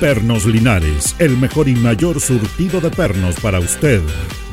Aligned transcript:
Pernos 0.00 0.46
Linares, 0.46 1.16
el 1.18 1.36
mejor 1.36 1.68
y 1.68 1.74
mayor 1.74 2.20
surtido 2.20 2.80
de 2.80 2.88
pernos 2.88 3.34
para 3.40 3.58
usted. 3.58 4.00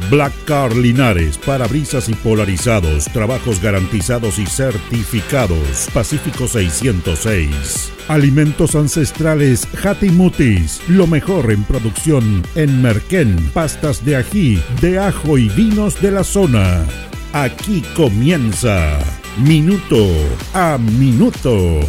Black 0.10 0.34
Car 0.46 0.76
Linares, 0.76 1.38
parabrisas 1.38 2.10
y 2.10 2.16
polarizados, 2.16 3.06
trabajos 3.06 3.62
garantizados 3.62 4.40
y 4.40 4.48
certificados. 4.48 5.88
Pacífico 5.94 6.48
606. 6.48 7.92
Alimentos 8.08 8.76
ancestrales 8.76 9.68
Hatimutis, 9.84 10.82
lo 10.88 11.06
mejor 11.06 11.52
en 11.52 11.64
producción 11.64 12.44
en 12.56 12.82
Merquén, 12.82 13.36
pastas 13.54 14.04
de 14.04 14.16
ají, 14.16 14.60
de 14.82 14.98
ajo 14.98 15.38
y 15.38 15.50
vinos 15.50 16.02
de 16.02 16.12
la 16.12 16.24
zona. 16.24 16.86
Aquí 17.34 17.84
comienza 17.96 18.98
Minuto 19.38 20.08
a 20.54 20.80
Minuto. 20.80 21.82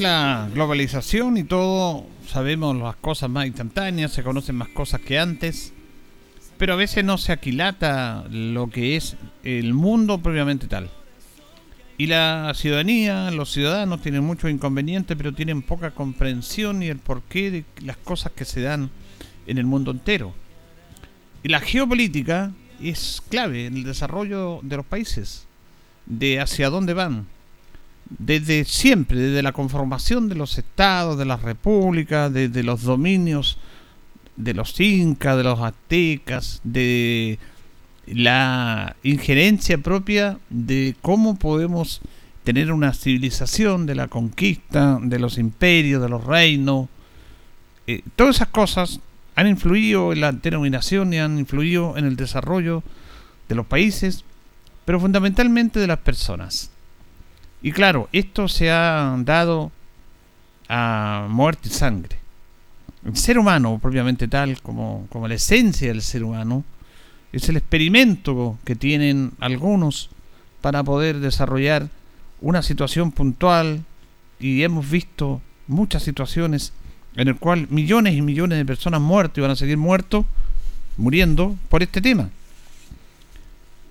La 0.00 0.48
globalización 0.52 1.36
y 1.36 1.44
todo, 1.44 2.06
sabemos 2.26 2.76
las 2.76 2.96
cosas 2.96 3.30
más 3.30 3.46
instantáneas, 3.46 4.12
se 4.12 4.22
conocen 4.22 4.56
más 4.56 4.68
cosas 4.68 5.00
que 5.00 5.18
antes, 5.18 5.72
pero 6.58 6.72
a 6.72 6.76
veces 6.76 7.04
no 7.04 7.18
se 7.18 7.32
aquilata 7.32 8.24
lo 8.30 8.68
que 8.68 8.96
es 8.96 9.16
el 9.44 9.74
mundo 9.74 10.18
propiamente 10.18 10.66
tal. 10.66 10.90
Y 11.98 12.06
la 12.06 12.52
ciudadanía, 12.54 13.30
los 13.30 13.52
ciudadanos 13.52 14.02
tienen 14.02 14.24
muchos 14.24 14.50
inconvenientes, 14.50 15.16
pero 15.16 15.32
tienen 15.32 15.62
poca 15.62 15.92
comprensión 15.92 16.82
y 16.82 16.88
el 16.88 16.98
porqué 16.98 17.50
de 17.50 17.64
las 17.82 17.96
cosas 17.96 18.32
que 18.32 18.44
se 18.44 18.60
dan 18.60 18.90
en 19.46 19.58
el 19.58 19.66
mundo 19.66 19.92
entero. 19.92 20.34
Y 21.42 21.48
la 21.48 21.60
geopolítica 21.60 22.52
es 22.82 23.22
clave 23.30 23.66
en 23.66 23.76
el 23.76 23.84
desarrollo 23.84 24.60
de 24.62 24.76
los 24.76 24.86
países, 24.86 25.46
de 26.06 26.40
hacia 26.40 26.70
dónde 26.70 26.92
van 26.92 27.26
desde 28.08 28.64
siempre, 28.64 29.18
desde 29.18 29.42
la 29.42 29.52
conformación 29.52 30.28
de 30.28 30.34
los 30.34 30.58
estados, 30.58 31.18
de 31.18 31.24
las 31.24 31.42
repúblicas, 31.42 32.32
desde 32.32 32.62
los 32.62 32.82
dominios 32.82 33.58
de 34.36 34.54
los 34.54 34.78
incas, 34.80 35.36
de 35.36 35.42
los 35.42 35.60
aztecas, 35.60 36.60
de 36.62 37.38
la 38.06 38.94
injerencia 39.02 39.78
propia 39.78 40.38
de 40.50 40.94
cómo 41.02 41.36
podemos 41.36 42.00
tener 42.44 42.70
una 42.70 42.92
civilización, 42.92 43.86
de 43.86 43.96
la 43.96 44.08
conquista, 44.08 44.98
de 45.02 45.18
los 45.18 45.38
imperios, 45.38 46.00
de 46.00 46.08
los 46.08 46.24
reinos. 46.24 46.88
Eh, 47.86 48.02
todas 48.14 48.36
esas 48.36 48.48
cosas 48.48 49.00
han 49.34 49.48
influido 49.48 50.12
en 50.12 50.20
la 50.20 50.32
denominación 50.32 51.12
y 51.12 51.18
han 51.18 51.38
influido 51.38 51.96
en 51.96 52.04
el 52.04 52.16
desarrollo 52.16 52.84
de 53.48 53.54
los 53.54 53.66
países, 53.66 54.24
pero 54.84 55.00
fundamentalmente 55.00 55.80
de 55.80 55.86
las 55.88 55.98
personas. 55.98 56.70
Y 57.62 57.72
claro, 57.72 58.08
esto 58.12 58.48
se 58.48 58.70
ha 58.70 59.16
dado 59.18 59.72
a 60.68 61.26
muerte 61.28 61.68
y 61.68 61.72
sangre. 61.72 62.18
El 63.04 63.16
ser 63.16 63.38
humano, 63.38 63.78
propiamente 63.80 64.28
tal, 64.28 64.60
como, 64.62 65.06
como 65.10 65.28
la 65.28 65.34
esencia 65.34 65.88
del 65.88 66.02
ser 66.02 66.24
humano, 66.24 66.64
es 67.32 67.48
el 67.48 67.56
experimento 67.56 68.58
que 68.64 68.76
tienen 68.76 69.32
algunos 69.40 70.10
para 70.60 70.82
poder 70.82 71.20
desarrollar 71.20 71.88
una 72.40 72.62
situación 72.62 73.12
puntual 73.12 73.84
y 74.40 74.62
hemos 74.62 74.88
visto 74.90 75.40
muchas 75.66 76.02
situaciones 76.02 76.72
en 77.16 77.28
el 77.28 77.36
cual 77.36 77.66
millones 77.70 78.14
y 78.14 78.22
millones 78.22 78.58
de 78.58 78.64
personas 78.64 79.00
muertas 79.00 79.38
y 79.38 79.40
van 79.40 79.50
a 79.50 79.56
seguir 79.56 79.78
muertos, 79.78 80.26
muriendo 80.96 81.56
por 81.68 81.82
este 81.82 82.00
tema. 82.00 82.30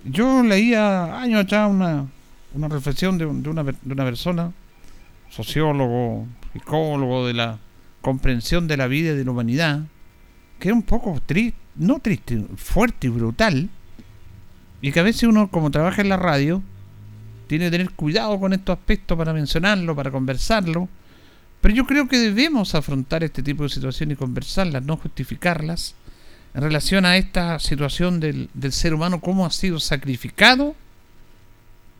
Yo 0.03 0.43
leía 0.43 1.19
años 1.19 1.43
atrás 1.43 1.69
una, 1.69 2.05
una 2.55 2.69
reflexión 2.69 3.17
de, 3.17 3.25
una, 3.25 3.63
de 3.63 3.93
una 3.93 4.03
persona, 4.05 4.53
sociólogo, 5.29 6.25
psicólogo, 6.53 7.27
de 7.27 7.33
la 7.33 7.59
comprensión 8.01 8.67
de 8.67 8.77
la 8.77 8.87
vida 8.87 9.11
y 9.11 9.17
de 9.17 9.25
la 9.25 9.31
humanidad, 9.31 9.81
que 10.59 10.69
es 10.69 10.73
un 10.73 10.83
poco 10.83 11.21
triste, 11.25 11.57
no 11.75 11.99
triste, 11.99 12.45
fuerte 12.55 13.07
y 13.07 13.09
brutal, 13.09 13.69
y 14.81 14.91
que 14.91 14.99
a 14.99 15.03
veces 15.03 15.23
uno, 15.23 15.49
como 15.49 15.71
trabaja 15.71 16.01
en 16.01 16.09
la 16.09 16.17
radio, 16.17 16.63
tiene 17.47 17.65
que 17.65 17.71
tener 17.71 17.91
cuidado 17.91 18.39
con 18.39 18.53
estos 18.53 18.77
aspectos 18.77 19.17
para 19.17 19.33
mencionarlo, 19.33 19.95
para 19.95 20.11
conversarlo, 20.11 20.87
pero 21.59 21.75
yo 21.75 21.85
creo 21.85 22.07
que 22.07 22.17
debemos 22.17 22.75
afrontar 22.75 23.23
este 23.23 23.43
tipo 23.43 23.63
de 23.63 23.69
situaciones 23.69 24.15
y 24.15 24.19
conversarlas, 24.19 24.83
no 24.83 24.97
justificarlas, 24.97 25.95
en 26.53 26.61
relación 26.61 27.05
a 27.05 27.17
esta 27.17 27.59
situación 27.59 28.21
del, 28.21 28.49
del 28.53 28.71
ser 28.71 28.93
humano, 28.93 29.19
cómo 29.19 29.45
ha 29.45 29.51
sido 29.51 29.79
sacrificado 29.79 30.75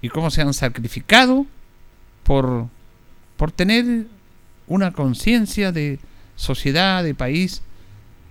y 0.01 0.09
cómo 0.09 0.31
se 0.31 0.41
han 0.41 0.53
sacrificado 0.53 1.45
por, 2.23 2.67
por 3.37 3.51
tener 3.51 4.07
una 4.67 4.91
conciencia 4.91 5.71
de 5.71 5.99
sociedad, 6.35 7.03
de 7.03 7.15
país, 7.15 7.61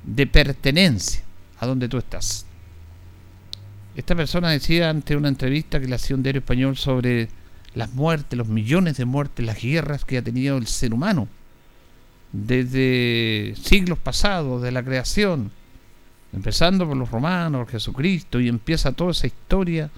de 0.05 0.27
pertenencia 0.27 1.23
a 1.59 1.67
donde 1.67 1.89
tú 1.89 1.99
estás. 1.99 2.47
Esta 3.97 4.15
persona 4.15 4.51
decía 4.51 4.91
ante 4.91 5.17
una 5.17 5.29
entrevista 5.29 5.81
que 5.81 5.87
le 5.87 5.95
hacía 5.95 6.17
un 6.17 6.23
diario 6.23 6.41
español 6.41 6.77
sobre 6.77 7.29
las 7.75 7.93
muertes, 7.93 8.37
los 8.37 8.49
millones 8.49 8.97
de 8.97 9.05
muertes, 9.05 9.47
las 9.47 9.61
guerras 9.61 10.05
que 10.05 10.19
ha 10.19 10.23
tenido 10.23 10.57
el 10.57 10.67
ser 10.67 10.93
humano 10.93 11.29
desde 12.35 13.55
siglos 13.63 13.99
pasados, 13.99 14.61
de 14.61 14.73
la 14.73 14.83
creación, 14.83 15.53
empezando 16.33 16.87
por 16.87 16.97
los 16.97 17.11
romanos, 17.11 17.69
Jesucristo, 17.71 18.41
y 18.41 18.49
empieza 18.49 18.91
toda 18.91 19.13
esa 19.13 19.29
historia 19.29 19.89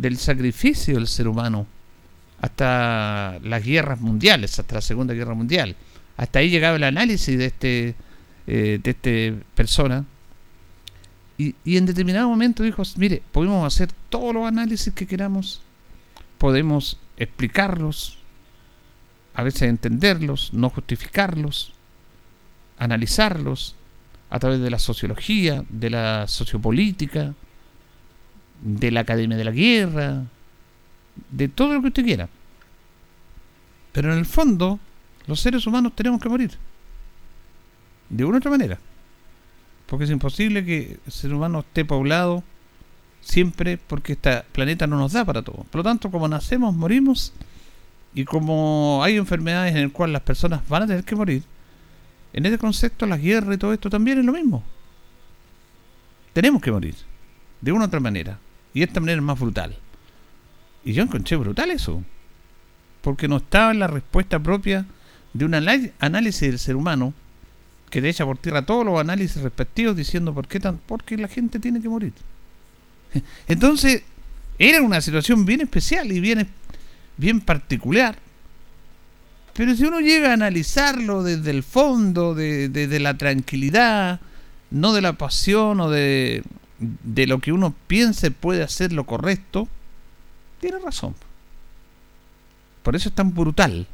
del 0.00 0.16
sacrificio 0.16 0.94
del 0.94 1.06
ser 1.06 1.28
humano 1.28 1.66
hasta 2.40 3.38
las 3.42 3.64
guerras 3.64 4.00
mundiales, 4.00 4.58
hasta 4.58 4.76
la 4.76 4.80
Segunda 4.80 5.14
Guerra 5.14 5.34
Mundial. 5.34 5.74
Hasta 6.16 6.38
ahí 6.38 6.50
llegaba 6.50 6.76
el 6.76 6.84
análisis 6.84 7.36
de 7.36 7.46
este 7.46 7.94
eh, 8.46 8.80
de 8.82 8.90
este 8.90 9.34
persona. 9.54 10.06
Y, 11.36 11.54
y 11.64 11.76
en 11.76 11.84
determinado 11.84 12.28
momento 12.28 12.62
dijo, 12.62 12.82
mire, 12.96 13.22
podemos 13.30 13.66
hacer 13.66 13.90
todos 14.08 14.34
los 14.34 14.46
análisis 14.46 14.92
que 14.94 15.06
queramos, 15.06 15.60
podemos 16.38 16.98
explicarlos, 17.18 18.18
a 19.34 19.42
veces 19.42 19.62
entenderlos, 19.62 20.54
no 20.54 20.70
justificarlos, 20.70 21.74
analizarlos 22.78 23.76
a 24.30 24.38
través 24.38 24.60
de 24.60 24.70
la 24.70 24.78
sociología, 24.78 25.62
de 25.68 25.90
la 25.90 26.26
sociopolítica, 26.26 27.34
de 28.60 28.90
la 28.90 29.00
Academia 29.00 29.36
de 29.36 29.44
la 29.44 29.50
Guerra, 29.50 30.24
de 31.30 31.48
todo 31.48 31.74
lo 31.74 31.80
que 31.82 31.88
usted 31.88 32.04
quiera. 32.04 32.28
Pero 33.92 34.12
en 34.12 34.18
el 34.18 34.26
fondo, 34.26 34.78
los 35.26 35.40
seres 35.40 35.66
humanos 35.66 35.92
tenemos 35.94 36.20
que 36.20 36.28
morir. 36.28 36.52
De 38.08 38.24
una 38.24 38.36
u 38.36 38.38
otra 38.38 38.50
manera. 38.50 38.78
Porque 39.86 40.04
es 40.04 40.10
imposible 40.10 40.64
que 40.64 40.98
el 41.04 41.12
ser 41.12 41.32
humano 41.32 41.60
esté 41.60 41.84
poblado 41.84 42.42
siempre 43.20 43.78
porque 43.78 44.12
este 44.12 44.42
planeta 44.52 44.86
no 44.86 44.98
nos 44.98 45.12
da 45.12 45.24
para 45.24 45.42
todo. 45.42 45.64
Por 45.70 45.76
lo 45.76 45.82
tanto, 45.82 46.10
como 46.10 46.28
nacemos, 46.28 46.74
morimos. 46.74 47.32
Y 48.14 48.24
como 48.24 49.00
hay 49.02 49.16
enfermedades 49.16 49.74
en 49.74 49.82
las 49.82 49.92
cuales 49.92 50.12
las 50.12 50.22
personas 50.22 50.66
van 50.68 50.84
a 50.84 50.86
tener 50.86 51.04
que 51.04 51.16
morir, 51.16 51.42
en 52.32 52.46
ese 52.46 52.58
concepto 52.58 53.06
la 53.06 53.16
guerra 53.16 53.54
y 53.54 53.58
todo 53.58 53.72
esto 53.72 53.90
también 53.90 54.18
es 54.18 54.24
lo 54.24 54.32
mismo. 54.32 54.62
Tenemos 56.32 56.62
que 56.62 56.72
morir. 56.72 56.94
De 57.60 57.72
una 57.72 57.84
u 57.84 57.86
otra 57.88 58.00
manera. 58.00 58.38
Y 58.74 58.80
de 58.80 58.86
esta 58.86 59.00
manera 59.00 59.18
es 59.18 59.24
más 59.24 59.38
brutal. 59.38 59.76
Y 60.84 60.92
yo 60.92 61.02
encontré 61.02 61.36
brutal 61.36 61.70
eso. 61.70 62.02
Porque 63.02 63.28
no 63.28 63.38
estaba 63.38 63.70
en 63.70 63.78
la 63.78 63.86
respuesta 63.86 64.38
propia 64.38 64.86
de 65.32 65.44
un 65.44 65.54
análisis 65.54 66.40
del 66.40 66.58
ser 66.58 66.76
humano 66.76 67.14
que 67.90 68.00
de 68.00 68.10
echa 68.10 68.24
por 68.26 68.38
tierra 68.38 68.66
todos 68.66 68.84
los 68.84 69.00
análisis 69.00 69.40
respectivos 69.40 69.96
diciendo 69.96 70.34
por 70.34 70.46
qué 70.46 70.60
tan 70.60 70.78
porque 70.78 71.16
la 71.16 71.28
gente 71.28 71.58
tiene 71.58 71.80
que 71.80 71.88
morir. 71.88 72.12
Entonces, 73.48 74.02
era 74.58 74.82
una 74.82 75.00
situación 75.00 75.44
bien 75.44 75.62
especial 75.62 76.10
y 76.12 76.20
bien 76.20 76.48
bien 77.18 77.40
particular. 77.40 78.16
Pero 79.54 79.74
si 79.74 79.84
uno 79.84 80.00
llega 80.00 80.30
a 80.30 80.34
analizarlo 80.34 81.22
desde 81.22 81.50
el 81.50 81.62
fondo, 81.62 82.34
desde 82.34 83.00
la 83.00 83.18
tranquilidad, 83.18 84.20
no 84.70 84.92
de 84.92 85.00
la 85.00 85.14
pasión 85.14 85.80
o 85.80 85.90
de, 85.90 86.44
de 86.78 87.26
lo 87.26 87.40
que 87.40 87.52
uno 87.52 87.74
piense 87.86 88.30
puede 88.30 88.62
hacer 88.62 88.92
lo 88.92 89.04
correcto, 89.04 89.68
tiene 90.60 90.78
razón. 90.78 91.14
Por 92.82 92.96
eso 92.96 93.08
es 93.08 93.14
tan 93.14 93.34
brutal. 93.34 93.86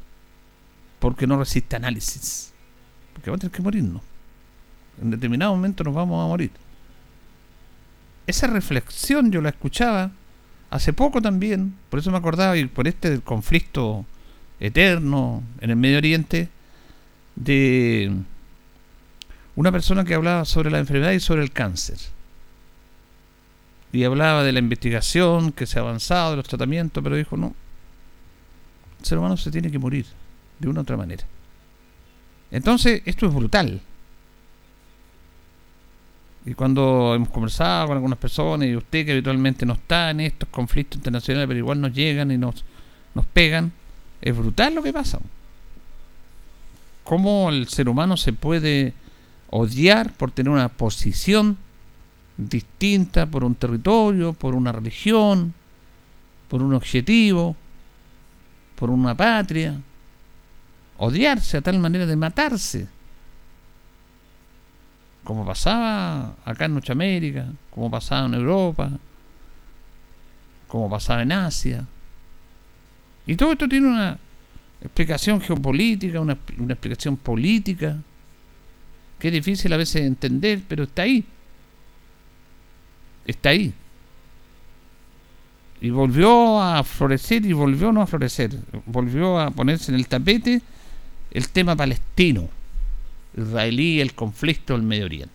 Porque 0.99 1.27
no 1.27 1.39
resiste 1.39 1.77
análisis. 1.77 2.53
Porque 3.13 3.31
va 3.31 3.37
a 3.37 3.39
tener 3.39 3.53
que 3.53 3.63
morirnos. 3.63 4.03
En 5.03 5.11
determinado 5.11 5.55
momento 5.55 5.85
nos 5.85 5.95
vamos 5.95 6.25
a 6.25 6.29
morir. 6.29 6.51
Esa 8.27 8.47
reflexión 8.47 9.31
yo 9.31 9.43
la 9.43 9.51
escuchaba 9.51 10.13
hace 10.71 10.93
poco 10.93 11.21
también. 11.21 11.75
Por 11.91 11.99
eso 11.99 12.11
me 12.11 12.17
acordaba, 12.17 12.57
y 12.57 12.67
por 12.67 12.89
este 12.89 13.21
conflicto 13.21 14.07
eterno 14.61 15.43
en 15.61 15.71
el 15.71 15.77
Medio 15.77 15.99
Oriente, 15.99 16.49
de 17.37 18.13
una 19.57 19.73
persona 19.73 20.05
que 20.05 20.15
hablaba 20.15 20.45
sobre 20.45 20.71
la 20.71 20.79
enfermedad 20.79 21.13
y 21.13 21.21
sobre 21.21 21.43
el 21.43 21.53
cáncer. 21.53 21.99
Y 23.95 24.03
hablaba 24.03 24.43
de 24.43 24.51
la 24.51 24.59
investigación 24.59 25.53
que 25.53 25.67
se 25.67 25.79
ha 25.79 25.83
avanzado, 25.83 26.33
de 26.33 26.39
los 26.39 26.49
tratamientos, 26.49 27.01
pero 27.01 27.15
dijo, 27.15 27.37
no, 27.37 27.55
el 28.99 29.07
ser 29.07 29.19
humano 29.19 29.37
se 29.37 29.53
tiene 29.53 29.71
que 29.71 29.79
morir 29.79 30.05
de 30.59 30.69
una 30.69 30.81
u 30.81 30.83
otra 30.83 30.97
manera. 30.97 31.25
Entonces, 32.51 33.03
esto 33.05 33.27
es 33.27 33.33
brutal. 33.33 33.81
Y 36.45 36.55
cuando 36.55 37.15
hemos 37.15 37.29
conversado 37.29 37.87
con 37.87 37.97
algunas 37.97 38.19
personas, 38.19 38.67
y 38.67 38.75
usted 38.75 39.07
que 39.07 39.13
habitualmente 39.13 39.65
no 39.65 39.75
está 39.75 40.11
en 40.11 40.23
estos 40.23 40.49
conflictos 40.49 40.97
internacionales, 40.97 41.47
pero 41.47 41.59
igual 41.61 41.81
nos 41.81 41.93
llegan 41.93 42.33
y 42.33 42.37
nos, 42.37 42.65
nos 43.15 43.27
pegan, 43.27 43.71
es 44.21 44.37
brutal 44.37 44.75
lo 44.75 44.83
que 44.83 44.93
pasa. 44.93 45.21
Cómo 47.05 47.49
el 47.49 47.69
ser 47.69 47.89
humano 47.89 48.17
se 48.17 48.33
puede 48.33 48.93
odiar 49.51 50.13
por 50.15 50.33
tener 50.33 50.51
una 50.51 50.69
posición 50.69 51.59
distinta 52.37 53.27
por 53.27 53.45
un 53.45 53.55
territorio, 53.55 54.33
por 54.33 54.55
una 54.55 54.73
religión, 54.73 55.55
por 56.49 56.63
un 56.63 56.75
objetivo, 56.75 57.57
por 58.77 58.91
una 58.91 59.15
patria, 59.15 59.81
odiarse 60.99 61.57
a 61.59 61.63
tal 61.63 61.79
manera 61.79 62.07
de 62.07 62.17
matarse, 62.17 62.89
como 65.23 65.45
pasaba 65.47 66.35
acá 66.45 66.67
en 66.67 66.75
Norteamérica, 66.75 67.47
como 67.71 67.91
pasaba 67.91 68.27
en 68.27 68.35
Europa, 68.35 68.91
como 70.69 70.91
pasaba 70.91 71.23
en 71.23 71.33
Asia. 71.33 71.87
Y 73.27 73.37
todo 73.37 73.53
esto 73.53 73.69
tiene 73.69 73.89
una 73.89 74.19
explicación 74.83 75.41
geopolítica, 75.41 76.21
una, 76.21 76.37
una 76.59 76.75
explicación 76.75 77.17
política, 77.17 77.97
que 79.19 79.29
es 79.29 79.35
difícil 79.35 79.73
a 79.73 79.79
veces 79.79 80.03
entender, 80.03 80.61
pero 80.69 80.85
está 80.85 81.03
ahí. 81.03 81.25
Está 83.27 83.51
ahí 83.51 83.75
y 85.85 85.91
volvió 85.91 86.63
a 86.63 86.83
florecer 86.83 87.45
y 87.45 87.53
volvió 87.53 87.93
no 87.93 88.01
a 88.01 88.07
florecer, 88.07 88.59
volvió 88.87 89.39
a 89.39 89.51
ponerse 89.51 89.93
en 89.93 89.97
el 89.97 90.09
tapete 90.09 90.63
el 91.31 91.51
tema 91.51 91.77
palestino, 91.77 92.49
israelí, 93.37 94.01
el 94.01 94.15
conflicto 94.15 94.73
del 94.73 94.83
Medio 94.83 95.05
Oriente, 95.05 95.35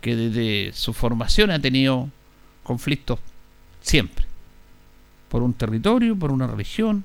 que 0.00 0.16
desde 0.16 0.72
su 0.72 0.92
formación 0.92 1.52
ha 1.52 1.60
tenido 1.60 2.08
conflictos 2.64 3.20
siempre, 3.80 4.26
por 5.28 5.44
un 5.44 5.52
territorio, 5.54 6.16
por 6.16 6.32
una 6.32 6.48
religión, 6.48 7.04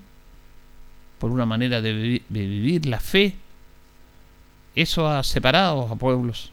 por 1.20 1.30
una 1.30 1.46
manera 1.46 1.82
de, 1.82 2.24
vivir 2.30 2.88
la 2.88 3.00
fe. 3.00 3.36
Eso 4.76 5.08
ha 5.08 5.22
separado 5.22 5.82
a 5.82 5.96
pueblos 5.96 6.52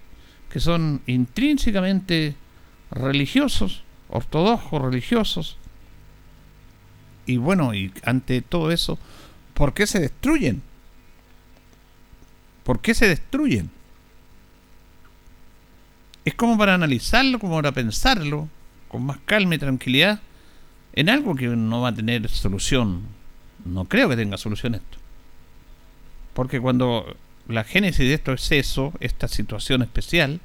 que 0.50 0.60
son 0.60 1.00
intrínsecamente 1.06 2.34
religiosos 2.94 3.84
ortodoxos, 4.14 4.80
religiosos. 4.80 5.56
Y 7.26 7.36
bueno, 7.36 7.74
y 7.74 7.92
ante 8.04 8.42
todo 8.42 8.70
eso, 8.70 8.98
¿por 9.54 9.74
qué 9.74 9.86
se 9.86 10.00
destruyen? 10.00 10.62
¿Por 12.62 12.80
qué 12.80 12.94
se 12.94 13.08
destruyen? 13.08 13.70
Es 16.24 16.34
como 16.34 16.56
para 16.56 16.74
analizarlo, 16.74 17.38
como 17.38 17.56
para 17.56 17.72
pensarlo, 17.72 18.48
con 18.88 19.04
más 19.04 19.18
calma 19.26 19.56
y 19.56 19.58
tranquilidad, 19.58 20.20
en 20.94 21.08
algo 21.08 21.34
que 21.34 21.48
no 21.48 21.80
va 21.80 21.88
a 21.88 21.94
tener 21.94 22.28
solución. 22.28 23.02
No 23.64 23.86
creo 23.86 24.08
que 24.08 24.16
tenga 24.16 24.38
solución 24.38 24.76
esto. 24.76 24.98
Porque 26.34 26.60
cuando 26.60 27.16
la 27.48 27.64
génesis 27.64 28.06
de 28.06 28.14
esto 28.14 28.32
es 28.32 28.52
eso, 28.52 28.92
esta 29.00 29.28
situación 29.28 29.82
especial, 29.82 30.40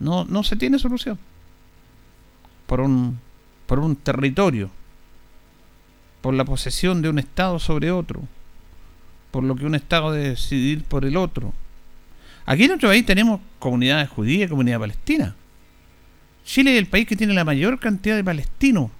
no, 0.00 0.24
no 0.24 0.42
se 0.42 0.56
tiene 0.56 0.78
solución 0.78 1.18
por 2.66 2.80
un, 2.80 3.18
por 3.66 3.78
un 3.78 3.96
territorio, 3.96 4.70
por 6.20 6.34
la 6.34 6.44
posesión 6.44 7.02
de 7.02 7.08
un 7.08 7.18
Estado 7.18 7.58
sobre 7.58 7.90
otro, 7.90 8.22
por 9.30 9.44
lo 9.44 9.54
que 9.56 9.66
un 9.66 9.74
Estado 9.74 10.12
debe 10.12 10.30
decidir 10.30 10.84
por 10.84 11.04
el 11.04 11.16
otro. 11.16 11.52
Aquí 12.44 12.62
en 12.62 12.68
nuestro 12.68 12.88
país 12.88 13.04
tenemos 13.06 13.40
comunidades 13.58 14.08
judías 14.08 14.46
y 14.46 14.50
comunidad 14.50 14.80
palestina. 14.80 15.34
Chile 16.44 16.74
es 16.74 16.78
el 16.78 16.86
país 16.86 17.06
que 17.06 17.16
tiene 17.16 17.34
la 17.34 17.44
mayor 17.44 17.78
cantidad 17.78 18.14
de 18.14 18.22
palestinos 18.22 18.90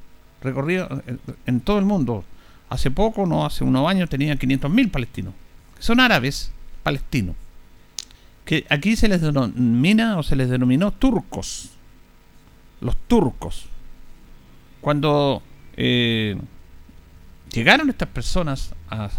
recorridos 0.42 1.02
en 1.46 1.60
todo 1.60 1.78
el 1.78 1.84
mundo. 1.84 2.24
Hace 2.68 2.90
poco, 2.90 3.26
no 3.26 3.46
hace 3.46 3.62
unos 3.62 3.88
años, 3.88 4.10
tenía 4.10 4.34
500.000 4.34 4.90
palestinos. 4.90 5.34
son 5.78 6.00
árabes 6.00 6.50
palestinos. 6.82 7.36
Que 8.44 8.64
aquí 8.68 8.96
se 8.96 9.08
les 9.08 9.20
denomina 9.20 10.18
o 10.18 10.22
se 10.22 10.36
les 10.36 10.48
denominó 10.48 10.92
turcos 10.92 11.75
los 12.86 12.96
turcos. 13.08 13.66
Cuando 14.80 15.42
eh, 15.76 16.36
llegaron 17.52 17.90
estas 17.90 18.08
personas 18.08 18.74
a, 18.88 19.10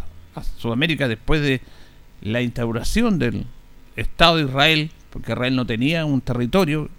Sudamérica 0.57 1.07
después 1.07 1.41
de 1.41 1.61
la 2.21 2.43
instauración 2.43 3.17
del 3.17 3.47
Estado 3.95 4.37
de 4.37 4.43
Israel, 4.43 4.91
porque 5.09 5.31
Israel 5.31 5.55
no 5.55 5.65
tenía 5.65 6.05
un 6.05 6.21
territorio, 6.21 6.89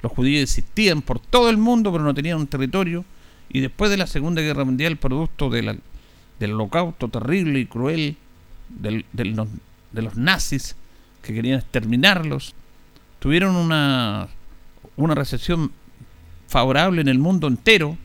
los 0.00 0.12
judíos 0.12 0.44
existían 0.44 1.02
por 1.02 1.18
todo 1.18 1.50
el 1.50 1.56
mundo, 1.56 1.90
pero 1.90 2.04
no 2.04 2.14
tenían 2.14 2.38
un 2.38 2.46
territorio, 2.46 3.04
y 3.48 3.60
después 3.60 3.90
de 3.90 3.96
la 3.96 4.06
Segunda 4.06 4.42
Guerra 4.42 4.64
Mundial, 4.64 4.96
producto 4.96 5.50
del 5.50 5.80
holocausto 6.40 7.08
terrible 7.08 7.58
y 7.58 7.66
cruel 7.66 8.16
de 8.68 10.02
los 10.02 10.16
nazis 10.16 10.76
que 11.20 11.34
querían 11.34 11.58
exterminarlos, 11.58 12.54
tuvieron 13.18 13.56
una, 13.56 14.28
una 14.96 15.16
recepción 15.16 15.72
favorable 16.54 17.00
en 17.00 17.08
el 17.08 17.18
mundo 17.18 17.48
entero. 17.48 17.98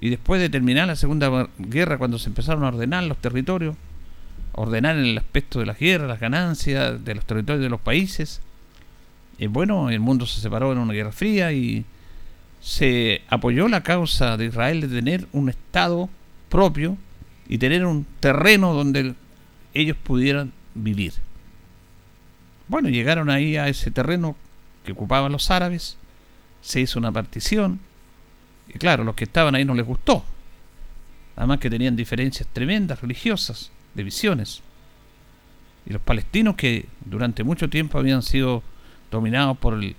Y 0.00 0.08
después 0.08 0.40
de 0.40 0.48
terminar 0.48 0.86
la 0.86 0.96
Segunda 0.96 1.50
Guerra, 1.58 1.98
cuando 1.98 2.18
se 2.18 2.30
empezaron 2.30 2.64
a 2.64 2.68
ordenar 2.68 3.04
los 3.04 3.18
territorios, 3.18 3.76
ordenar 4.52 4.96
en 4.96 5.04
el 5.04 5.18
aspecto 5.18 5.60
de 5.60 5.66
las 5.66 5.78
guerras, 5.78 6.08
las 6.08 6.18
ganancias 6.18 7.04
de 7.04 7.14
los 7.14 7.26
territorios 7.26 7.62
de 7.62 7.68
los 7.68 7.80
países, 7.80 8.40
eh, 9.38 9.48
bueno, 9.48 9.90
el 9.90 10.00
mundo 10.00 10.24
se 10.24 10.40
separó 10.40 10.72
en 10.72 10.78
una 10.78 10.94
guerra 10.94 11.12
fría 11.12 11.52
y 11.52 11.84
se 12.62 13.20
apoyó 13.28 13.68
la 13.68 13.82
causa 13.82 14.38
de 14.38 14.46
Israel 14.46 14.80
de 14.80 14.88
tener 14.88 15.26
un 15.32 15.50
Estado 15.50 16.08
propio 16.48 16.96
y 17.46 17.58
tener 17.58 17.84
un 17.84 18.06
terreno 18.20 18.72
donde 18.72 19.14
ellos 19.74 19.98
pudieran 20.02 20.50
vivir. 20.74 21.12
Bueno, 22.68 22.88
llegaron 22.88 23.28
ahí 23.28 23.58
a 23.58 23.68
ese 23.68 23.90
terreno 23.90 24.34
que 24.86 24.92
ocupaban 24.92 25.30
los 25.30 25.50
árabes 25.50 25.98
se 26.66 26.80
hizo 26.80 26.98
una 26.98 27.12
partición. 27.12 27.78
Y 28.68 28.78
claro, 28.78 29.04
los 29.04 29.14
que 29.14 29.24
estaban 29.24 29.54
ahí 29.54 29.64
no 29.64 29.74
les 29.74 29.86
gustó. 29.86 30.24
Además 31.36 31.60
que 31.60 31.70
tenían 31.70 31.94
diferencias 31.94 32.48
tremendas 32.52 33.00
religiosas, 33.00 33.70
de 33.94 34.02
visiones. 34.02 34.62
Y 35.86 35.92
los 35.92 36.02
palestinos 36.02 36.56
que 36.56 36.86
durante 37.04 37.44
mucho 37.44 37.70
tiempo 37.70 37.98
habían 37.98 38.22
sido 38.22 38.64
dominados 39.12 39.56
por 39.58 39.74
el, 39.74 39.94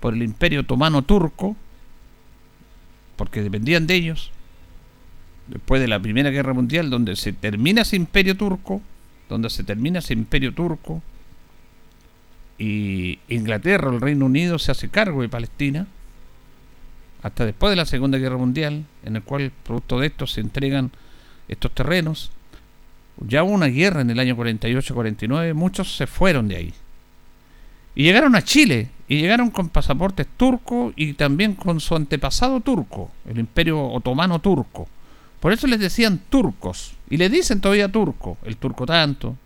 por 0.00 0.14
el 0.14 0.22
imperio 0.22 0.60
otomano 0.60 1.02
turco, 1.02 1.54
porque 3.16 3.42
dependían 3.42 3.86
de 3.86 3.94
ellos, 3.94 4.30
después 5.48 5.82
de 5.82 5.88
la 5.88 6.00
Primera 6.00 6.30
Guerra 6.30 6.54
Mundial, 6.54 6.88
donde 6.88 7.14
se 7.16 7.34
termina 7.34 7.82
ese 7.82 7.96
imperio 7.96 8.38
turco, 8.38 8.80
donde 9.28 9.50
se 9.50 9.64
termina 9.64 9.98
ese 9.98 10.14
imperio 10.14 10.54
turco, 10.54 11.02
y 12.58 13.18
Inglaterra 13.28 13.90
el 13.90 14.00
Reino 14.00 14.26
Unido 14.26 14.58
se 14.58 14.72
hace 14.72 14.88
cargo 14.88 15.22
de 15.22 15.28
Palestina 15.28 15.86
hasta 17.22 17.46
después 17.46 17.70
de 17.70 17.76
la 17.76 17.86
Segunda 17.86 18.18
Guerra 18.18 18.36
Mundial, 18.36 18.84
en 19.02 19.16
el 19.16 19.22
cual 19.22 19.50
producto 19.64 19.98
de 19.98 20.08
esto 20.08 20.26
se 20.26 20.42
entregan 20.42 20.90
estos 21.48 21.72
terrenos. 21.72 22.30
Ya 23.26 23.42
hubo 23.42 23.52
una 23.52 23.66
guerra 23.66 24.02
en 24.02 24.10
el 24.10 24.18
año 24.18 24.36
48-49, 24.36 25.54
muchos 25.54 25.96
se 25.96 26.06
fueron 26.06 26.48
de 26.48 26.56
ahí. 26.56 26.74
Y 27.94 28.02
llegaron 28.02 28.36
a 28.36 28.42
Chile, 28.42 28.90
y 29.08 29.20
llegaron 29.20 29.50
con 29.50 29.68
pasaportes 29.68 30.26
turcos 30.36 30.92
y 30.96 31.14
también 31.14 31.54
con 31.54 31.80
su 31.80 31.94
antepasado 31.94 32.60
turco, 32.60 33.10
el 33.28 33.38
imperio 33.38 33.82
otomano 33.82 34.38
turco, 34.38 34.88
Por 35.40 35.52
eso 35.52 35.66
les 35.66 35.78
decían 35.78 36.20
turcos. 36.30 36.94
Y 37.10 37.18
le 37.18 37.28
dicen 37.28 37.60
todavía 37.60 37.92
turco, 37.92 38.38
el 38.44 38.56
turco 38.56 38.86
tanto. 38.86 39.36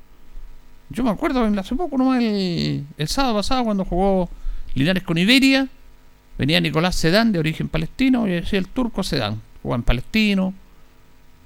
Yo 0.90 1.04
me 1.04 1.10
acuerdo 1.10 1.44
hace 1.44 1.74
poco 1.74 1.98
nomás 1.98 2.22
el, 2.22 2.84
el 2.96 3.08
sábado 3.08 3.34
pasado 3.34 3.64
cuando 3.64 3.84
jugó 3.84 4.28
Linares 4.74 5.02
con 5.02 5.18
Iberia. 5.18 5.68
Venía 6.38 6.60
Nicolás 6.60 6.94
Sedán 6.96 7.32
de 7.32 7.38
origen 7.38 7.68
palestino 7.68 8.26
y 8.26 8.32
decía 8.32 8.58
el 8.58 8.68
turco 8.68 9.02
Sedán. 9.02 9.40
Jugaba 9.62 9.76
en 9.76 9.82
palestino. 9.82 10.54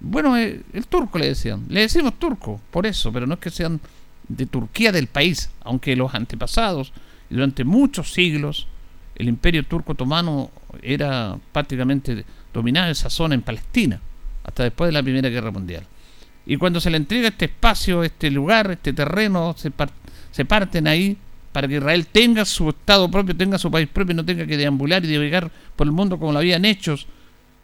Bueno, 0.00 0.36
eh, 0.36 0.62
el 0.72 0.86
turco 0.86 1.18
le 1.18 1.28
decían. 1.28 1.64
Le 1.68 1.80
decimos 1.80 2.18
turco, 2.18 2.60
por 2.70 2.86
eso, 2.86 3.12
pero 3.12 3.26
no 3.26 3.34
es 3.34 3.40
que 3.40 3.50
sean 3.50 3.80
de 4.28 4.46
Turquía 4.46 4.92
del 4.92 5.06
país, 5.06 5.50
aunque 5.64 5.96
los 5.96 6.14
antepasados 6.14 6.92
durante 7.30 7.64
muchos 7.64 8.12
siglos 8.12 8.66
el 9.14 9.28
imperio 9.28 9.64
turco 9.64 9.92
otomano 9.92 10.50
era 10.82 11.38
prácticamente 11.52 12.24
dominaba 12.52 12.90
esa 12.90 13.10
zona 13.10 13.34
en 13.34 13.42
Palestina, 13.42 14.00
hasta 14.44 14.64
después 14.64 14.88
de 14.88 14.92
la 14.92 15.02
Primera 15.02 15.28
Guerra 15.28 15.50
Mundial. 15.50 15.86
Y 16.44 16.56
cuando 16.56 16.80
se 16.80 16.90
le 16.90 16.96
entrega 16.96 17.28
este 17.28 17.44
espacio, 17.46 18.02
este 18.02 18.30
lugar, 18.30 18.70
este 18.70 18.92
terreno, 18.92 19.54
se, 19.56 19.72
se 20.30 20.44
parten 20.44 20.88
ahí 20.88 21.16
para 21.52 21.68
que 21.68 21.76
Israel 21.76 22.06
tenga 22.06 22.44
su 22.44 22.70
Estado 22.70 23.10
propio, 23.10 23.36
tenga 23.36 23.58
su 23.58 23.70
país 23.70 23.88
propio 23.88 24.14
no 24.14 24.24
tenga 24.24 24.46
que 24.46 24.56
deambular 24.56 25.04
y 25.04 25.12
navegar 25.12 25.50
por 25.76 25.86
el 25.86 25.92
mundo 25.92 26.18
como 26.18 26.32
lo 26.32 26.38
habían 26.38 26.64
hecho, 26.64 26.96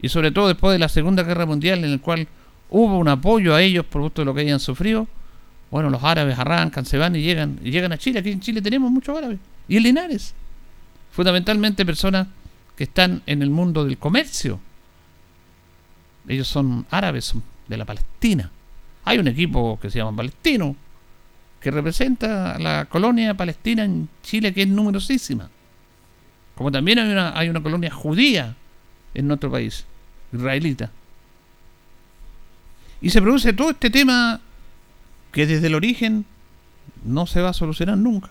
y 0.01 0.09
sobre 0.09 0.31
todo 0.31 0.47
después 0.47 0.73
de 0.73 0.79
la 0.79 0.87
Segunda 0.87 1.23
Guerra 1.23 1.45
Mundial, 1.45 1.83
en 1.83 1.91
el 1.91 1.99
cual 1.99 2.27
hubo 2.69 2.97
un 2.97 3.07
apoyo 3.07 3.55
a 3.55 3.61
ellos 3.61 3.85
por 3.85 4.01
gusto 4.01 4.21
de 4.21 4.25
lo 4.25 4.33
que 4.33 4.41
hayan 4.41 4.59
sufrido. 4.59 5.07
Bueno, 5.71 5.89
los 5.89 6.03
árabes 6.03 6.39
arrancan, 6.39 6.85
se 6.85 6.97
van 6.97 7.15
y 7.15 7.21
llegan, 7.21 7.59
y 7.63 7.71
llegan 7.71 7.91
a 7.91 7.97
Chile. 7.97 8.19
Aquí 8.19 8.31
en 8.31 8.39
Chile 8.39 8.61
tenemos 8.61 8.91
muchos 8.91 9.17
árabes. 9.17 9.39
Y 9.67 9.77
en 9.77 9.83
Linares. 9.83 10.33
Fundamentalmente 11.11 11.85
personas 11.85 12.27
que 12.75 12.85
están 12.85 13.21
en 13.25 13.41
el 13.41 13.49
mundo 13.49 13.83
del 13.83 13.97
comercio. 13.97 14.59
Ellos 16.27 16.47
son 16.47 16.85
árabes, 16.89 17.33
de 17.67 17.77
la 17.77 17.85
Palestina. 17.85 18.51
Hay 19.09 19.17
un 19.17 19.27
equipo 19.27 19.79
que 19.81 19.89
se 19.89 19.97
llama 19.97 20.17
Palestino, 20.17 20.75
que 21.59 21.71
representa 21.71 22.53
a 22.53 22.59
la 22.59 22.85
colonia 22.85 23.33
palestina 23.33 23.83
en 23.83 24.07
Chile, 24.21 24.53
que 24.53 24.61
es 24.61 24.67
numerosísima. 24.67 25.49
Como 26.53 26.71
también 26.71 26.99
hay 26.99 27.11
una, 27.11 27.35
hay 27.35 27.49
una 27.49 27.63
colonia 27.63 27.89
judía 27.89 28.55
en 29.15 29.27
nuestro 29.27 29.49
país, 29.49 29.85
israelita. 30.31 30.91
Y 33.01 33.09
se 33.09 33.19
produce 33.19 33.51
todo 33.53 33.71
este 33.71 33.89
tema 33.89 34.41
que 35.31 35.47
desde 35.47 35.65
el 35.65 35.73
origen 35.73 36.25
no 37.03 37.25
se 37.25 37.41
va 37.41 37.49
a 37.49 37.53
solucionar 37.53 37.97
nunca. 37.97 38.29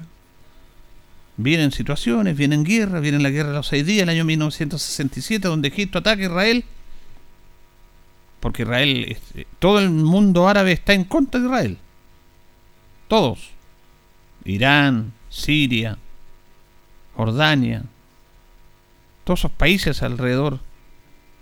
Vienen 1.38 1.72
situaciones, 1.72 2.36
vienen 2.36 2.62
guerras, 2.62 3.02
viene 3.02 3.18
la 3.18 3.30
guerra 3.30 3.48
de 3.48 3.56
los 3.56 3.66
seis 3.66 3.84
días, 3.84 4.04
el 4.04 4.10
año 4.10 4.24
1967, 4.24 5.48
donde 5.48 5.66
Egipto 5.66 5.98
ataca 5.98 6.22
a 6.22 6.26
Israel 6.26 6.64
porque 8.40 8.62
Israel, 8.62 9.16
eh, 9.34 9.44
todo 9.58 9.78
el 9.78 9.90
mundo 9.90 10.48
árabe 10.48 10.72
está 10.72 10.92
en 10.92 11.04
contra 11.04 11.40
de 11.40 11.46
Israel. 11.46 11.78
Todos. 13.08 13.50
Irán, 14.44 15.12
Siria, 15.28 15.98
Jordania, 17.16 17.84
todos 19.24 19.40
esos 19.40 19.50
países 19.52 20.02
alrededor. 20.02 20.60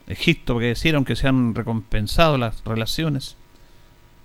Egipto, 0.09 0.59
que 0.59 0.67
decían 0.67 1.05
que 1.05 1.17
se 1.17 1.29
han 1.29 1.55
recompensado 1.55 2.38
las 2.38 2.65
relaciones. 2.65 3.37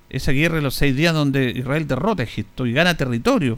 Esa 0.10 0.32
guerra 0.32 0.56
de 0.56 0.62
los 0.62 0.76
seis 0.76 0.96
días 0.96 1.14
donde 1.14 1.52
Israel 1.52 1.88
derrota 1.88 2.22
a 2.22 2.26
Egipto 2.26 2.66
y 2.66 2.74
gana 2.74 2.98
territorio. 2.98 3.58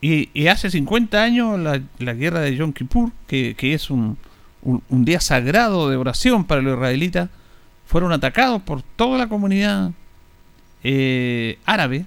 Y, 0.00 0.46
hace 0.46 0.70
50 0.70 1.20
años 1.20 1.58
la, 1.58 2.12
guerra 2.14 2.40
de 2.40 2.54
Yom 2.54 2.72
Kippur, 2.72 3.10
que, 3.26 3.56
es 3.60 3.90
un, 3.90 4.16
un, 4.62 5.04
día 5.04 5.20
sagrado 5.20 5.90
de 5.90 5.96
oración 5.96 6.44
para 6.44 6.62
los 6.62 6.74
israelitas, 6.74 7.30
fueron 7.88 8.12
atacados 8.12 8.60
por 8.60 8.82
toda 8.82 9.16
la 9.16 9.30
comunidad 9.30 9.92
eh, 10.84 11.58
árabe, 11.64 12.04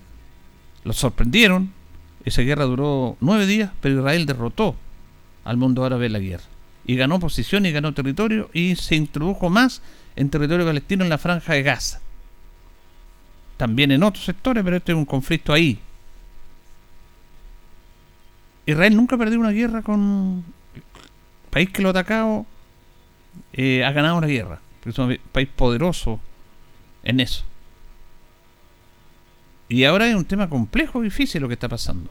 los 0.83 0.95
sorprendieron, 0.95 1.73
esa 2.23 2.43
guerra 2.43 2.65
duró 2.65 3.17
nueve 3.19 3.47
días, 3.47 3.71
pero 3.81 3.95
Israel 3.95 4.27
derrotó 4.27 4.75
al 5.43 5.57
mundo 5.57 5.83
árabe 5.83 6.05
en 6.05 6.13
la 6.13 6.19
guerra. 6.19 6.43
Y 6.85 6.97
ganó 6.97 7.19
posición 7.19 7.65
y 7.65 7.71
ganó 7.71 7.95
territorio 7.95 8.51
y 8.53 8.75
se 8.75 8.95
introdujo 8.95 9.49
más 9.49 9.81
en 10.15 10.29
territorio 10.29 10.67
palestino 10.67 11.03
en 11.03 11.09
la 11.09 11.17
franja 11.17 11.53
de 11.53 11.63
Gaza. 11.63 11.99
También 13.57 13.91
en 13.91 14.03
otros 14.03 14.23
sectores, 14.23 14.63
pero 14.63 14.77
este 14.77 14.91
es 14.91 14.97
un 14.97 15.05
conflicto 15.05 15.51
ahí. 15.51 15.79
Israel 18.67 18.95
nunca 18.95 19.17
perdió 19.17 19.39
una 19.39 19.49
guerra 19.49 19.81
con 19.81 20.43
el 20.75 20.83
país 21.49 21.71
que 21.71 21.81
lo 21.81 21.87
ha 21.87 21.91
atacado, 21.91 22.45
eh, 23.53 23.83
ha 23.83 23.91
ganado 23.91 24.17
una 24.17 24.27
guerra 24.27 24.61
es 24.89 24.97
un 24.97 25.17
país 25.31 25.47
poderoso 25.55 26.19
en 27.03 27.19
eso. 27.19 27.43
Y 29.69 29.85
ahora 29.85 30.07
es 30.07 30.15
un 30.15 30.25
tema 30.25 30.49
complejo, 30.49 31.01
difícil 31.01 31.41
lo 31.41 31.47
que 31.47 31.53
está 31.53 31.69
pasando. 31.69 32.09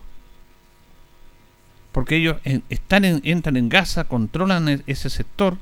Porque 1.92 2.16
ellos 2.16 2.36
están 2.68 3.04
entran 3.04 3.56
en 3.56 3.68
Gaza, 3.68 4.04
controlan 4.04 4.68
e, 4.68 4.82
ese 4.86 5.10
sector. 5.10 5.58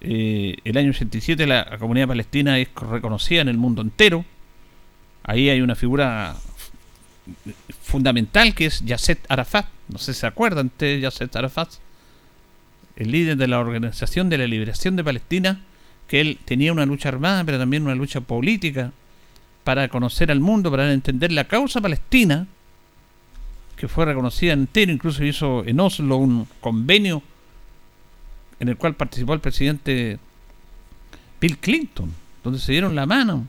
Eh, 0.00 0.56
el 0.62 0.76
año 0.76 0.90
87 0.90 1.46
la 1.46 1.78
comunidad 1.78 2.08
palestina 2.08 2.58
es 2.58 2.68
reconocida 2.74 3.40
en 3.40 3.48
el 3.48 3.56
mundo 3.56 3.82
entero. 3.82 4.24
Ahí 5.24 5.48
hay 5.48 5.60
una 5.60 5.74
figura 5.74 6.36
fundamental 7.82 8.54
que 8.54 8.66
es 8.66 8.84
Yasset 8.84 9.24
Arafat. 9.28 9.66
No 9.88 9.98
sé 9.98 10.14
si 10.14 10.20
se 10.20 10.26
acuerdan 10.26 10.70
de 10.78 11.00
Yasset 11.00 11.34
Arafat 11.34 11.70
el 12.96 13.10
líder 13.10 13.36
de 13.36 13.46
la 13.46 13.60
Organización 13.60 14.28
de 14.28 14.38
la 14.38 14.46
Liberación 14.46 14.96
de 14.96 15.04
Palestina, 15.04 15.60
que 16.08 16.20
él 16.20 16.38
tenía 16.44 16.72
una 16.72 16.86
lucha 16.86 17.08
armada, 17.08 17.44
pero 17.44 17.58
también 17.58 17.82
una 17.82 17.94
lucha 17.94 18.20
política 18.20 18.92
para 19.64 19.88
conocer 19.88 20.30
al 20.30 20.40
mundo, 20.40 20.70
para 20.70 20.92
entender 20.92 21.32
la 21.32 21.44
causa 21.44 21.80
palestina, 21.80 22.46
que 23.76 23.88
fue 23.88 24.06
reconocida 24.06 24.52
entero, 24.52 24.92
incluso 24.92 25.24
hizo 25.24 25.64
en 25.66 25.80
Oslo 25.80 26.16
un 26.16 26.46
convenio 26.60 27.22
en 28.58 28.68
el 28.68 28.76
cual 28.76 28.94
participó 28.94 29.34
el 29.34 29.40
presidente 29.40 30.18
Bill 31.40 31.58
Clinton, 31.58 32.10
donde 32.42 32.58
se 32.58 32.72
dieron 32.72 32.94
la 32.94 33.04
mano 33.04 33.46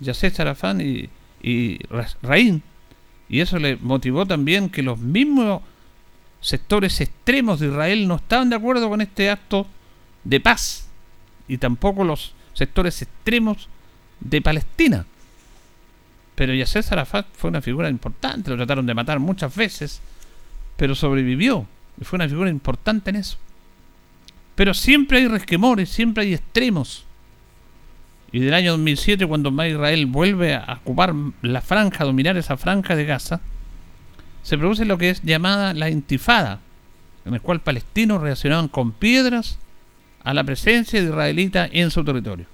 Yasser 0.00 0.32
Arafat 0.38 0.80
y, 0.80 1.08
y 1.42 1.78
Raín, 2.22 2.62
y 3.28 3.40
eso 3.40 3.58
le 3.58 3.76
motivó 3.76 4.26
también 4.26 4.70
que 4.70 4.82
los 4.82 4.98
mismos 4.98 5.62
sectores 6.40 7.00
extremos 7.00 7.60
de 7.60 7.68
Israel 7.68 8.08
no 8.08 8.16
estaban 8.16 8.50
de 8.50 8.56
acuerdo 8.56 8.88
con 8.88 9.00
este 9.00 9.30
acto 9.30 9.66
de 10.24 10.40
paz 10.40 10.88
y 11.48 11.58
tampoco 11.58 12.04
los 12.04 12.32
sectores 12.54 13.02
extremos 13.02 13.68
de 14.20 14.40
Palestina. 14.42 15.06
Pero 16.34 16.54
Yasser 16.54 16.84
Arafat 16.90 17.26
fue 17.34 17.50
una 17.50 17.60
figura 17.60 17.90
importante, 17.90 18.50
lo 18.50 18.56
trataron 18.56 18.86
de 18.86 18.94
matar 18.94 19.18
muchas 19.18 19.54
veces, 19.54 20.00
pero 20.76 20.94
sobrevivió 20.94 21.66
y 22.00 22.04
fue 22.04 22.16
una 22.16 22.28
figura 22.28 22.50
importante 22.50 23.10
en 23.10 23.16
eso. 23.16 23.36
Pero 24.54 24.74
siempre 24.74 25.18
hay 25.18 25.28
resquemores, 25.28 25.90
siempre 25.90 26.24
hay 26.24 26.34
extremos. 26.34 27.04
Y 28.32 28.40
del 28.40 28.54
año 28.54 28.72
2007, 28.72 29.26
cuando 29.26 29.50
Israel 29.66 30.06
vuelve 30.06 30.54
a 30.54 30.78
ocupar 30.82 31.14
la 31.42 31.60
franja, 31.60 32.04
a 32.04 32.06
dominar 32.06 32.36
esa 32.36 32.56
franja 32.56 32.94
de 32.94 33.04
Gaza, 33.04 33.40
se 34.42 34.58
produce 34.58 34.84
lo 34.84 34.98
que 34.98 35.10
es 35.10 35.22
llamada 35.22 35.74
la 35.74 35.90
intifada, 35.90 36.60
en 37.24 37.34
el 37.34 37.40
cual 37.40 37.60
palestinos 37.60 38.22
reaccionaban 38.22 38.68
con 38.68 38.92
piedras 38.92 39.58
a 40.22 40.34
la 40.34 40.44
presencia 40.44 41.00
de 41.00 41.08
israelitas 41.08 41.68
en 41.72 41.90
su 41.90 42.04
territorio. 42.04 42.46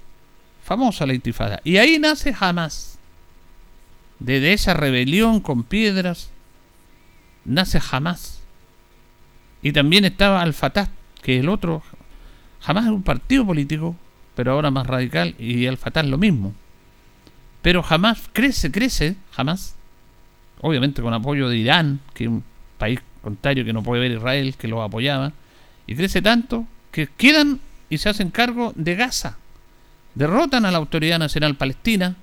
Famosa 0.63 1.05
la 1.05 1.13
intifada. 1.13 1.61
Y 1.63 1.77
ahí 1.77 1.97
nace 1.97 2.35
Hamas. 2.37 2.99
Desde 4.19 4.53
esa 4.53 4.73
rebelión 4.73 5.39
con 5.39 5.63
piedras 5.63 6.29
nace 7.45 7.79
Hamas. 7.91 8.41
Y 9.61 9.71
también 9.71 10.05
estaba 10.05 10.41
Al-Fatah, 10.41 10.89
que 11.21 11.39
el 11.39 11.49
otro. 11.49 11.83
Hamas 12.65 12.85
es 12.85 12.91
un 12.91 13.03
partido 13.03 13.45
político, 13.45 13.95
pero 14.35 14.51
ahora 14.51 14.71
más 14.71 14.87
radical, 14.87 15.35
y 15.39 15.65
Al-Fatah 15.67 16.03
lo 16.03 16.17
mismo. 16.17 16.53
Pero 17.61 17.83
Hamas 17.87 18.29
crece, 18.33 18.71
crece, 18.71 19.15
Hamas, 19.35 19.76
obviamente 20.61 21.01
con 21.01 21.13
apoyo 21.13 21.49
de 21.49 21.57
Irán, 21.57 21.99
que 22.13 22.25
es 22.25 22.29
un 22.29 22.43
país 22.77 22.99
contrario 23.21 23.65
que 23.65 23.73
no 23.73 23.83
puede 23.83 24.01
ver 24.01 24.11
Israel, 24.11 24.55
que 24.57 24.67
lo 24.67 24.81
apoyaba, 24.81 25.33
y 25.85 25.95
crece 25.95 26.21
tanto 26.21 26.65
que 26.91 27.07
quedan 27.07 27.59
y 27.89 27.97
se 27.97 28.09
hacen 28.09 28.31
cargo 28.31 28.73
de 28.75 28.95
Gaza. 28.95 29.37
Derrotan 30.15 30.65
a 30.65 30.71
la 30.71 30.77
Autoridad 30.77 31.19
Nacional 31.19 31.55
Palestina, 31.55 32.15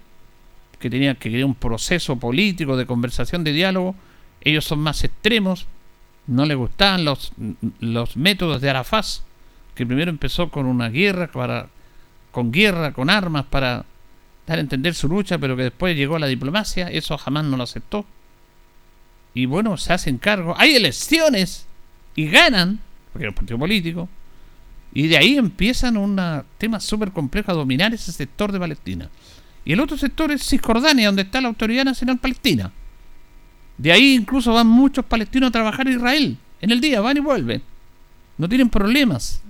que 0.79 0.91
tenía 0.91 1.15
que 1.15 1.31
crear 1.31 1.45
un 1.45 1.55
proceso 1.55 2.17
político 2.17 2.77
de 2.77 2.87
conversación, 2.87 3.45
de 3.45 3.53
diálogo. 3.53 3.95
Ellos 4.41 4.65
son 4.65 4.81
más 4.81 5.05
extremos, 5.05 5.67
no 6.27 6.45
les 6.45 6.57
gustaban 6.57 7.05
los, 7.05 7.33
los 7.81 8.17
métodos 8.17 8.61
de 8.61 8.71
Arafat, 8.71 9.07
que 9.75 9.87
primero 9.87 10.11
empezó 10.11 10.51
con 10.51 10.67
una 10.67 10.89
guerra, 10.89 11.29
para, 11.29 11.69
con 12.31 12.51
guerra, 12.51 12.93
con 12.93 13.11
armas, 13.11 13.45
para 13.47 13.85
dar 14.47 14.59
a 14.59 14.61
entender 14.61 14.95
su 14.95 15.09
lucha, 15.09 15.39
pero 15.39 15.57
que 15.57 15.65
después 15.65 15.97
llegó 15.97 16.17
a 16.17 16.19
la 16.19 16.27
diplomacia, 16.27 16.89
eso 16.89 17.17
jamás 17.17 17.45
no 17.45 17.57
lo 17.57 17.63
aceptó 17.63 18.05
y 19.35 19.47
bueno, 19.47 19.77
se 19.77 19.93
hacen 19.93 20.19
cargo. 20.19 20.55
Hay 20.57 20.77
elecciones 20.77 21.67
y 22.15 22.29
ganan, 22.29 22.79
porque 23.13 23.27
es 23.27 23.31
un 23.31 23.35
partido 23.35 23.59
político, 23.59 24.09
Y 24.97 25.09
de 25.09 25.17
ahí 25.17 25.37
empiezan 25.37 25.97
un 25.97 26.21
tema 26.57 26.79
súper 26.79 27.11
complejo 27.11 27.51
a 27.51 27.55
dominar 27.55 27.93
ese 27.93 28.13
sector 28.13 28.53
de 28.53 28.61
Palestina. 28.61 29.11
Y 29.65 29.73
el 29.73 29.81
otro 29.81 29.97
sector 29.97 30.31
es 30.31 30.47
Cisjordania, 30.47 31.07
donde 31.07 31.23
está 31.23 31.41
la 31.41 31.49
Autoridad 31.49 31.85
Nacional 31.85 32.19
Palestina. 32.19 32.71
De 33.77 33.91
ahí 33.91 34.15
incluso 34.15 34.53
van 34.53 34.69
muchos 34.69 35.05
palestinos 35.05 35.49
a 35.49 35.53
trabajar 35.53 35.89
en 35.89 35.95
Israel. 35.95 36.39
En 36.61 36.71
el 36.71 36.81
día 36.81 37.01
van 37.01 37.17
y 37.17 37.21
vuelven. 37.21 37.63
No 38.39 38.49
tienen 38.49 38.71
problemas. 38.71 39.43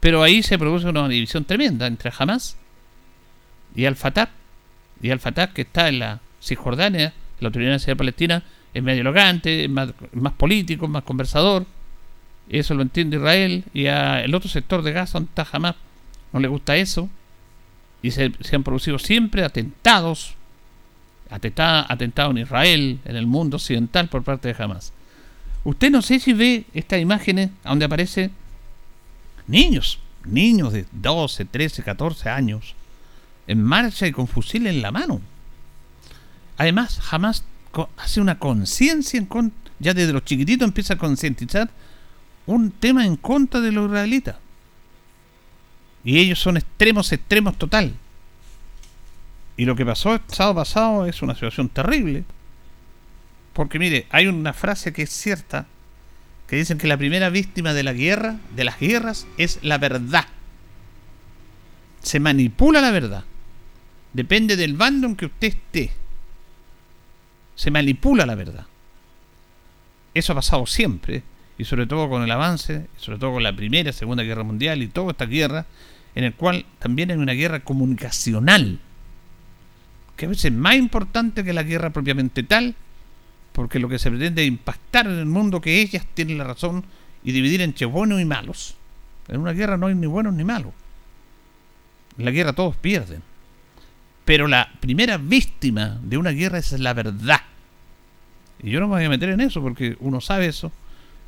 Pero 0.00 0.22
ahí 0.22 0.42
se 0.42 0.58
produce 0.58 0.88
una 0.88 1.08
división 1.08 1.44
tremenda 1.44 1.86
entre 1.86 2.10
Hamas 2.16 2.56
y 3.74 3.84
Al-Fatah. 3.84 4.30
Y 5.02 5.10
Al-Fatah 5.10 5.52
que 5.52 5.62
está 5.62 5.88
en 5.88 5.98
la 5.98 6.20
Cisjordania, 6.40 7.12
la 7.44 7.48
Autoridad 7.48 7.72
Nacional 7.72 7.96
Palestina, 7.96 8.42
es 8.72 8.82
medio 8.82 9.02
elegante, 9.02 9.64
es 9.64 9.70
más, 9.70 9.90
más 10.12 10.32
político, 10.32 10.88
más 10.88 11.04
conversador. 11.04 11.64
Eso 12.48 12.74
lo 12.74 12.82
entiende 12.82 13.16
Israel. 13.16 13.64
Y 13.72 13.86
al 13.86 14.34
otro 14.34 14.50
sector 14.50 14.82
de 14.82 14.92
Gaza, 14.92 15.18
donde 15.18 15.28
está 15.28 15.46
Hamas, 15.50 15.76
no 16.32 16.40
le 16.40 16.48
gusta 16.48 16.76
eso. 16.76 17.08
Y 18.02 18.10
se, 18.10 18.32
han 18.52 18.62
producido 18.64 18.98
siempre 18.98 19.44
atentados, 19.44 20.34
atentados 21.30 22.32
en 22.32 22.38
Israel, 22.38 22.98
en 23.04 23.16
el 23.16 23.26
mundo 23.26 23.56
occidental 23.56 24.08
por 24.08 24.24
parte 24.24 24.52
de 24.52 24.62
Hamas. 24.62 24.92
Usted 25.62 25.90
no 25.90 26.02
sé 26.02 26.20
si 26.20 26.34
ve 26.34 26.66
estas 26.74 27.00
imágenes 27.00 27.50
donde 27.64 27.86
aparecen 27.86 28.32
niños, 29.46 29.98
niños 30.24 30.72
de 30.72 30.84
12, 30.92 31.46
13, 31.46 31.82
14 31.82 32.28
años, 32.28 32.74
en 33.46 33.62
marcha 33.62 34.06
y 34.06 34.12
con 34.12 34.26
fusil 34.26 34.66
en 34.66 34.82
la 34.82 34.90
mano. 34.90 35.20
Además, 36.56 37.00
Hamas 37.10 37.44
hace 37.96 38.20
una 38.20 38.38
conciencia 38.38 39.18
en 39.18 39.26
contra, 39.26 39.72
ya 39.78 39.94
desde 39.94 40.12
los 40.12 40.24
chiquititos 40.24 40.66
empieza 40.66 40.94
a 40.94 40.98
concientizar 40.98 41.70
un 42.46 42.70
tema 42.70 43.04
en 43.04 43.16
contra 43.16 43.60
de 43.60 43.72
los 43.72 43.86
israelitas. 43.86 44.36
Y 46.04 46.18
ellos 46.18 46.38
son 46.38 46.56
extremos, 46.56 47.10
extremos 47.12 47.56
total. 47.56 47.94
Y 49.56 49.64
lo 49.64 49.74
que 49.74 49.86
pasó 49.86 50.14
el 50.14 50.20
sábado 50.28 50.56
pasado 50.56 51.06
es 51.06 51.22
una 51.22 51.34
situación 51.34 51.68
terrible. 51.68 52.24
Porque 53.52 53.78
mire, 53.78 54.06
hay 54.10 54.26
una 54.26 54.52
frase 54.52 54.92
que 54.92 55.02
es 55.02 55.10
cierta, 55.10 55.66
que 56.46 56.56
dicen 56.56 56.76
que 56.76 56.88
la 56.88 56.98
primera 56.98 57.30
víctima 57.30 57.72
de 57.72 57.82
la 57.82 57.92
guerra, 57.92 58.36
de 58.54 58.64
las 58.64 58.78
guerras, 58.78 59.26
es 59.38 59.60
la 59.62 59.78
verdad. 59.78 60.26
Se 62.02 62.20
manipula 62.20 62.80
la 62.80 62.90
verdad. 62.90 63.24
Depende 64.12 64.56
del 64.56 64.74
bando 64.76 65.06
en 65.06 65.16
que 65.16 65.26
usted 65.26 65.48
esté. 65.48 65.92
Se 67.54 67.70
manipula 67.70 68.26
la 68.26 68.34
verdad. 68.34 68.66
Eso 70.12 70.32
ha 70.32 70.36
pasado 70.36 70.66
siempre 70.66 71.22
y 71.58 71.64
sobre 71.64 71.86
todo 71.86 72.08
con 72.08 72.22
el 72.22 72.30
avance, 72.30 72.86
sobre 72.96 73.18
todo 73.18 73.32
con 73.34 73.42
la 73.42 73.54
Primera, 73.54 73.92
Segunda 73.92 74.22
Guerra 74.22 74.42
Mundial 74.42 74.82
y 74.82 74.88
toda 74.88 75.12
esta 75.12 75.26
guerra, 75.26 75.66
en 76.14 76.24
el 76.24 76.34
cual 76.34 76.64
también 76.78 77.10
hay 77.10 77.16
una 77.16 77.32
guerra 77.32 77.60
comunicacional, 77.60 78.78
que 80.16 80.26
a 80.26 80.28
veces 80.28 80.46
es 80.46 80.52
más 80.52 80.76
importante 80.76 81.44
que 81.44 81.52
la 81.52 81.62
guerra 81.62 81.90
propiamente 81.90 82.42
tal, 82.42 82.74
porque 83.52 83.78
lo 83.78 83.88
que 83.88 83.98
se 83.98 84.10
pretende 84.10 84.42
es 84.42 84.48
impactar 84.48 85.06
en 85.06 85.18
el 85.18 85.26
mundo 85.26 85.60
que 85.60 85.80
ellas 85.80 86.06
tienen 86.14 86.38
la 86.38 86.44
razón 86.44 86.84
y 87.22 87.32
dividir 87.32 87.60
entre 87.62 87.86
buenos 87.86 88.20
y 88.20 88.24
malos. 88.24 88.76
En 89.28 89.40
una 89.40 89.52
guerra 89.52 89.76
no 89.76 89.86
hay 89.86 89.94
ni 89.94 90.06
buenos 90.06 90.34
ni 90.34 90.44
malos. 90.44 90.72
En 92.18 92.24
la 92.24 92.30
guerra 92.30 92.52
todos 92.52 92.76
pierden. 92.76 93.22
Pero 94.24 94.48
la 94.48 94.70
primera 94.80 95.18
víctima 95.18 95.98
de 96.02 96.16
una 96.16 96.30
guerra 96.30 96.58
es 96.58 96.72
la 96.78 96.94
verdad. 96.94 97.40
Y 98.62 98.70
yo 98.70 98.80
no 98.80 98.88
me 98.88 98.94
voy 98.96 99.04
a 99.04 99.08
meter 99.10 99.28
en 99.28 99.40
eso 99.40 99.60
porque 99.60 99.96
uno 100.00 100.20
sabe 100.20 100.46
eso. 100.46 100.72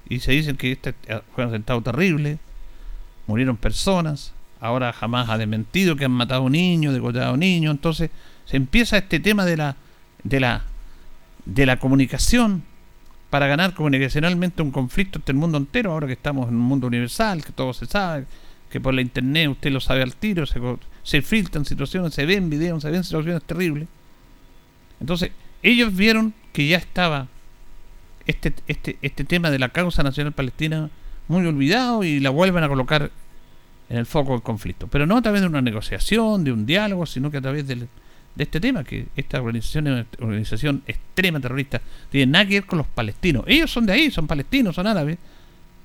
Y 0.09 0.21
se 0.21 0.33
dicen 0.33 0.57
que 0.57 0.73
este 0.73 0.95
fue 1.35 1.45
un 1.45 1.51
atentado 1.51 1.83
terrible, 1.83 2.39
murieron 3.27 3.57
personas, 3.57 4.33
ahora 4.61 4.93
jamás 4.93 5.29
ha 5.29 5.37
desmentido 5.37 5.97
que 5.97 6.05
han 6.05 6.13
matado 6.13 6.49
niños, 6.49 6.95
degotado 6.95 7.37
niños, 7.37 7.73
entonces 7.73 8.11
se 8.45 8.57
empieza 8.57 8.99
este 8.99 9.21
tema 9.21 9.45
de 9.45 9.57
la 9.57 9.77
de 10.23 10.41
la 10.41 10.63
de 11.45 11.67
la 11.67 11.79
comunicación 11.79 12.63
para 13.31 13.49
ganar 13.49 13.75
comunicacionalmente 13.75 14.63
un 14.63 14.71
conflicto 14.71 15.19
entre 15.19 15.33
el 15.33 15.39
mundo 15.39 15.59
entero, 15.59 15.93
ahora 15.93 16.07
que 16.07 16.13
estamos 16.13 16.49
en 16.49 16.55
un 16.55 16.63
mundo 16.63 16.87
universal, 16.87 17.45
que 17.45 17.53
todo 17.53 17.75
se 17.75 17.87
sabe, 17.87 18.27
que 18.77 18.81
por 18.83 18.93
la 18.93 19.01
internet 19.01 19.49
usted 19.49 19.71
lo 19.71 19.81
sabe 19.81 20.03
al 20.03 20.15
tiro, 20.17 20.45
se, 20.45 20.61
se 21.03 21.23
filtran 21.23 21.65
situaciones, 21.65 22.13
se 22.13 22.27
ven 22.27 22.51
videos, 22.51 22.83
se 22.83 22.91
ven 22.91 23.05
situaciones 23.05 23.43
terribles. 23.43 23.89
Entonces, 25.01 25.31
ellos 25.63 25.97
vieron 25.97 26.35
que 26.53 26.69
ya 26.69 26.77
estaba 26.77 27.27
este, 28.27 28.53
este, 28.67 28.99
este 29.01 29.25
tema 29.25 29.51
de 29.51 29.59
la 29.59 29.71
causa 29.71 30.03
nacional 30.03 30.35
palestina 30.35 30.91
muy 31.27 31.47
olvidado 31.47 32.05
y 32.05 32.21
la 32.21 32.29
vuelven 32.29 32.65
a 32.65 32.69
colocar 32.69 33.11
en 33.89 33.97
el 33.97 34.05
foco 34.05 34.33
del 34.33 34.43
conflicto. 34.43 34.89
Pero 34.89 35.07
no 35.07 35.17
a 35.17 35.23
través 35.23 35.41
de 35.41 35.47
una 35.47 35.63
negociación, 35.63 36.45
de 36.45 36.53
un 36.53 36.67
diálogo, 36.67 37.07
sino 37.07 37.31
que 37.31 37.39
a 37.39 37.41
través 37.41 37.67
de 37.67 37.89
este 38.37 38.61
tema, 38.61 38.85
que 38.85 39.07
esta 39.17 39.41
organización 39.41 39.87
es 39.87 39.93
una 39.93 40.07
organización 40.21 40.83
extrema 40.87 41.41
terrorista, 41.41 41.81
tiene 42.11 42.31
nada 42.31 42.45
que 42.45 42.61
ver 42.61 42.67
con 42.67 42.77
los 42.77 42.89
palestinos. 42.89 43.43
Ellos 43.47 43.71
son 43.71 43.87
de 43.87 43.95
ahí, 43.95 44.11
son 44.11 44.27
palestinos, 44.27 44.75
son 44.75 44.87
árabes, 44.87 45.17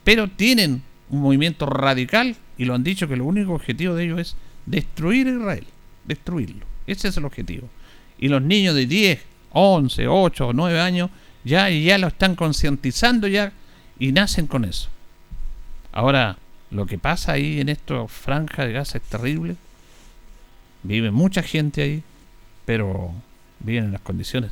pero 0.03 0.27
tienen 0.27 0.83
un 1.09 1.21
movimiento 1.21 1.65
radical 1.65 2.35
y 2.61 2.65
lo 2.65 2.75
han 2.75 2.83
dicho 2.83 3.07
que 3.07 3.15
el 3.15 3.21
único 3.21 3.53
objetivo 3.53 3.95
de 3.95 4.03
ellos 4.03 4.19
es 4.19 4.35
destruir 4.67 5.25
Israel, 5.25 5.65
destruirlo. 6.05 6.63
Ese 6.85 7.07
es 7.07 7.17
el 7.17 7.25
objetivo. 7.25 7.67
Y 8.19 8.27
los 8.27 8.39
niños 8.43 8.75
de 8.75 8.85
10, 8.85 9.19
11, 9.49 10.07
8 10.07 10.47
o 10.47 10.53
9 10.53 10.79
años 10.79 11.09
ya, 11.43 11.71
ya 11.71 11.97
lo 11.97 12.05
están 12.05 12.35
concientizando 12.35 13.27
ya 13.27 13.51
y 13.97 14.11
nacen 14.11 14.45
con 14.45 14.63
eso. 14.63 14.89
Ahora, 15.91 16.37
lo 16.69 16.85
que 16.85 16.99
pasa 16.99 17.31
ahí 17.31 17.61
en 17.61 17.69
esta 17.69 18.07
franja 18.07 18.63
de 18.63 18.73
Gaza 18.73 18.99
es 18.99 19.05
terrible. 19.05 19.55
Vive 20.83 21.09
mucha 21.09 21.41
gente 21.41 21.81
ahí, 21.81 22.03
pero 22.65 23.11
viven 23.59 23.85
en 23.85 23.91
las 23.93 24.01
condiciones 24.01 24.51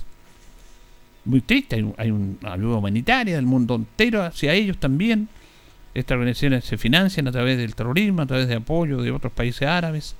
muy 1.26 1.42
tristes. 1.42 1.86
Hay, 1.98 2.10
una 2.10 2.54
ayuda 2.54 2.78
humanitaria 2.78 3.36
del 3.36 3.46
mundo 3.46 3.76
entero 3.76 4.24
hacia 4.24 4.56
ellos 4.56 4.80
también. 4.80 5.30
Estas 6.00 6.16
organizaciones 6.16 6.64
se 6.64 6.78
financian 6.78 7.28
a 7.28 7.32
través 7.32 7.58
del 7.58 7.76
terrorismo, 7.76 8.22
a 8.22 8.26
través 8.26 8.48
de 8.48 8.56
apoyo 8.56 9.02
de 9.02 9.12
otros 9.12 9.34
países 9.34 9.68
árabes. 9.68 10.16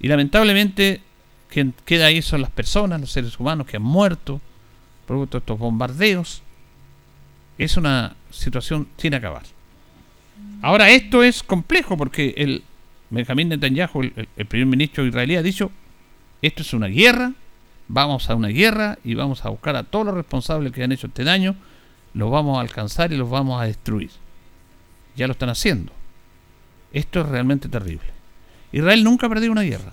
Y 0.00 0.08
lamentablemente, 0.08 1.00
quien 1.48 1.72
queda 1.84 2.06
ahí 2.06 2.20
son 2.20 2.40
las 2.40 2.50
personas, 2.50 3.00
los 3.00 3.12
seres 3.12 3.38
humanos 3.38 3.66
que 3.66 3.76
han 3.76 3.82
muerto 3.82 4.40
producto 5.06 5.38
de 5.38 5.40
estos 5.40 5.58
bombardeos, 5.58 6.42
es 7.58 7.76
una 7.76 8.16
situación 8.30 8.88
sin 8.96 9.14
acabar. 9.14 9.42
Ahora, 10.62 10.90
esto 10.90 11.22
es 11.22 11.42
complejo 11.42 11.96
porque 11.96 12.34
el 12.36 12.64
Benjamín 13.10 13.50
Netanyahu, 13.50 14.02
el, 14.02 14.28
el 14.36 14.46
primer 14.46 14.66
ministro 14.66 15.06
israelí, 15.06 15.36
ha 15.36 15.42
dicho, 15.42 15.70
esto 16.42 16.62
es 16.62 16.72
una 16.72 16.88
guerra, 16.88 17.32
vamos 17.86 18.28
a 18.30 18.34
una 18.34 18.48
guerra 18.48 18.98
y 19.04 19.14
vamos 19.14 19.44
a 19.44 19.50
buscar 19.50 19.76
a 19.76 19.84
todos 19.84 20.06
los 20.06 20.14
responsables 20.14 20.72
que 20.72 20.82
han 20.82 20.90
hecho 20.90 21.06
este 21.06 21.22
daño, 21.22 21.54
los 22.14 22.30
vamos 22.32 22.58
a 22.58 22.62
alcanzar 22.62 23.12
y 23.12 23.16
los 23.16 23.30
vamos 23.30 23.62
a 23.62 23.66
destruir. 23.66 24.10
Ya 25.16 25.26
lo 25.26 25.32
están 25.32 25.48
haciendo. 25.48 25.92
Esto 26.92 27.20
es 27.20 27.26
realmente 27.26 27.68
terrible. 27.68 28.08
Israel 28.72 29.04
nunca 29.04 29.26
ha 29.26 29.30
perdido 29.30 29.52
una 29.52 29.62
guerra. 29.62 29.92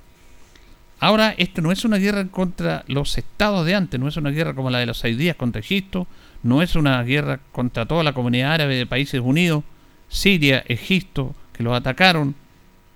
Ahora, 1.00 1.34
esto 1.38 1.62
no 1.62 1.72
es 1.72 1.84
una 1.84 1.98
guerra 1.98 2.28
contra 2.28 2.84
los 2.88 3.18
estados 3.18 3.66
de 3.66 3.74
antes, 3.74 4.00
no 4.00 4.08
es 4.08 4.18
una 4.18 4.30
guerra 4.30 4.54
como 4.54 4.70
la 4.70 4.80
de 4.80 4.86
los 4.86 5.00
seis 5.00 5.18
días 5.18 5.36
contra 5.36 5.60
Egipto, 5.60 6.08
no 6.44 6.62
es 6.62 6.76
una 6.76 7.02
guerra 7.04 7.40
contra 7.52 7.88
toda 7.88 8.04
la 8.04 8.14
comunidad 8.14 8.54
árabe 8.54 8.76
de 8.76 8.86
países 8.86 9.20
unidos, 9.20 9.64
Siria, 10.10 10.64
Egipto, 10.68 11.34
que 11.54 11.64
los 11.64 11.74
atacaron 11.76 12.36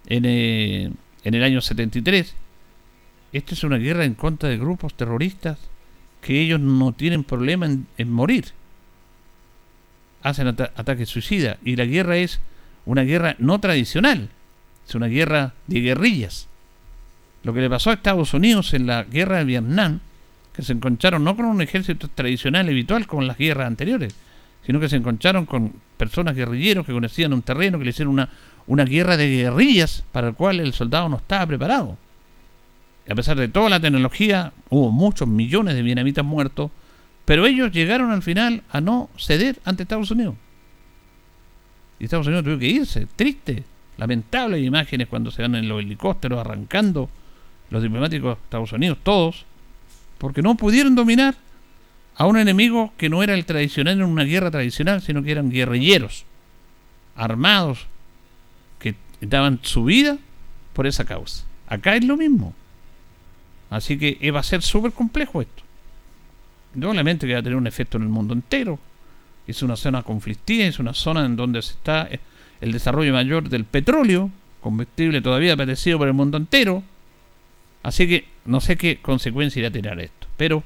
en, 0.06 0.26
eh, 0.26 0.92
en 1.24 1.34
el 1.34 1.44
año 1.44 1.62
73. 1.62 2.36
Esta 3.34 3.54
es 3.54 3.64
una 3.64 3.78
guerra 3.78 4.06
en 4.06 4.14
contra 4.14 4.50
de 4.50 4.58
grupos 4.58 4.94
terroristas 4.94 5.58
que 6.22 6.42
ellos 6.42 6.60
no 6.60 6.92
tienen 6.94 7.24
problema 7.24 7.68
en, 7.68 8.12
morir. 8.12 8.46
Hacen 10.26 10.48
ataques 10.48 11.08
suicidas. 11.08 11.58
Y 11.64 11.76
la 11.76 11.86
guerra 11.86 12.18
es 12.18 12.40
una 12.86 13.04
guerra 13.04 13.36
no 13.40 13.60
tradicional, 13.60 14.30
es 14.88 14.96
una 14.96 15.08
guerra 15.08 15.54
de 15.68 15.80
guerrillas 15.80 16.48
lo 17.46 17.54
que 17.54 17.62
le 17.62 17.70
pasó 17.70 17.92
a 17.92 17.94
Estados 17.94 18.34
Unidos 18.34 18.74
en 18.74 18.88
la 18.88 19.04
guerra 19.04 19.38
de 19.38 19.46
Vietnam, 19.46 20.00
que 20.52 20.64
se 20.64 20.74
encontraron 20.74 21.24
no 21.24 21.36
con 21.36 21.46
un 21.46 21.62
ejército 21.62 22.08
tradicional 22.08 22.66
y 22.66 22.72
habitual 22.72 23.06
como 23.06 23.22
las 23.22 23.38
guerras 23.38 23.68
anteriores, 23.68 24.16
sino 24.66 24.80
que 24.80 24.90
se 24.90 24.96
encontraron 24.96 25.46
con 25.46 25.74
personas 25.96 26.36
guerrilleros 26.36 26.88
que 26.88 26.92
conocían 26.92 27.34
un 27.34 27.44
terreno, 27.44 27.78
que 27.78 27.84
le 27.84 27.92
hicieron 27.92 28.14
una, 28.14 28.30
una 28.66 28.84
guerra 28.84 29.16
de 29.16 29.30
guerrillas 29.30 30.04
para 30.12 30.30
el 30.30 30.34
cual 30.34 30.60
el 30.60 30.74
soldado 30.74 31.08
no 31.08 31.18
estaba 31.18 31.46
preparado. 31.46 31.98
Y 33.08 33.12
a 33.12 33.16
pesar 33.16 33.38
de 33.38 33.48
toda 33.48 33.70
la 33.70 33.80
tecnología, 33.80 34.52
hubo 34.70 34.90
muchos 34.92 35.28
millones 35.28 35.76
de 35.76 35.84
vietnamitas 35.84 36.26
muertos, 36.26 36.72
pero 37.26 37.46
ellos 37.46 37.72
llegaron 37.72 38.12
al 38.12 38.22
final 38.22 38.64
a 38.70 38.82
no 38.82 39.10
ceder 39.18 39.60
ante 39.66 39.84
Estados 39.84 40.12
Unidos. 40.12 40.36
Y 42.00 42.06
Estados 42.06 42.28
Unidos 42.28 42.46
tuvo 42.46 42.60
que 42.60 42.68
irse, 42.68 43.08
triste, 43.16 43.64
lamentable 43.98 44.60
imágenes 44.60 45.08
cuando 45.08 45.32
se 45.32 45.42
van 45.42 45.56
en 45.56 45.68
los 45.68 45.82
helicópteros 45.82 46.40
arrancando 46.40 47.10
los 47.70 47.82
diplomáticos 47.82 48.38
de 48.38 48.44
Estados 48.44 48.72
Unidos, 48.74 49.00
todos, 49.02 49.46
porque 50.18 50.42
no 50.42 50.56
pudieron 50.56 50.96
dominar 50.96 51.36
a 52.16 52.28
un 52.28 52.38
enemigo 52.38 52.94
que 52.98 53.10
no 53.10 53.24
era 53.24 53.34
el 53.34 53.46
tradicional 53.46 53.98
en 54.00 54.06
una 54.06 54.24
guerra 54.24 54.52
tradicional, 54.52 55.02
sino 55.02 55.24
que 55.24 55.32
eran 55.32 55.50
guerrilleros, 55.50 56.26
armados 57.16 57.88
daban 59.22 59.60
su 59.64 59.84
vida 59.86 60.18
por 60.74 60.88
esa 60.88 61.06
causa. 61.06 61.46
Acá 61.68 61.96
es 61.96 62.06
lo 62.06 62.18
mismo. 62.18 62.54
Así 63.70 63.98
que 63.98 64.32
va 64.32 64.40
a 64.40 64.44
ser 64.44 64.62
súper 64.62 64.92
complejo 64.92 65.42
esto. 65.42 65.64
Obviamente 66.84 67.28
que 67.28 67.34
va 67.34 67.40
a 67.40 67.44
tener 67.44 67.58
un 67.58 67.68
efecto 67.68 67.98
en 67.98 68.04
el 68.04 68.10
mundo 68.10 68.34
entero. 68.34 68.80
Es 69.48 69.62
una 69.62 69.76
zona 69.76 70.04
conflictiva, 70.04 70.66
es 70.66 70.80
una 70.80 70.94
zona 70.94 71.26
en 71.26 71.36
donde 71.36 71.62
se 71.62 71.74
está 71.74 72.10
el 72.62 72.72
desarrollo 72.72 73.14
mayor 73.14 73.50
del 73.50 73.64
petróleo, 73.66 74.32
combustible 74.62 75.22
todavía 75.22 75.54
apetecido 75.54 75.98
por 75.98 76.08
el 76.08 76.14
mundo 76.14 76.38
entero. 76.38 76.84
Así 77.84 78.08
que 78.08 78.26
no 78.46 78.62
sé 78.62 78.78
qué 78.78 78.98
consecuencia 79.02 79.60
irá 79.60 79.70
a 79.70 79.72
tener 79.72 80.00
esto. 80.00 80.28
Pero 80.38 80.64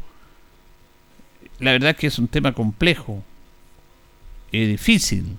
la 1.60 1.72
verdad 1.72 1.92
es 1.92 1.98
que 1.98 2.08
es 2.08 2.18
un 2.18 2.28
tema 2.28 2.54
complejo 2.54 3.24
y 4.52 4.66
difícil. 4.66 5.38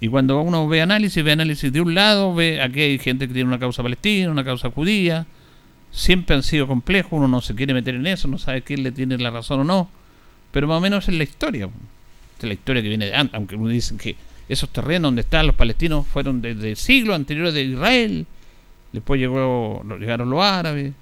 Y 0.00 0.08
cuando 0.08 0.40
uno 0.42 0.68
ve 0.68 0.82
análisis, 0.82 1.24
ve 1.24 1.32
análisis 1.32 1.72
de 1.72 1.80
un 1.80 1.94
lado, 1.94 2.34
ve 2.34 2.60
aquí 2.60 2.80
hay 2.80 2.98
gente 2.98 3.26
que 3.26 3.34
tiene 3.34 3.48
una 3.48 3.58
causa 3.58 3.82
palestina, 3.82 4.30
una 4.30 4.44
causa 4.44 4.70
judía. 4.70 5.26
Siempre 5.90 6.36
han 6.36 6.42
sido 6.42 6.66
complejos, 6.66 7.12
uno 7.12 7.28
no 7.28 7.40
se 7.40 7.54
quiere 7.54 7.74
meter 7.74 7.94
en 7.94 8.06
eso, 8.06 8.28
no 8.28 8.38
sabe 8.38 8.62
quién 8.62 8.82
le 8.82 8.92
tiene 8.92 9.18
la 9.18 9.30
razón 9.30 9.60
o 9.60 9.64
no. 9.64 9.90
Pero 10.50 10.66
más 10.66 10.78
o 10.78 10.80
menos 10.80 11.08
es 11.08 11.14
la 11.14 11.24
historia. 11.24 11.68
Es 12.38 12.44
la 12.44 12.52
historia 12.52 12.82
que 12.82 12.88
viene 12.88 13.06
de 13.06 13.14
antes, 13.14 13.34
aunque 13.34 13.56
uno 13.56 13.68
dicen 13.68 13.98
que 13.98 14.16
esos 14.48 14.70
terrenos 14.70 15.08
donde 15.08 15.22
están 15.22 15.46
los 15.46 15.56
palestinos 15.56 16.06
fueron 16.06 16.40
desde 16.40 16.74
siglos 16.76 17.16
anteriores 17.16 17.54
de 17.54 17.62
Israel. 17.62 18.26
Después 18.92 19.20
llegó, 19.20 19.82
llegaron 19.98 20.30
los 20.30 20.42
árabes. 20.42 20.92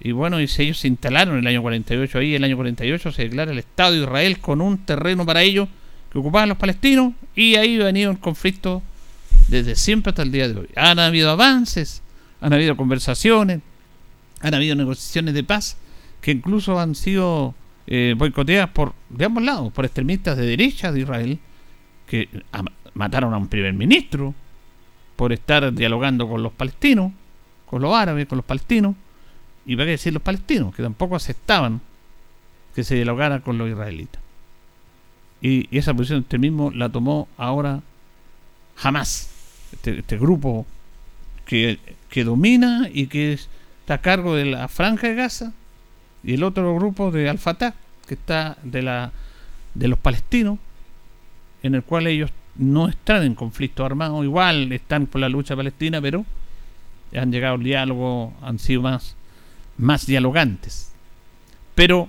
Y 0.00 0.12
bueno, 0.12 0.40
y 0.40 0.44
ellos 0.44 0.78
se 0.78 0.88
instalaron 0.88 1.34
en 1.34 1.40
el 1.40 1.46
año 1.46 1.62
48 1.62 2.18
ahí. 2.18 2.34
El 2.34 2.44
año 2.44 2.56
48 2.56 3.12
se 3.12 3.22
declara 3.22 3.52
el 3.52 3.58
Estado 3.58 3.92
de 3.92 4.00
Israel 4.00 4.38
con 4.38 4.60
un 4.60 4.78
terreno 4.78 5.24
para 5.24 5.42
ellos 5.42 5.68
que 6.12 6.18
ocupaban 6.18 6.48
los 6.48 6.58
palestinos. 6.58 7.14
Y 7.34 7.56
ahí 7.56 7.80
ha 7.80 7.84
venido 7.84 8.10
el 8.10 8.18
conflicto 8.18 8.82
desde 9.48 9.76
siempre 9.76 10.10
hasta 10.10 10.22
el 10.22 10.32
día 10.32 10.48
de 10.48 10.58
hoy. 10.58 10.68
Han 10.76 10.98
habido 10.98 11.30
avances, 11.30 12.02
han 12.40 12.52
habido 12.52 12.76
conversaciones, 12.76 13.60
han 14.40 14.54
habido 14.54 14.74
negociaciones 14.74 15.34
de 15.34 15.44
paz 15.44 15.76
que 16.20 16.32
incluso 16.32 16.78
han 16.78 16.94
sido 16.94 17.54
eh, 17.86 18.14
boicoteadas 18.16 18.70
por 18.70 18.94
de 19.08 19.24
ambos 19.24 19.42
lados, 19.42 19.72
por 19.72 19.84
extremistas 19.84 20.36
de 20.36 20.46
derecha 20.46 20.92
de 20.92 21.00
Israel 21.00 21.38
que 22.06 22.28
mataron 22.94 23.32
a 23.34 23.36
un 23.36 23.48
primer 23.48 23.72
ministro 23.72 24.34
por 25.16 25.32
estar 25.32 25.72
dialogando 25.72 26.28
con 26.28 26.42
los 26.42 26.52
palestinos, 26.52 27.12
con 27.66 27.82
los 27.82 27.94
árabes, 27.94 28.26
con 28.26 28.36
los 28.36 28.44
palestinos, 28.44 28.96
y 29.66 29.74
va 29.74 29.84
a 29.84 29.86
decir 29.86 30.12
los 30.12 30.22
palestinos, 30.22 30.74
que 30.74 30.82
tampoco 30.82 31.14
aceptaban 31.14 31.80
que 32.74 32.84
se 32.84 32.94
dialogara 32.94 33.40
con 33.40 33.58
los 33.58 33.68
israelitas. 33.68 34.20
Y, 35.42 35.68
esa 35.76 35.94
posición 35.94 36.20
este 36.20 36.38
mismo 36.38 36.70
la 36.70 36.88
tomó 36.88 37.28
ahora 37.36 37.82
jamás, 38.76 39.30
este, 39.72 39.98
este 39.98 40.18
grupo 40.18 40.66
que, 41.44 41.78
que, 42.08 42.24
domina 42.24 42.88
y 42.92 43.06
que 43.06 43.38
está 43.90 43.94
a 43.96 44.02
cargo 44.02 44.36
de 44.36 44.44
la 44.44 44.68
franja 44.68 45.08
de 45.08 45.16
Gaza, 45.16 45.52
y 46.22 46.34
el 46.34 46.44
otro 46.44 46.76
grupo 46.76 47.10
de 47.10 47.28
Al-Fatah, 47.28 47.74
que 48.06 48.14
está 48.14 48.56
de, 48.62 48.82
la, 48.82 49.10
de 49.74 49.88
los 49.88 49.98
palestinos, 49.98 50.60
en 51.64 51.74
el 51.74 51.82
cual 51.82 52.06
ellos 52.06 52.30
no 52.54 52.88
están 52.88 53.24
en 53.24 53.34
conflicto 53.34 53.84
armado, 53.84 54.22
igual 54.22 54.70
están 54.70 55.06
por 55.06 55.20
la 55.20 55.28
lucha 55.28 55.56
palestina, 55.56 56.00
pero 56.00 56.24
han 57.16 57.32
llegado 57.32 57.56
al 57.56 57.64
diálogo, 57.64 58.32
han 58.42 58.60
sido 58.60 58.82
más, 58.82 59.16
más 59.76 60.06
dialogantes. 60.06 60.92
Pero, 61.74 62.08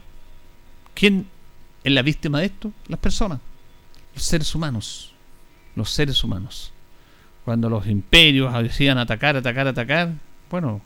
¿quién 0.93 1.25
es 1.83 1.91
la 1.91 2.03
víctima 2.03 2.41
de 2.41 2.45
esto? 2.45 2.71
Las 2.89 2.99
personas, 2.99 3.39
los 4.13 4.23
seres 4.23 4.53
humanos, 4.53 5.15
los 5.75 5.89
seres 5.89 6.23
humanos. 6.23 6.73
Cuando 7.43 7.71
los 7.71 7.87
imperios 7.87 8.53
decían 8.61 8.99
atacar, 8.99 9.35
atacar, 9.35 9.67
atacar, 9.67 10.11
bueno, 10.51 10.79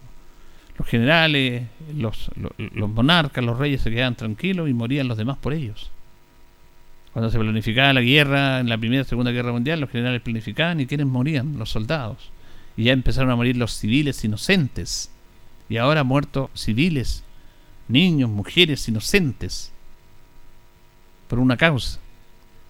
los 0.77 0.87
generales, 0.87 1.63
los, 1.93 2.29
los 2.57 2.89
monarcas, 2.89 3.43
los 3.43 3.57
reyes 3.57 3.81
se 3.81 3.91
quedaban 3.91 4.15
tranquilos 4.15 4.69
y 4.69 4.73
morían 4.73 5.07
los 5.07 5.17
demás 5.17 5.37
por 5.37 5.53
ellos. 5.53 5.91
Cuando 7.13 7.31
se 7.31 7.39
planificaba 7.39 7.93
la 7.93 8.01
guerra, 8.01 8.59
en 8.59 8.67
la 8.67 8.77
Primera 8.77 9.03
y 9.03 9.05
Segunda 9.05 9.31
Guerra 9.31 9.53
Mundial, 9.53 9.79
los 9.79 9.89
generales 9.89 10.21
planificaban 10.21 10.81
y 10.81 10.85
quienes 10.85 11.07
morían, 11.07 11.57
los 11.57 11.69
soldados. 11.69 12.29
Y 12.75 12.83
ya 12.83 12.91
empezaron 12.91 13.31
a 13.31 13.37
morir 13.37 13.55
los 13.55 13.71
civiles 13.71 14.21
inocentes. 14.25 15.09
Y 15.69 15.77
ahora 15.77 16.03
muertos 16.03 16.49
civiles, 16.53 17.23
niños, 17.87 18.29
mujeres 18.29 18.85
inocentes, 18.89 19.71
por 21.29 21.39
una 21.39 21.55
causa. 21.55 21.99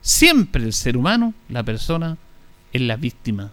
Siempre 0.02 0.64
el 0.64 0.74
ser 0.74 0.96
humano, 0.96 1.34
la 1.50 1.64
persona, 1.64 2.18
es 2.72 2.82
la 2.82 2.98
víctima 2.98 3.52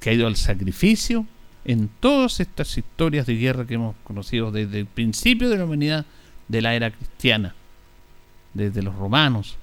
que 0.00 0.10
ha 0.10 0.14
ido 0.14 0.26
al 0.26 0.34
sacrificio 0.34 1.26
en 1.64 1.88
todas 2.00 2.40
estas 2.40 2.76
historias 2.76 3.26
de 3.26 3.36
guerra 3.36 3.66
que 3.66 3.74
hemos 3.74 3.94
conocido 4.04 4.50
desde 4.50 4.80
el 4.80 4.86
principio 4.86 5.48
de 5.48 5.58
la 5.58 5.64
humanidad 5.64 6.06
de 6.48 6.62
la 6.62 6.74
era 6.74 6.90
cristiana, 6.90 7.54
desde 8.54 8.82
los 8.82 8.94
romanos, 8.96 9.56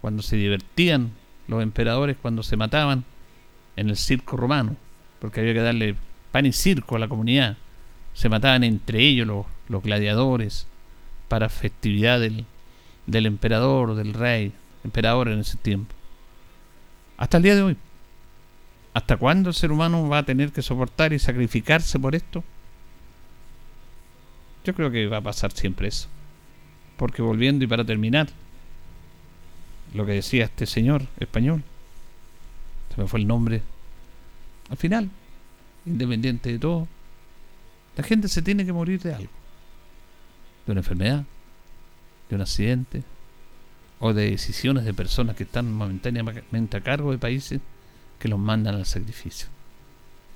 cuando 0.00 0.22
se 0.22 0.36
divertían 0.36 1.10
los 1.48 1.62
emperadores 1.62 2.16
cuando 2.20 2.42
se 2.42 2.56
mataban 2.56 3.04
en 3.76 3.90
el 3.90 3.96
circo 3.96 4.36
romano, 4.36 4.76
porque 5.20 5.40
había 5.40 5.54
que 5.54 5.60
darle 5.60 5.96
pan 6.32 6.46
y 6.46 6.52
circo 6.52 6.96
a 6.96 6.98
la 6.98 7.08
comunidad. 7.08 7.56
Se 8.14 8.28
mataban 8.28 8.64
entre 8.64 9.00
ellos 9.00 9.26
los, 9.68 9.82
gladiadores 9.82 10.66
para 11.28 11.48
festividad 11.48 12.20
del, 12.20 12.44
del 13.06 13.26
emperador, 13.26 13.94
del 13.94 14.14
rey, 14.14 14.52
emperador 14.84 15.28
en 15.28 15.40
ese 15.40 15.56
tiempo. 15.56 15.94
Hasta 17.16 17.38
el 17.38 17.42
día 17.42 17.54
de 17.54 17.62
hoy. 17.62 17.76
¿Hasta 18.96 19.18
cuándo 19.18 19.50
el 19.50 19.54
ser 19.54 19.72
humano 19.72 20.08
va 20.08 20.16
a 20.16 20.22
tener 20.22 20.52
que 20.52 20.62
soportar 20.62 21.12
y 21.12 21.18
sacrificarse 21.18 21.98
por 21.98 22.14
esto? 22.14 22.42
Yo 24.64 24.74
creo 24.74 24.90
que 24.90 25.06
va 25.06 25.18
a 25.18 25.20
pasar 25.20 25.52
siempre 25.52 25.88
eso. 25.88 26.08
Porque 26.96 27.20
volviendo 27.20 27.62
y 27.62 27.68
para 27.68 27.84
terminar, 27.84 28.28
lo 29.92 30.06
que 30.06 30.12
decía 30.12 30.46
este 30.46 30.64
señor 30.64 31.02
español. 31.20 31.62
Se 32.94 33.02
me 33.02 33.06
fue 33.06 33.20
el 33.20 33.26
nombre. 33.26 33.60
Al 34.70 34.78
final, 34.78 35.10
independiente 35.84 36.52
de 36.52 36.58
todo, 36.58 36.88
la 37.98 38.02
gente 38.02 38.28
se 38.28 38.40
tiene 38.40 38.64
que 38.64 38.72
morir 38.72 39.02
de 39.02 39.12
algo. 39.12 39.32
De 40.64 40.72
una 40.72 40.80
enfermedad, 40.80 41.26
de 42.30 42.34
un 42.34 42.40
accidente, 42.40 43.02
o 44.00 44.14
de 44.14 44.30
decisiones 44.30 44.86
de 44.86 44.94
personas 44.94 45.36
que 45.36 45.42
están 45.42 45.70
momentáneamente 45.70 46.78
a 46.78 46.80
cargo 46.80 47.12
de 47.12 47.18
países 47.18 47.60
que 48.18 48.28
los 48.28 48.38
mandan 48.38 48.74
al 48.74 48.86
sacrificio. 48.86 49.48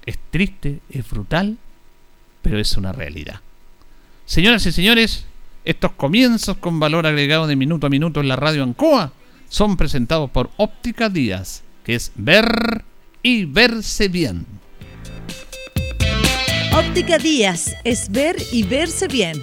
Es 0.06 0.18
triste, 0.30 0.80
es 0.90 1.08
brutal, 1.08 1.58
pero 2.42 2.58
es 2.58 2.76
una 2.76 2.92
realidad. 2.92 3.40
Señoras 4.26 4.64
y 4.66 4.72
señores, 4.72 5.26
estos 5.64 5.92
comienzos 5.92 6.56
con 6.56 6.80
valor 6.80 7.06
agregado 7.06 7.46
de 7.46 7.56
minuto 7.56 7.86
a 7.86 7.90
minuto 7.90 8.20
en 8.20 8.28
la 8.28 8.36
radio 8.36 8.62
Ancoa 8.62 9.12
son 9.48 9.76
presentados 9.76 10.30
por 10.30 10.50
Óptica 10.56 11.08
Díaz, 11.08 11.62
que 11.84 11.94
es 11.94 12.12
ver 12.14 12.84
y 13.22 13.44
verse 13.44 14.08
bien. 14.08 14.46
Óptica 16.72 17.18
Díaz 17.18 17.74
es 17.84 18.10
ver 18.10 18.36
y 18.52 18.62
verse 18.62 19.08
bien. 19.08 19.36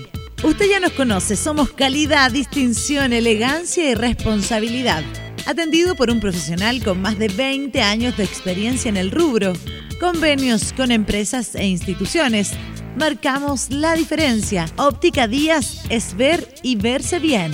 Usted 0.43 0.65
ya 0.69 0.79
nos 0.79 0.93
conoce, 0.93 1.35
somos 1.35 1.71
calidad, 1.71 2.31
distinción, 2.31 3.11
elegancia 3.11 3.89
y 3.89 3.95
responsabilidad. 3.95 5.03
Atendido 5.47 5.95
por 5.95 6.09
un 6.09 6.19
profesional 6.19 6.83
con 6.83 7.01
más 7.01 7.17
de 7.17 7.29
20 7.29 7.81
años 7.81 8.17
de 8.17 8.25
experiencia 8.25 8.89
en 8.89 8.97
el 8.97 9.11
rubro. 9.11 9.53
Convenios 9.97 10.73
con 10.73 10.91
empresas 10.91 11.55
e 11.55 11.65
instituciones. 11.65 12.51
Marcamos 12.97 13.69
la 13.69 13.95
diferencia. 13.95 14.65
Óptica 14.75 15.25
Díaz 15.25 15.85
es 15.89 16.17
ver 16.17 16.53
y 16.63 16.75
verse 16.75 17.19
bien. 17.19 17.53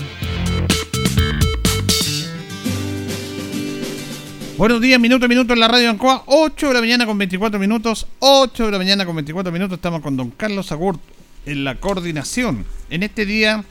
Buenos 4.57 4.81
días, 4.81 4.99
minuto 4.99 5.25
a 5.25 5.27
minuto 5.27 5.53
en 5.53 5.59
la 5.59 5.67
radio 5.67 5.91
Ancoa, 5.91 6.23
8 6.25 6.69
de 6.69 6.73
la 6.73 6.79
mañana 6.79 7.05
con 7.05 7.19
24 7.19 7.59
minutos, 7.59 8.07
8 8.17 8.65
de 8.65 8.71
la 8.71 8.79
mañana 8.79 9.05
con 9.05 9.15
24 9.17 9.51
minutos, 9.51 9.77
estamos 9.77 10.01
con 10.01 10.17
don 10.17 10.31
Carlos 10.31 10.71
Agurt 10.71 10.99
en 11.45 11.63
la 11.63 11.75
coordinación. 11.75 12.65
En 12.89 13.03
este 13.03 13.27
día, 13.27 13.63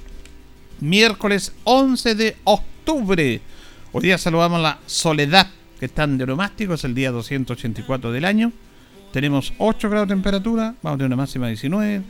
miércoles 0.78 1.52
11 1.64 2.14
de 2.14 2.36
octubre, 2.44 3.40
hoy 3.92 4.02
día 4.02 4.18
saludamos 4.18 4.60
la 4.60 4.78
Soledad, 4.86 5.48
que 5.78 5.86
está 5.86 6.04
en 6.04 6.16
Neuromástico, 6.16 6.74
es 6.74 6.84
el 6.84 6.94
día 6.94 7.10
284 7.10 8.12
del 8.12 8.24
año. 8.24 8.52
Tenemos 9.12 9.52
8 9.58 9.90
grados 9.90 10.08
de 10.08 10.14
temperatura, 10.14 10.74
vamos 10.82 10.96
a 10.96 10.98
tener 10.98 11.06
una 11.06 11.16
máxima 11.16 11.46
de 11.46 11.52
19, 11.52 12.02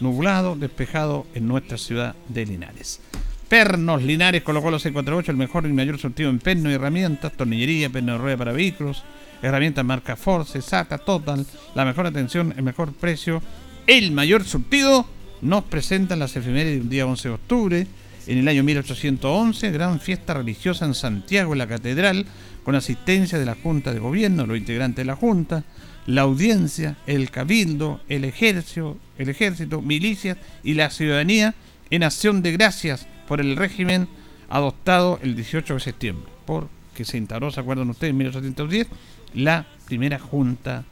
nublado, 0.00 0.56
despejado 0.56 1.26
en 1.34 1.46
nuestra 1.46 1.76
ciudad 1.76 2.14
de 2.28 2.46
Linares. 2.46 3.00
Pernos 3.48 4.02
Linares 4.02 4.42
colocó 4.42 4.70
los 4.70 4.82
648, 4.82 5.30
el 5.30 5.36
mejor 5.36 5.66
y 5.66 5.72
mayor 5.72 5.98
surtido 5.98 6.30
en 6.30 6.38
perno 6.38 6.70
y 6.70 6.74
herramientas, 6.74 7.32
tornillería, 7.32 7.90
perno 7.90 8.12
de 8.12 8.18
rueda 8.18 8.36
para 8.36 8.52
vehículos, 8.52 9.04
herramientas 9.42 9.84
marca 9.84 10.16
Force, 10.16 10.60
SATA, 10.60 10.98
Total, 10.98 11.46
la 11.74 11.84
mejor 11.84 12.06
atención, 12.06 12.54
el 12.56 12.62
mejor 12.62 12.92
precio, 12.92 13.42
el 13.86 14.10
mayor 14.12 14.44
surtido. 14.44 15.06
Nos 15.42 15.64
presentan 15.64 16.18
las 16.18 16.34
efemérides 16.34 16.78
del 16.78 16.88
día 16.88 17.06
11 17.06 17.28
de 17.28 17.34
octubre, 17.34 17.86
en 18.26 18.38
el 18.38 18.48
año 18.48 18.62
1811, 18.64 19.70
gran 19.70 20.00
fiesta 20.00 20.34
religiosa 20.34 20.84
en 20.84 20.94
Santiago, 20.94 21.52
en 21.52 21.58
la 21.58 21.68
catedral, 21.68 22.26
con 22.64 22.74
asistencia 22.74 23.38
de 23.38 23.46
la 23.46 23.54
Junta 23.54 23.92
de 23.92 24.00
Gobierno, 24.00 24.46
los 24.46 24.58
integrantes 24.58 25.04
de 25.04 25.06
la 25.06 25.16
Junta, 25.16 25.64
la 26.06 26.22
audiencia, 26.22 26.96
el 27.06 27.30
cabildo, 27.30 28.00
el 28.08 28.24
ejército, 28.24 28.98
el 29.18 29.28
ejército, 29.28 29.82
milicias 29.82 30.36
y 30.62 30.74
la 30.74 30.90
ciudadanía 30.90 31.54
en 31.90 32.02
acción 32.02 32.42
de 32.42 32.52
gracias 32.52 33.06
por 33.28 33.40
el 33.40 33.56
régimen 33.56 34.08
adoptado 34.48 35.18
el 35.22 35.34
18 35.36 35.74
de 35.74 35.80
septiembre, 35.80 36.32
porque 36.44 37.04
se 37.04 37.18
instaló, 37.18 37.50
¿se 37.50 37.60
acuerdan 37.60 37.90
ustedes?, 37.90 38.10
en 38.10 38.16
1810, 38.18 38.88
la 39.34 39.66
primera 39.86 40.18
Junta 40.18 40.84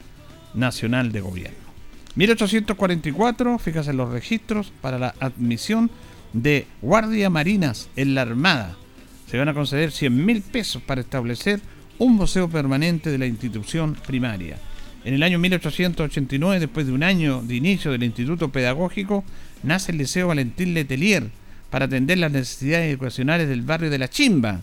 Nacional 0.53 1.11
de 1.11 1.21
Gobierno. 1.21 1.65
1844, 2.15 3.59
fíjate 3.59 3.89
en 3.89 3.97
los 3.97 4.09
registros 4.09 4.71
para 4.81 4.97
la 4.97 5.15
admisión 5.19 5.91
de 6.35 6.67
guardia 6.81 7.29
marinas 7.29 7.89
en 7.95 8.13
la 8.13 8.23
Armada. 8.23 8.75
Se 9.27 9.37
van 9.37 9.47
a 9.47 9.53
conceder 9.53 9.91
100 9.91 10.25
mil 10.25 10.41
pesos 10.41 10.81
para 10.81 11.01
establecer 11.01 11.61
un 11.97 12.13
museo 12.13 12.49
permanente 12.49 13.09
de 13.09 13.17
la 13.17 13.25
institución 13.25 13.95
primaria. 14.05 14.57
En 15.05 15.13
el 15.13 15.23
año 15.23 15.39
1889, 15.39 16.59
después 16.59 16.87
de 16.87 16.91
un 16.91 17.03
año 17.03 17.41
de 17.41 17.55
inicio 17.55 17.91
del 17.91 18.03
Instituto 18.03 18.49
Pedagógico, 18.49 19.23
nace 19.63 19.93
el 19.93 19.97
Liceo 19.97 20.27
Valentín 20.27 20.73
Letelier 20.73 21.29
para 21.69 21.85
atender 21.85 22.17
las 22.17 22.31
necesidades 22.31 22.91
educacionales 22.91 23.47
del 23.47 23.61
barrio 23.61 23.89
de 23.89 23.97
La 23.97 24.09
Chimba, 24.09 24.61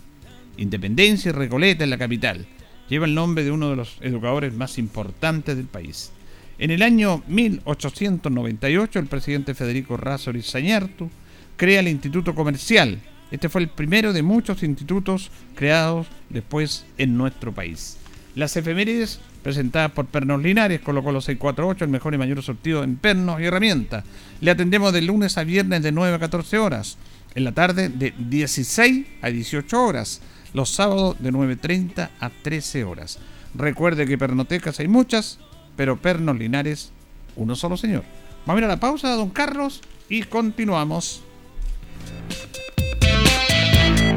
Independencia 0.57 1.29
y 1.29 1.31
Recoleta 1.31 1.83
en 1.83 1.89
la 1.89 1.97
capital. 1.97 2.45
Lleva 2.87 3.07
el 3.07 3.15
nombre 3.15 3.43
de 3.43 3.51
uno 3.51 3.71
de 3.71 3.77
los 3.77 3.97
educadores 4.01 4.53
más 4.53 4.77
importantes 4.77 5.55
del 5.55 5.65
país. 5.65 6.11
En 6.59 6.69
el 6.69 6.83
año 6.83 7.23
1898, 7.27 8.99
el 8.99 9.07
presidente 9.07 9.55
Federico 9.55 9.97
Razori 9.97 10.43
Sañartu 10.43 11.09
crea 11.57 11.79
el 11.79 11.87
Instituto 11.87 12.35
Comercial. 12.35 12.99
Este 13.31 13.49
fue 13.49 13.61
el 13.61 13.69
primero 13.69 14.13
de 14.13 14.23
muchos 14.23 14.63
institutos 14.63 15.31
creados 15.55 16.07
después 16.29 16.85
en 16.97 17.17
nuestro 17.17 17.51
país. 17.51 17.97
Las 18.35 18.55
efemérides 18.57 19.19
presentadas 19.43 19.91
por 19.91 20.07
Pernos 20.07 20.41
Linares, 20.41 20.81
colocó 20.81 21.11
los 21.11 21.25
648, 21.25 21.83
el 21.83 21.91
mejor 21.91 22.15
y 22.15 22.17
mayor 22.17 22.41
sortido 22.41 22.83
en 22.83 22.95
pernos 22.95 23.39
y 23.39 23.45
herramientas. 23.45 24.03
Le 24.39 24.49
atendemos 24.49 24.93
de 24.93 25.01
lunes 25.01 25.37
a 25.37 25.43
viernes 25.43 25.83
de 25.83 25.91
9 25.91 26.15
a 26.15 26.19
14 26.19 26.57
horas, 26.57 26.97
en 27.35 27.43
la 27.43 27.51
tarde 27.51 27.89
de 27.89 28.13
16 28.17 29.05
a 29.21 29.29
18 29.29 29.83
horas, 29.83 30.21
los 30.53 30.69
sábados 30.69 31.17
de 31.19 31.31
9.30 31.31 32.09
a 32.19 32.29
13 32.29 32.83
horas. 32.85 33.19
Recuerde 33.53 34.07
que 34.07 34.17
pernotecas 34.17 34.79
hay 34.79 34.87
muchas, 34.87 35.39
pero 35.75 35.97
Pernos 35.97 36.39
Linares, 36.39 36.91
uno 37.35 37.55
solo 37.55 37.77
señor. 37.77 38.03
Vamos 38.45 38.61
a 38.61 38.61
ir 38.61 38.65
a 38.65 38.75
la 38.75 38.79
pausa, 38.79 39.09
don 39.15 39.29
Carlos, 39.29 39.81
y 40.09 40.23
continuamos. 40.23 41.23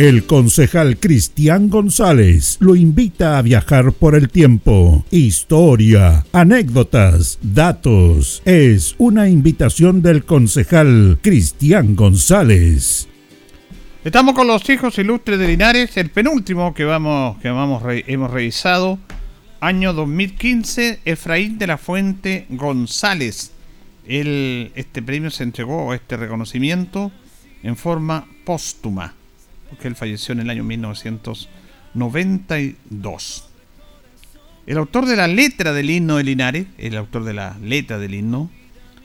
El 0.00 0.24
concejal 0.24 0.96
Cristian 0.98 1.68
González 1.68 2.56
lo 2.60 2.74
invita 2.74 3.36
a 3.36 3.42
viajar 3.42 3.92
por 3.92 4.14
el 4.14 4.30
tiempo. 4.30 5.04
Historia, 5.10 6.24
anécdotas, 6.32 7.38
datos. 7.42 8.40
Es 8.46 8.94
una 8.96 9.28
invitación 9.28 10.00
del 10.00 10.24
concejal 10.24 11.18
Cristian 11.20 11.96
González. 11.96 13.08
Estamos 14.02 14.34
con 14.34 14.46
los 14.46 14.66
hijos 14.70 14.98
ilustres 14.98 15.38
de 15.38 15.48
Linares, 15.48 15.94
el 15.98 16.08
penúltimo 16.08 16.72
que 16.72 16.86
vamos 16.86 17.36
que 17.42 17.50
vamos 17.50 17.82
hemos 18.06 18.30
revisado, 18.30 18.98
año 19.60 19.92
2015, 19.92 21.00
Efraín 21.04 21.58
de 21.58 21.66
la 21.66 21.76
Fuente 21.76 22.46
González. 22.48 23.52
este 24.06 25.02
premio 25.02 25.30
se 25.30 25.42
entregó, 25.42 25.92
este 25.92 26.16
reconocimiento, 26.16 27.12
en 27.62 27.76
forma 27.76 28.26
póstuma 28.46 29.19
porque 29.70 29.88
él 29.88 29.96
falleció 29.96 30.32
en 30.32 30.40
el 30.40 30.50
año 30.50 30.62
1992. 30.64 33.46
El 34.66 34.76
autor 34.78 35.06
de 35.06 35.16
la 35.16 35.26
letra 35.26 35.72
del 35.72 35.90
himno 35.90 36.18
de 36.18 36.24
Linares, 36.24 36.66
el 36.76 36.96
autor 36.96 37.24
de 37.24 37.32
la 37.34 37.56
letra 37.62 37.98
del 37.98 38.14
himno, 38.14 38.50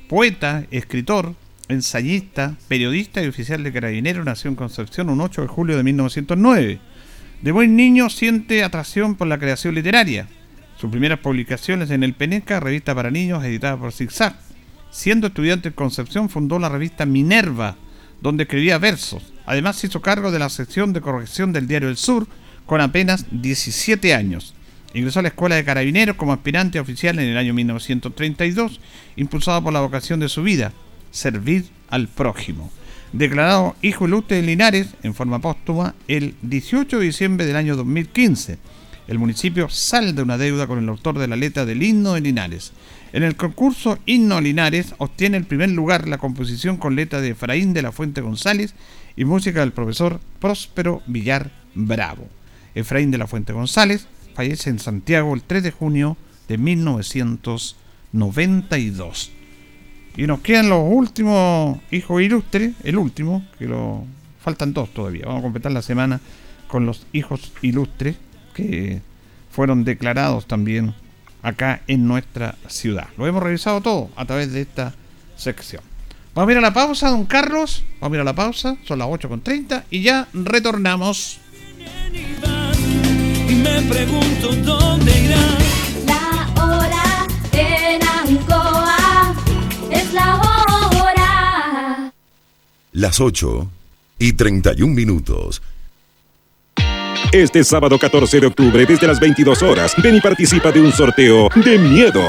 poeta, 0.10 0.65
escritor, 0.69 1.34
ensayista, 1.69 2.56
periodista 2.67 3.23
y 3.23 3.28
oficial 3.28 3.63
de 3.63 3.71
Carabineros, 3.71 4.25
nació 4.25 4.49
en 4.49 4.56
Concepción 4.56 5.10
un 5.10 5.21
8 5.21 5.43
de 5.43 5.47
julio 5.47 5.78
de 5.78 5.84
1909. 5.84 6.80
De 7.41 7.51
buen 7.51 7.75
niño 7.75 8.10
siente 8.10 8.63
atracción 8.63 9.15
por 9.15 9.28
la 9.28 9.39
creación 9.39 9.75
literaria. 9.75 10.28
Sus 10.78 10.91
primeras 10.91 11.19
publicaciones 11.19 11.89
en 11.89 12.04
el 12.04 12.13
Peneca, 12.13 12.60
revista 12.60 12.93
para 12.93 13.12
niños 13.12 13.43
editada 13.43 13.78
por 13.78 13.93
Zigzag. 13.93 14.38
Siendo 14.91 15.28
estudiante 15.28 15.69
en 15.69 15.73
Concepción 15.73 16.30
fundó 16.30 16.60
la 16.60 16.69
revista 16.69 17.06
Minerva, 17.06 17.78
donde 18.21 18.43
escribía 18.43 18.78
versos. 18.78 19.23
Además 19.45 19.84
hizo 19.84 20.01
cargo 20.01 20.32
de 20.32 20.39
la 20.39 20.49
sección 20.49 20.93
de 20.93 21.01
corrección 21.01 21.54
del 21.54 21.67
Diario 21.67 21.89
del 21.89 21.97
Sur 21.97 22.28
con 22.65 22.82
apenas 22.82 23.25
17 23.32 24.13
años. 24.13 24.54
Ingresó 24.93 25.19
a 25.19 25.23
la 25.23 25.28
Escuela 25.28 25.56
de 25.56 25.65
Carabineros 25.65 26.15
como 26.15 26.34
aspirante 26.34 26.80
oficial 26.80 27.19
en 27.19 27.30
el 27.30 27.38
año 27.38 27.54
1932, 27.54 28.80
impulsado 29.17 29.62
por 29.62 29.73
la 29.73 29.82
vocación 29.82 30.19
de 30.19 30.30
su 30.30 30.41
vida, 30.41 30.71
servir 31.12 31.65
al 31.89 32.08
prójimo. 32.08 32.71
Declarado 33.12 33.75
hijo 33.82 34.08
ilustre 34.08 34.38
de 34.38 34.43
Linares 34.43 34.88
en 35.04 35.13
forma 35.13 35.39
póstuma 35.39 35.95
el 36.08 36.36
18 36.41 36.99
de 36.99 37.06
diciembre 37.06 37.45
del 37.45 37.56
año 37.56 37.75
2015. 37.75 38.58
El 39.08 39.19
municipio 39.19 39.69
salda 39.69 40.23
una 40.23 40.38
deuda 40.38 40.65
con 40.65 40.80
el 40.80 40.89
autor 40.89 41.19
de 41.19 41.28
la 41.28 41.36
letra 41.36 41.65
del 41.65 41.84
himno 41.84 42.13
de 42.13 42.21
Linares. 42.21 42.71
En 43.15 43.23
el 43.23 43.36
concurso 43.38 43.97
Himno 44.06 44.41
Linares 44.41 44.93
obtiene 44.97 45.38
el 45.38 45.45
primer 45.45 45.69
lugar 45.69 46.06
la 46.06 46.17
composición 46.17 46.75
con 46.75 46.97
letra 46.97 47.21
de 47.21 47.30
Efraín 47.30 47.71
de 47.71 47.82
la 47.82 47.93
Fuente 47.93 48.19
González 48.19 48.73
y 49.15 49.23
música 49.23 49.62
del 49.62 49.71
profesor 49.71 50.19
Próspero 50.41 51.01
Villar 51.08 51.49
Bravo. 51.75 52.28
Efraín 52.75 53.12
de 53.12 53.17
la 53.17 53.28
Fuente 53.28 53.54
González 53.54 54.08
fallece 54.34 54.69
en 54.69 54.80
Santiago 54.80 55.34
el 55.34 55.43
3 55.43 55.63
de 55.63 55.71
junio 55.71 56.17
de 56.49 56.58
1992. 56.58 59.32
Y 60.17 60.28
nos 60.28 60.41
quedan 60.41 60.67
los 60.67 60.84
últimos 60.86 61.80
hijos 61.91 62.21
ilustres, 62.21 62.73
el 62.84 62.97
último, 62.97 63.45
que 63.58 63.67
lo 63.67 64.04
faltan 64.41 64.73
dos 64.73 64.93
todavía. 64.93 65.28
Vamos 65.28 65.39
a 65.39 65.43
completar 65.43 65.71
la 65.71 65.84
semana 65.84 66.19
con 66.67 66.86
los 66.86 67.08
hijos 67.13 67.54
ilustres 67.62 68.17
que 68.54 69.01
fueron 69.51 69.86
declarados 69.86 70.47
también 70.47 70.93
acá 71.45 71.81
en 71.88 72.08
nuestra 72.08 72.55
ciudad. 72.67 73.08
Lo 73.17 73.27
hemos 73.27 73.43
revisado 73.43 73.79
todo 73.79 74.10
a 74.15 74.25
través 74.25 74.51
de 74.51 74.62
esta 74.62 74.93
sección. 75.38 75.84
Vamos 76.34 76.49
a 76.49 76.51
ir 76.53 76.58
a 76.58 76.62
la 76.62 76.73
pausa, 76.73 77.10
don 77.10 77.25
Carlos. 77.25 77.84
Vamos 78.01 78.15
a 78.15 78.17
ir 78.17 78.21
a 78.21 78.23
la 78.25 78.34
pausa, 78.34 78.77
son 78.84 78.99
las 78.99 79.08
8.30 79.08 79.84
y 79.91 80.01
ya 80.01 80.27
retornamos. 80.34 81.39
Y 83.47 83.53
me 83.53 83.81
pregunto 83.84 84.55
dónde 84.55 85.23
irá. 85.23 85.58
La 86.08 86.63
hora 86.63 87.27
en 87.53 88.01
Ancoa 88.01 89.36
es 89.91 90.13
la 90.13 90.36
hora. 90.38 92.12
Las 92.91 93.19
8 93.19 93.69
y 94.17 94.34
31 94.34 94.93
minutos. 94.93 95.62
Este 97.36 97.65
sábado 97.65 98.00
14 98.00 98.39
de 98.39 98.48
octubre, 98.48 98.86
desde 98.86 99.08
las 99.08 99.19
22 99.19 99.62
horas, 99.62 99.93
ven 100.02 100.15
y 100.15 100.21
participa 100.21 100.71
de 100.71 100.80
un 100.80 100.93
sorteo 100.93 101.50
de 101.54 101.78
miedo. 101.78 102.26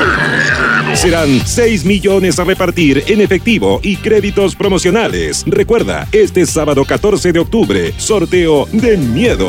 Serán 0.94 1.28
6 1.46 1.84
millones 1.84 2.40
a 2.40 2.44
repartir 2.44 3.04
en 3.06 3.20
efectivo 3.20 3.78
y 3.84 3.98
créditos 3.98 4.56
promocionales. 4.56 5.44
Recuerda, 5.46 6.08
este 6.10 6.44
sábado 6.44 6.84
14 6.84 7.32
de 7.32 7.38
octubre, 7.38 7.94
sorteo 7.96 8.66
de 8.72 8.96
miedo. 8.96 9.46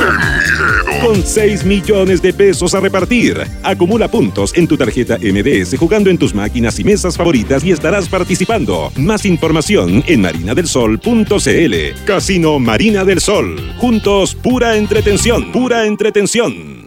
Con 1.04 1.24
6 1.24 1.64
millones 1.64 2.22
de 2.22 2.34
pesos 2.34 2.74
a 2.74 2.80
repartir. 2.80 3.40
Acumula 3.64 4.10
puntos 4.10 4.52
en 4.56 4.68
tu 4.68 4.78
tarjeta 4.78 5.18
MDS 5.18 5.78
jugando 5.78 6.10
en 6.10 6.18
tus 6.18 6.34
máquinas 6.34 6.80
y 6.80 6.84
mesas 6.84 7.16
favoritas 7.16 7.64
y 7.64 7.72
estarás 7.72 8.10
participando. 8.10 8.92
Más 8.96 9.26
información 9.26 10.04
en 10.08 10.22
marinadelsol.cl. 10.22 12.04
Casino 12.06 12.60
Marina 12.60 13.06
del 13.06 13.22
Sol. 13.22 13.58
Juntos, 13.78 14.36
pura 14.36 14.76
entretención, 14.76 15.52
pura 15.52 15.86
entretención. 15.86 16.87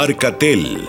Arcatel, 0.00 0.88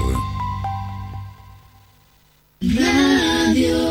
Radio 3.42 3.91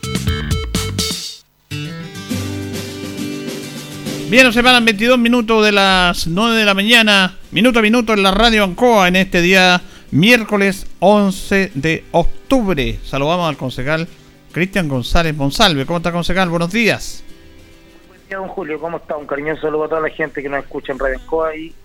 Bien, 4.31 4.45
nos 4.45 4.53
separan 4.55 4.85
22 4.85 5.19
minutos 5.19 5.65
de 5.65 5.73
las 5.73 6.25
9 6.25 6.55
de 6.57 6.63
la 6.65 6.73
mañana, 6.73 7.35
minuto 7.51 7.79
a 7.79 7.81
minuto 7.81 8.13
en 8.13 8.23
la 8.23 8.31
radio 8.31 8.63
Ancoa 8.63 9.09
en 9.09 9.17
este 9.17 9.41
día 9.41 9.81
miércoles 10.11 10.87
11 10.99 11.71
de 11.75 12.05
octubre. 12.11 12.97
Saludamos 13.03 13.49
al 13.49 13.57
concejal 13.57 14.07
Cristian 14.53 14.87
González 14.87 15.35
Monsalve. 15.35 15.85
¿Cómo 15.85 15.97
está, 15.97 16.13
concejal? 16.13 16.47
Buenos 16.47 16.71
días. 16.71 17.25
Buen 18.07 18.21
día, 18.29 18.37
don 18.37 18.47
Julio. 18.47 18.79
¿Cómo 18.79 18.97
está? 18.97 19.17
Un 19.17 19.27
cariñoso 19.27 19.63
saludo 19.63 19.83
a 19.83 19.89
toda 19.89 20.01
la 20.01 20.09
gente 20.09 20.41
que 20.41 20.47
nos 20.47 20.63
escucha 20.63 20.93
en 20.93 20.99
Radio 20.99 21.19
Ancoa 21.19 21.53
y 21.53 21.75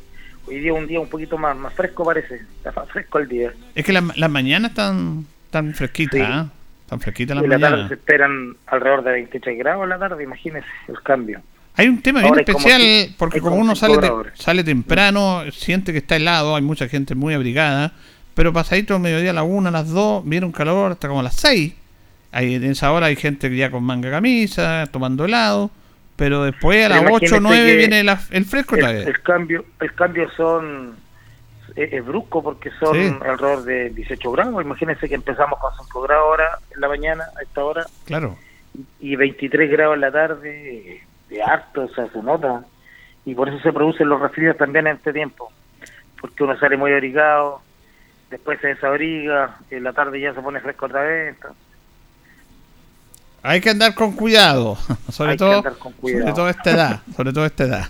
hoy 0.46 0.60
día 0.60 0.72
un 0.72 0.86
día 0.86 1.00
un 1.00 1.08
poquito 1.08 1.36
más, 1.36 1.56
más 1.56 1.74
fresco 1.74 2.04
parece. 2.04 2.42
Está 2.58 2.70
más 2.70 2.88
fresco 2.92 3.18
el 3.18 3.26
día. 3.28 3.52
Es 3.74 3.84
que 3.84 3.92
las 3.92 4.16
la 4.16 4.28
mañanas 4.28 4.70
están 4.70 5.26
tan 5.50 5.74
fresquitas, 5.74 6.20
Sí. 6.20 6.24
¿ah? 6.24 6.46
Tan 6.88 7.00
fresquitas 7.00 7.34
las 7.34 7.44
Y 7.44 7.48
la 7.48 7.58
tarde 7.58 7.70
mañanas. 7.70 7.88
se 7.88 7.94
esperan 7.94 8.56
alrededor 8.66 9.02
de 9.02 9.10
23 9.10 9.58
grados 9.58 9.82
en 9.82 9.88
la 9.88 9.98
tarde, 9.98 10.22
imagínese 10.22 10.68
el 10.86 11.02
cambio. 11.02 11.40
Hay 11.76 11.88
un 11.88 12.00
tema 12.02 12.20
bien 12.20 12.30
como 12.30 12.40
especial 12.40 12.80
ci- 12.80 13.14
porque 13.18 13.40
como 13.40 13.56
uno 13.56 13.76
sale, 13.76 13.98
te- 13.98 14.10
sale 14.34 14.64
temprano, 14.64 15.42
siente 15.52 15.92
que 15.92 15.98
está 15.98 16.16
helado, 16.16 16.56
hay 16.56 16.62
mucha 16.62 16.88
gente 16.88 17.14
muy 17.14 17.34
abrigada, 17.34 17.92
pero 18.34 18.52
pasadito 18.52 18.94
al 18.94 19.00
mediodía 19.00 19.30
a 19.30 19.34
la 19.34 19.42
una, 19.42 19.68
a 19.68 19.72
las 19.72 19.88
dos, 19.90 20.24
viene 20.26 20.46
un 20.46 20.52
calor 20.52 20.92
hasta 20.92 21.08
como 21.08 21.20
a 21.20 21.24
las 21.24 21.36
seis. 21.36 21.74
Ahí, 22.32 22.54
en 22.54 22.64
esa 22.64 22.92
hora 22.92 23.06
hay 23.06 23.16
gente 23.16 23.54
ya 23.54 23.70
con 23.70 23.82
manga 23.84 24.10
camisa, 24.10 24.88
tomando 24.90 25.24
helado, 25.26 25.70
pero 26.16 26.44
después 26.44 26.84
a 26.86 26.88
las 26.88 27.04
ocho 27.10 27.40
nueve 27.40 27.76
viene 27.76 28.02
la- 28.04 28.20
el 28.30 28.44
fresco 28.46 28.74
otra 28.76 28.90
el, 28.90 28.96
vez. 28.98 29.06
el 29.08 29.20
cambio 29.22 29.64
el 29.80 29.92
cambio 29.94 30.28
son 30.36 30.96
es, 31.76 31.92
es 31.92 32.04
brusco 32.06 32.42
porque 32.42 32.70
son 32.80 32.94
Sí. 32.94 33.14
alrededor 33.22 33.64
de 33.64 33.90
18 33.90 34.30
grados. 34.32 34.62
Imagínense 34.64 35.08
que 35.10 35.14
empezamos 35.14 35.58
con 35.58 35.70
5 35.86 36.00
grados 36.02 36.24
ahora 36.26 36.58
en 36.74 36.80
la 36.80 36.88
mañana 36.88 37.24
a 37.38 37.42
esta 37.42 37.62
hora 37.64 37.84
Claro. 38.06 38.38
y 38.98 39.14
23 39.16 39.70
grados 39.70 39.94
en 39.94 40.00
la 40.00 40.10
tarde 40.10 41.02
de 41.36 41.42
harto, 41.42 41.82
o 41.84 41.88
sea, 41.94 42.08
se 42.10 42.22
nota. 42.22 42.64
Y 43.24 43.34
por 43.34 43.48
eso 43.48 43.58
se 43.60 43.72
producen 43.72 44.08
los 44.08 44.20
resfríos 44.20 44.56
también 44.56 44.86
en 44.86 44.96
este 44.96 45.12
tiempo, 45.12 45.50
porque 46.20 46.44
uno 46.44 46.58
sale 46.58 46.76
muy 46.76 46.92
abrigado, 46.92 47.60
después 48.30 48.60
se 48.60 48.68
desabriga, 48.68 49.58
en 49.70 49.84
la 49.84 49.92
tarde 49.92 50.20
ya 50.20 50.34
se 50.34 50.40
pone 50.40 50.60
fresco 50.60 50.86
otra 50.86 51.02
vez. 51.02 51.34
entonces, 51.34 51.62
Hay 53.42 53.60
que 53.60 53.70
andar 53.70 53.94
con 53.94 54.12
cuidado, 54.12 54.76
sobre 55.10 55.32
Hay 55.32 55.36
todo, 55.36 55.62
con 55.78 55.92
cuidado. 55.94 56.22
sobre 56.22 56.34
todo 56.34 56.48
esta 56.48 56.70
edad, 56.70 57.00
sobre 57.16 57.32
todo 57.32 57.46
esta 57.46 57.64
edad. 57.64 57.84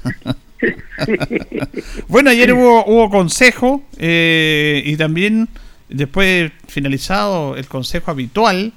bueno, 2.08 2.30
ayer 2.30 2.52
hubo, 2.54 2.84
hubo 2.86 3.10
consejo 3.10 3.82
eh, 3.98 4.82
y 4.84 4.96
también 4.96 5.48
después 5.88 6.50
finalizado 6.66 7.56
el 7.56 7.66
consejo 7.68 8.10
habitual, 8.10 8.72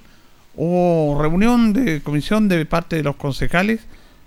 hubo 0.56 1.22
reunión 1.22 1.72
de 1.72 2.02
comisión 2.04 2.50
de 2.50 2.66
parte 2.66 2.98
de 2.98 3.04
los 3.04 3.16
concejales. 3.16 3.80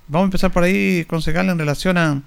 Vamos 0.08 0.24
a 0.24 0.28
empezar 0.28 0.52
por 0.52 0.62
ahí, 0.64 1.04
concejal, 1.06 1.48
en 1.48 1.58
relación 1.58 1.98
a 1.98 2.22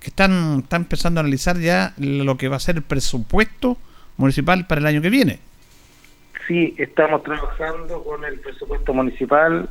que 0.00 0.10
están, 0.10 0.60
están 0.60 0.82
empezando 0.82 1.20
a 1.20 1.22
analizar 1.22 1.58
ya 1.58 1.94
lo 1.96 2.36
que 2.36 2.48
va 2.48 2.56
a 2.56 2.60
ser 2.60 2.76
el 2.76 2.82
presupuesto 2.82 3.76
municipal 4.16 4.66
para 4.66 4.80
el 4.80 4.86
año 4.86 5.02
que 5.02 5.10
viene. 5.10 5.38
Sí, 6.46 6.74
estamos 6.78 7.22
trabajando 7.22 8.02
con 8.04 8.24
el 8.24 8.38
presupuesto 8.40 8.92
municipal. 8.92 9.68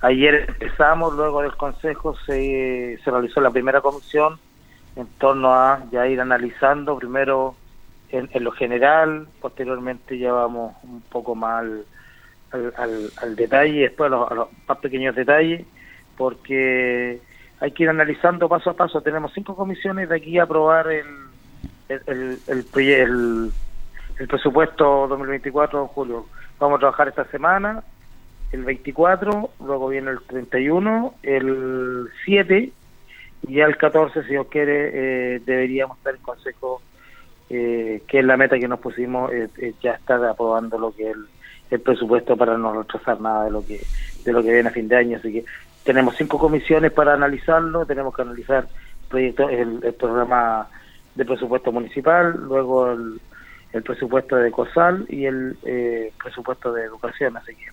Ayer 0.00 0.46
empezamos, 0.48 1.14
luego 1.14 1.42
del 1.42 1.56
Consejo 1.56 2.16
se, 2.24 2.98
se 3.04 3.10
realizó 3.10 3.40
la 3.40 3.50
primera 3.50 3.80
comisión 3.80 4.38
en 4.96 5.06
torno 5.18 5.52
a 5.52 5.84
ya 5.92 6.06
ir 6.08 6.20
analizando 6.20 6.96
primero 6.98 7.54
en, 8.10 8.28
lo 8.42 8.52
general, 8.52 9.28
posteriormente 9.40 10.18
ya 10.18 10.32
vamos 10.32 10.74
un 10.82 11.02
poco 11.02 11.34
más 11.34 11.64
al, 12.52 13.12
al, 13.20 13.36
detalle, 13.36 13.82
después 13.82 14.10
a 14.10 14.34
los, 14.34 14.48
más 14.66 14.78
pequeños 14.78 15.14
detalles, 15.14 15.66
porque 16.18 17.20
hay 17.60 17.70
que 17.70 17.82
ir 17.84 17.88
analizando 17.88 18.48
paso 18.48 18.70
a 18.70 18.74
paso. 18.74 19.00
Tenemos 19.00 19.32
cinco 19.32 19.56
comisiones 19.56 20.10
de 20.10 20.16
aquí 20.16 20.38
a 20.38 20.42
aprobar 20.42 20.90
el, 20.90 21.06
el, 21.88 22.38
el, 22.46 23.52
el 24.18 24.28
presupuesto 24.28 25.06
2024 25.08 25.86
Julio. 25.88 26.26
Vamos 26.58 26.76
a 26.76 26.80
trabajar 26.80 27.08
esta 27.08 27.24
semana, 27.26 27.84
el 28.50 28.64
24, 28.64 29.50
luego 29.64 29.88
viene 29.88 30.10
el 30.10 30.20
31, 30.22 31.14
el 31.22 32.08
7 32.24 32.72
y 33.46 33.54
ya 33.54 33.66
el 33.66 33.76
14, 33.76 34.22
si 34.22 34.30
Dios 34.30 34.48
quiere, 34.48 34.90
eh, 35.36 35.40
deberíamos 35.44 35.98
estar 35.98 36.14
en 36.14 36.22
consejo, 36.22 36.82
eh, 37.48 38.02
que 38.08 38.18
es 38.18 38.24
la 38.24 38.36
meta 38.36 38.58
que 38.58 38.66
nos 38.66 38.80
pusimos, 38.80 39.30
eh, 39.32 39.74
ya 39.80 39.92
estar 39.92 40.24
aprobando 40.24 40.78
lo 40.78 40.92
que 40.92 41.10
es 41.10 41.16
el, 41.70 41.80
presupuesto 41.80 42.36
para 42.36 42.58
no 42.58 42.72
retrasar 42.82 43.20
nada 43.20 43.44
de 43.44 43.50
lo 43.50 43.64
que 43.64 43.80
de 44.24 44.32
lo 44.32 44.42
que 44.42 44.52
viene 44.52 44.68
a 44.68 44.72
fin 44.72 44.88
de 44.88 44.96
año. 44.96 45.18
Así 45.18 45.32
que 45.32 45.44
tenemos 45.88 46.16
cinco 46.18 46.38
comisiones 46.38 46.92
para 46.92 47.14
analizarlo, 47.14 47.86
tenemos 47.86 48.14
que 48.14 48.20
analizar 48.20 48.68
proyecto, 49.08 49.48
el, 49.48 49.80
programa 49.98 50.68
de 51.14 51.24
presupuesto 51.24 51.72
municipal, 51.72 52.34
luego 52.36 52.92
el, 52.92 53.18
el 53.72 53.82
presupuesto 53.82 54.36
de 54.36 54.50
COSAL 54.50 55.06
y 55.08 55.24
el 55.24 55.56
presupuesto 56.22 56.74
de 56.74 56.84
educación. 56.84 57.38
Así 57.38 57.54
que 57.54 57.68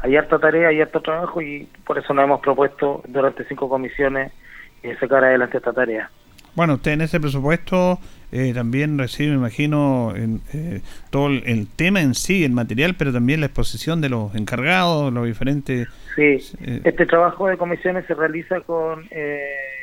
hay 0.00 0.16
harta 0.16 0.38
tarea, 0.38 0.68
hay 0.68 0.80
harto 0.80 1.00
trabajo 1.00 1.42
y 1.42 1.68
por 1.84 1.98
eso 1.98 2.14
nos 2.14 2.22
hemos 2.22 2.40
propuesto 2.40 3.02
durante 3.08 3.44
cinco 3.48 3.68
comisiones 3.68 4.32
eh, 4.84 4.96
sacar 5.00 5.24
adelante 5.24 5.56
esta 5.56 5.72
tarea. 5.72 6.08
Bueno, 6.54 6.74
usted 6.74 6.92
en 6.92 7.00
ese 7.00 7.18
presupuesto 7.18 7.98
eh, 8.36 8.52
también 8.52 8.98
recibe, 8.98 9.30
me 9.30 9.36
imagino, 9.36 10.12
eh, 10.16 10.80
todo 11.10 11.28
el, 11.28 11.68
tema 11.76 12.00
en 12.00 12.16
sí, 12.16 12.44
el 12.44 12.50
material, 12.50 12.96
pero 12.98 13.12
también 13.12 13.38
la 13.38 13.46
exposición 13.46 14.00
de 14.00 14.08
los 14.08 14.34
encargados, 14.34 15.12
los 15.12 15.24
diferentes... 15.24 15.86
Sí, 16.16 16.38
este 16.82 17.06
trabajo 17.06 17.46
de 17.46 17.56
comisiones 17.56 18.04
se 18.06 18.14
realiza 18.14 18.60
con 18.62 19.08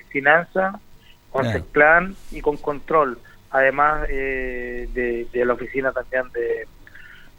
finanzas, 0.09 0.75
con 1.29 1.45
plan 1.71 2.13
y 2.31 2.41
con 2.41 2.57
control, 2.57 3.19
además 3.51 4.05
de, 4.09 5.29
la 5.33 5.53
oficina 5.53 5.93
también 5.93 6.23
de... 6.33 6.67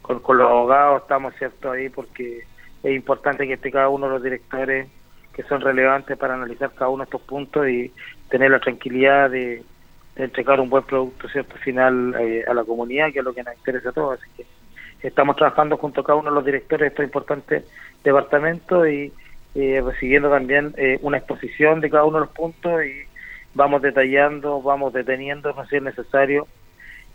Con, 0.01 0.19
con 0.19 0.39
los 0.39 0.49
abogados 0.49 1.03
estamos, 1.03 1.35
¿cierto?, 1.35 1.71
ahí 1.71 1.89
porque 1.89 2.39
es 2.81 2.95
importante 2.95 3.45
que 3.45 3.53
esté 3.53 3.69
cada 3.69 3.89
uno 3.89 4.07
de 4.07 4.13
los 4.13 4.23
directores 4.23 4.87
que 5.31 5.43
son 5.43 5.61
relevantes 5.61 6.17
para 6.17 6.33
analizar 6.33 6.71
cada 6.73 6.89
uno 6.89 7.03
de 7.03 7.05
estos 7.05 7.21
puntos 7.21 7.67
y 7.69 7.93
tener 8.29 8.49
la 8.49 8.59
tranquilidad 8.59 9.29
de, 9.29 9.63
entregar 10.15 10.59
un 10.59 10.69
buen 10.69 10.83
producto 10.83 11.27
cierto 11.29 11.55
final 11.57 12.15
eh, 12.19 12.43
a 12.47 12.53
la 12.53 12.63
comunidad, 12.63 13.11
que 13.11 13.19
es 13.19 13.25
lo 13.25 13.33
que 13.33 13.43
nos 13.43 13.55
interesa 13.55 13.89
a 13.89 13.93
todos. 13.93 14.19
Así 14.19 14.29
que 14.37 14.45
estamos 15.07 15.35
trabajando 15.35 15.77
junto 15.77 16.01
a 16.01 16.03
cada 16.03 16.19
uno 16.19 16.29
de 16.29 16.35
los 16.35 16.45
directores 16.45 16.81
de 16.81 16.87
estos 16.87 17.05
importantes 17.05 17.63
departamentos 18.03 18.87
y 18.87 19.11
eh, 19.55 19.81
recibiendo 19.85 20.29
también 20.29 20.73
eh, 20.77 20.99
una 21.01 21.17
exposición 21.17 21.81
de 21.81 21.89
cada 21.89 22.05
uno 22.05 22.19
de 22.19 22.25
los 22.25 22.33
puntos 22.33 22.83
y 22.85 23.03
vamos 23.53 23.81
detallando, 23.81 24.61
vamos 24.61 24.93
deteniendo 24.93 25.53
si 25.69 25.75
es 25.75 25.83
necesario 25.83 26.47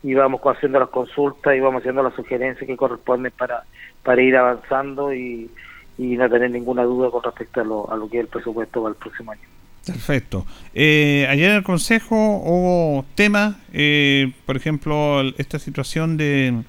y 0.03 0.15
vamos 0.15 0.41
haciendo 0.45 0.79
las 0.79 0.91
consultas 0.91 1.57
y 1.57 1.61
vamos 1.61 1.81
haciendo 1.81 2.03
las 2.03 2.15
sugerencias 2.15 2.67
que 2.67 2.77
corresponden 2.77 3.33
para, 3.37 3.65
para 4.05 4.23
ir 4.23 4.37
avanzando 4.37 5.13
y, 5.13 5.51
y 5.99 6.17
no 6.17 6.31
tener 6.31 6.51
ninguna 6.51 6.85
duda 6.85 7.11
con 7.11 7.23
respecto 7.25 7.61
a 7.61 7.65
lo, 7.65 7.91
a 7.91 7.97
lo 7.97 8.09
que 8.09 8.19
es 8.19 8.25
el 8.25 8.31
presupuesto 8.31 8.83
para 8.83 8.93
el 8.93 9.01
próximo 9.01 9.33
año. 9.33 9.58
Perfecto. 9.93 10.47
Eh, 10.75 11.27
ayer 11.29 11.51
en 11.51 11.57
el 11.57 11.63
Consejo 11.63 12.17
hubo 12.17 13.05
temas, 13.15 13.57
eh, 13.73 14.33
por 14.47 14.57
ejemplo, 14.57 15.23
esta 15.39 15.59
situación 15.59 16.17
de, 16.17 16.63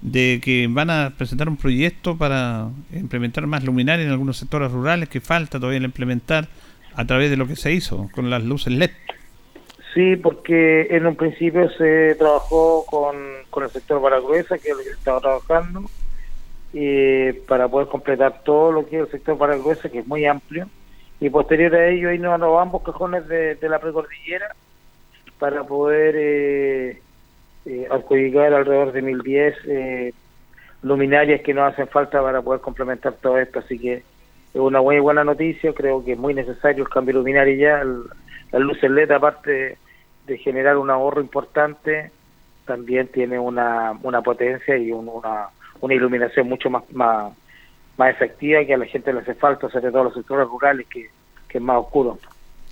de 0.00 0.40
que 0.42 0.66
van 0.70 0.90
a 0.90 1.14
presentar 1.16 1.48
un 1.48 1.56
proyecto 1.56 2.16
para 2.16 2.68
implementar 2.92 3.46
más 3.46 3.64
luminarias 3.64 4.06
en 4.06 4.12
algunos 4.12 4.36
sectores 4.36 4.70
rurales 4.70 5.08
que 5.08 5.20
falta 5.20 5.58
todavía 5.58 5.80
implementar 5.80 6.48
a 6.94 7.04
través 7.06 7.30
de 7.30 7.36
lo 7.36 7.46
que 7.46 7.56
se 7.56 7.72
hizo 7.72 8.08
con 8.12 8.30
las 8.30 8.42
luces 8.42 8.72
LED. 8.72 8.90
Sí, 9.94 10.16
porque 10.16 10.88
en 10.90 11.06
un 11.06 11.14
principio 11.14 11.70
se 11.78 12.16
trabajó 12.16 12.84
con, 12.86 13.16
con 13.50 13.62
el 13.62 13.70
sector 13.70 14.00
Baragruesa, 14.00 14.58
que 14.58 14.70
es 14.70 14.76
lo 14.76 14.82
que 14.82 14.90
estaba 14.90 15.20
trabajando, 15.20 15.84
eh, 16.72 17.40
para 17.46 17.68
poder 17.68 17.86
completar 17.86 18.42
todo 18.42 18.72
lo 18.72 18.86
que 18.86 18.96
es 18.96 19.02
el 19.02 19.10
sector 19.10 19.38
Baragruesa, 19.38 19.88
que 19.88 20.00
es 20.00 20.06
muy 20.06 20.26
amplio, 20.26 20.68
y 21.24 21.30
posterior 21.30 21.74
a 21.74 21.88
ello 21.88 22.12
irnos 22.12 22.38
a 22.38 22.60
ambos 22.60 22.82
cajones 22.82 23.26
de, 23.28 23.56
la 23.62 23.78
precordillera 23.78 24.54
para 25.38 25.64
poder 25.64 26.14
eh, 26.18 27.00
eh, 27.64 27.88
alrededor 27.90 28.92
de 28.92 29.00
1010 29.00 29.54
eh, 29.66 30.12
luminarias 30.82 31.40
que 31.40 31.54
nos 31.54 31.72
hacen 31.72 31.88
falta 31.88 32.20
para 32.20 32.42
poder 32.42 32.60
complementar 32.60 33.14
todo 33.14 33.38
esto, 33.38 33.60
así 33.60 33.78
que 33.78 33.94
es 33.94 34.04
una 34.52 34.82
muy 34.82 35.00
buena 35.00 35.24
noticia, 35.24 35.72
creo 35.72 36.04
que 36.04 36.12
es 36.12 36.18
muy 36.18 36.34
necesario 36.34 36.84
el 36.84 36.90
cambio 36.90 37.14
luminario 37.14 37.56
ya, 37.56 37.82
la 38.52 38.58
luz 38.58 38.82
LED 38.82 39.10
aparte 39.10 39.78
de 40.26 40.38
generar 40.38 40.76
un 40.76 40.90
ahorro 40.90 41.22
importante, 41.22 42.10
también 42.66 43.08
tiene 43.08 43.38
una, 43.38 43.98
una 44.02 44.20
potencia 44.20 44.76
y 44.76 44.92
una, 44.92 45.48
una 45.80 45.94
iluminación 45.94 46.50
mucho 46.50 46.68
más, 46.68 46.82
más, 46.92 47.32
más 47.96 48.10
efectiva 48.10 48.64
que 48.64 48.74
a 48.74 48.78
la 48.78 48.86
gente 48.86 49.12
le 49.12 49.20
hace 49.20 49.34
falta, 49.34 49.68
sobre 49.70 49.90
todo 49.90 50.04
los 50.04 50.14
sectores 50.14 50.46
rurales, 50.46 50.86
que, 50.88 51.08
que 51.48 51.58
es 51.58 51.64
más 51.64 51.78
oscuro. 51.78 52.18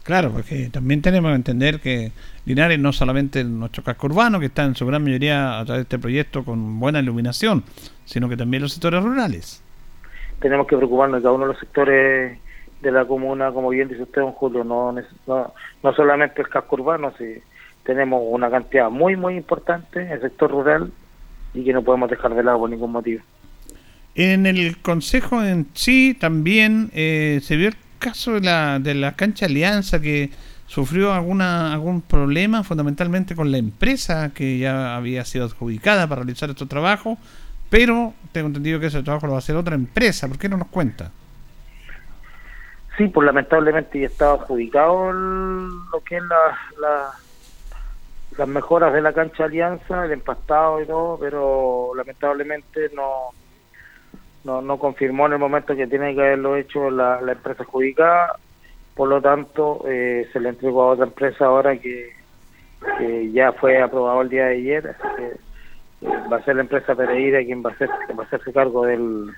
Claro, 0.03 0.33
porque 0.33 0.69
también 0.73 1.01
tenemos 1.01 1.31
que 1.31 1.37
entender 1.37 1.79
que 1.79 2.11
Linares 2.45 2.79
no 2.79 2.93
solamente 2.93 3.45
nuestro 3.45 3.85
casco 3.85 4.09
urbano, 4.09 4.41
que 4.41 4.47
está 4.47 4.65
en 4.65 4.75
su 4.75 4.85
gran 4.85 5.05
mayoría 5.05 5.61
a 5.61 5.65
través 5.65 5.81
de 5.81 5.83
este 5.83 5.99
proyecto 5.99 6.45
con 6.45 6.81
buena 6.81 6.99
iluminación, 6.99 7.63
sino 8.05 8.29
que 8.29 8.37
también 8.37 8.63
los 8.63 8.73
sectores 8.73 9.03
rurales. 9.03 9.63
Tenemos 10.41 10.67
que 10.67 10.77
preocuparnos 10.77 11.19
de 11.19 11.23
cada 11.23 11.35
uno 11.35 11.45
de 11.45 11.53
los 11.53 11.61
sectores 11.61 12.39
de 12.81 12.91
la 12.91 13.05
comuna, 13.05 13.53
como 13.53 13.69
bien 13.69 13.87
dice 13.87 14.03
usted, 14.03 14.23
don 14.23 14.33
Julio, 14.33 14.65
no, 14.65 14.93
no, 15.29 15.53
no 15.85 15.95
solamente 15.95 16.43
el 16.43 16.49
casco 16.49 16.75
urbano, 16.75 17.13
si 17.17 17.41
tenemos 17.85 18.21
una 18.27 18.51
cantidad 18.51 18.91
muy, 18.91 19.15
muy 19.15 19.37
importante 19.37 20.03
en 20.03 20.11
el 20.11 20.21
sector 20.21 20.51
rural 20.51 20.93
y 21.55 21.63
que 21.65 21.73
no 21.73 21.83
podemos 21.83 22.11
dejar 22.11 22.35
de 22.35 22.43
lado 22.43 22.59
por 22.59 22.71
ningún 22.71 22.91
motivo. 22.91 23.23
En 24.15 24.47
el 24.47 24.79
Consejo 24.79 25.43
en 25.43 25.67
sí 25.75 26.17
también 26.19 26.91
eh, 26.93 27.41
se 27.43 27.57
vio 27.57 27.69
el 27.69 27.77
caso 27.99 28.35
de 28.35 28.41
la, 28.41 28.79
de 28.79 28.95
la 28.95 29.13
cancha 29.13 29.47
Alianza 29.47 30.01
que 30.01 30.31
sufrió 30.67 31.13
alguna 31.13 31.73
algún 31.73 32.03
problema 32.03 32.63
fundamentalmente 32.63 33.35
con 33.35 33.51
la 33.51 33.59
empresa 33.59 34.33
que 34.35 34.59
ya 34.59 34.97
había 34.97 35.25
sido 35.25 35.47
adjudicada 35.47 36.07
para 36.07 36.23
realizar 36.23 36.51
estos 36.51 36.69
trabajos, 36.69 37.19
pero 37.71 38.15
tengo 38.33 38.49
entendido 38.49 38.81
que 38.81 38.87
ese 38.87 39.03
trabajo 39.03 39.27
lo 39.27 39.33
va 39.33 39.39
a 39.39 39.41
hacer 39.41 39.57
otra 39.57 39.75
empresa. 39.75 40.29
¿Por 40.29 40.39
qué 40.39 40.49
no 40.49 40.57
nos 40.57 40.69
cuenta? 40.69 41.11
Sí, 42.97 43.09
pues 43.09 43.25
lamentablemente 43.25 44.01
ya 44.01 44.07
estaba 44.07 44.35
adjudicado 44.35 45.13
lo 45.13 46.01
que 46.05 46.19
es 46.19 46.23
la, 46.81 47.11
las 48.37 48.49
mejoras 48.49 48.93
de 48.93 49.01
la 49.01 49.15
cancha 49.15 49.45
Alianza, 49.45 50.05
el 50.05 50.13
empastado 50.13 50.83
y 50.83 50.87
todo, 50.87 51.19
pero 51.19 51.93
lamentablemente 51.95 52.91
no 52.95 53.31
no, 54.45 54.61
no 54.61 54.79
confirmó 54.79 55.27
en 55.27 55.35
el 55.35 55.39
momento 55.39 55.77
que 55.77 55.87
tiene 55.87 56.15
que 56.15 56.21
haberlo 56.21 56.57
hecho 56.57 56.91
la, 56.91 57.21
empresa 57.21 57.63
adjudicada, 57.63 58.39
por 58.95 59.09
lo 59.09 59.21
tanto 59.21 59.85
eh, 59.89 60.29
se 60.33 60.41
le 60.41 60.51
entregó 60.51 60.83
a 60.83 60.89
otra 60.89 61.07
empresa 61.07 61.47
ahora 61.47 61.77
que, 61.77 62.11
ya 63.33 63.53
fue 63.53 63.81
aprobado 63.81 64.23
el 64.23 64.29
día 64.29 64.47
de 64.47 64.55
ayer, 64.55 64.89
así 64.89 65.17
que 65.17 65.27
eh, 66.09 66.19
va 66.31 66.39
a 66.39 66.45
ser 66.45 66.57
la 66.57 66.63
empresa 66.63 66.97
Pereira 66.97 67.45
quien 67.45 67.63
va 67.63 67.71
a, 67.71 67.79
ser, 67.79 67.89
va 67.89 68.25
a 68.25 68.27
hacerse 68.27 68.53
cargo 68.53 68.85
del, 68.85 69.31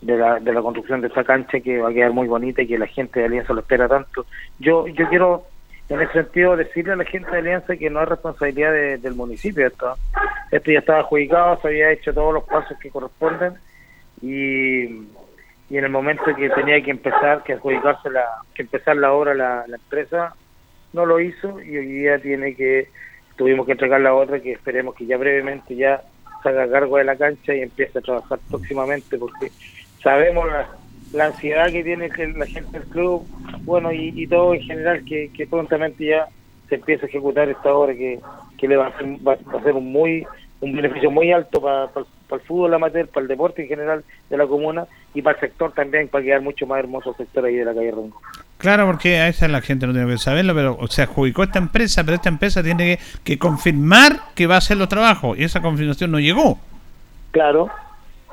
de, 0.00 0.16
la, 0.16 0.40
de 0.40 0.52
la 0.52 0.62
construcción 0.62 1.02
de 1.02 1.08
esta 1.08 1.22
cancha 1.22 1.60
que 1.60 1.78
va 1.78 1.90
a 1.90 1.92
quedar 1.92 2.12
muy 2.12 2.26
bonita 2.26 2.62
y 2.62 2.66
que 2.66 2.78
la 2.78 2.86
gente 2.86 3.20
de 3.20 3.26
Alianza 3.26 3.52
lo 3.52 3.60
espera 3.60 3.86
tanto. 3.86 4.24
Yo, 4.58 4.86
yo 4.86 5.08
quiero 5.10 5.44
en 5.90 6.00
ese 6.00 6.12
sentido 6.12 6.56
decirle 6.56 6.92
a 6.92 6.96
la 6.96 7.04
gente 7.04 7.30
de 7.30 7.38
Alianza 7.38 7.76
que 7.76 7.90
no 7.90 8.02
es 8.02 8.08
responsabilidad 8.08 8.72
del 8.72 9.14
municipio 9.14 9.66
esto. 9.66 9.94
Esto 10.50 10.70
ya 10.70 10.78
estaba 10.78 11.00
adjudicado, 11.00 11.60
se 11.60 11.68
había 11.68 11.92
hecho 11.92 12.14
todos 12.14 12.32
los 12.32 12.44
pasos 12.44 12.78
que 12.78 12.90
corresponden 12.90 13.54
y, 14.22 14.84
y 14.84 15.76
en 15.76 15.84
el 15.84 15.90
momento 15.90 16.24
que 16.36 16.50
tenía 16.50 16.82
que 16.82 16.90
empezar, 16.90 17.42
que 17.42 17.54
adjudicarse 17.54 18.10
la, 18.10 18.24
que 18.54 18.62
empezar 18.62 18.96
la 18.96 19.12
obra 19.12 19.34
la, 19.34 19.64
la 19.66 19.76
empresa, 19.76 20.34
no 20.92 21.06
lo 21.06 21.20
hizo 21.20 21.60
y 21.62 21.76
hoy 21.76 21.86
día 21.86 22.18
tiene 22.18 22.54
que, 22.54 22.88
tuvimos 23.36 23.66
que 23.66 23.72
entregar 23.72 24.00
la 24.00 24.14
otra 24.14 24.40
que 24.40 24.52
esperemos 24.52 24.94
que 24.94 25.06
ya 25.06 25.16
brevemente 25.16 25.74
ya 25.76 26.02
haga 26.42 26.70
cargo 26.70 26.96
de 26.96 27.04
la 27.04 27.16
cancha 27.16 27.54
y 27.54 27.60
empiece 27.60 27.98
a 27.98 28.02
trabajar 28.02 28.38
próximamente 28.48 29.18
porque 29.18 29.50
sabemos 30.02 30.46
la, 30.48 30.68
la 31.12 31.26
ansiedad 31.26 31.70
que 31.70 31.84
tiene 31.84 32.08
la 32.36 32.46
gente 32.46 32.78
del 32.78 32.88
club, 32.88 33.26
bueno, 33.64 33.92
y, 33.92 34.26
todo 34.26 34.54
en 34.54 34.62
general, 34.62 35.04
que, 35.04 35.46
prontamente 35.48 36.04
ya 36.04 36.28
se 36.68 36.76
empiece 36.76 37.06
a 37.06 37.08
ejecutar 37.08 37.48
esta 37.48 37.74
obra 37.74 37.94
que, 37.94 38.20
que 38.58 38.68
le 38.68 38.76
va 38.76 38.88
a, 38.88 38.98
ser, 38.98 39.06
va, 39.26 39.32
a 39.32 39.62
ser 39.62 39.74
un 39.74 39.90
muy 39.90 40.24
un 40.60 40.76
beneficio 40.76 41.10
muy 41.10 41.32
alto 41.32 41.60
para, 41.60 41.88
para 41.88 42.06
el 42.32 42.40
fútbol 42.46 42.74
amateur, 42.74 43.08
para 43.08 43.22
el 43.22 43.28
deporte 43.28 43.62
en 43.62 43.68
general 43.68 44.04
de 44.28 44.36
la 44.36 44.46
comuna 44.46 44.86
y 45.14 45.22
para 45.22 45.36
el 45.36 45.40
sector 45.40 45.72
también, 45.72 46.08
para 46.08 46.24
quedar 46.24 46.40
mucho 46.42 46.66
más 46.66 46.78
hermoso 46.78 47.10
el 47.10 47.16
sector 47.16 47.44
ahí 47.44 47.56
de 47.56 47.64
la 47.64 47.74
calle 47.74 47.90
Rengo. 47.90 48.20
Claro, 48.58 48.86
porque 48.86 49.16
a 49.16 49.28
esa 49.28 49.48
la 49.48 49.62
gente 49.62 49.86
no 49.86 49.94
tiene 49.94 50.06
que 50.10 50.18
saberlo, 50.18 50.54
pero 50.54 50.78
se 50.88 51.02
adjudicó 51.02 51.42
esta 51.42 51.58
empresa, 51.58 52.04
pero 52.04 52.16
esta 52.16 52.28
empresa 52.28 52.62
tiene 52.62 52.98
que, 52.98 53.02
que 53.24 53.38
confirmar 53.38 54.20
que 54.34 54.46
va 54.46 54.56
a 54.56 54.58
hacer 54.58 54.76
los 54.76 54.88
trabajos 54.88 55.38
y 55.38 55.44
esa 55.44 55.62
confirmación 55.62 56.10
no 56.10 56.20
llegó. 56.20 56.58
Claro, 57.30 57.70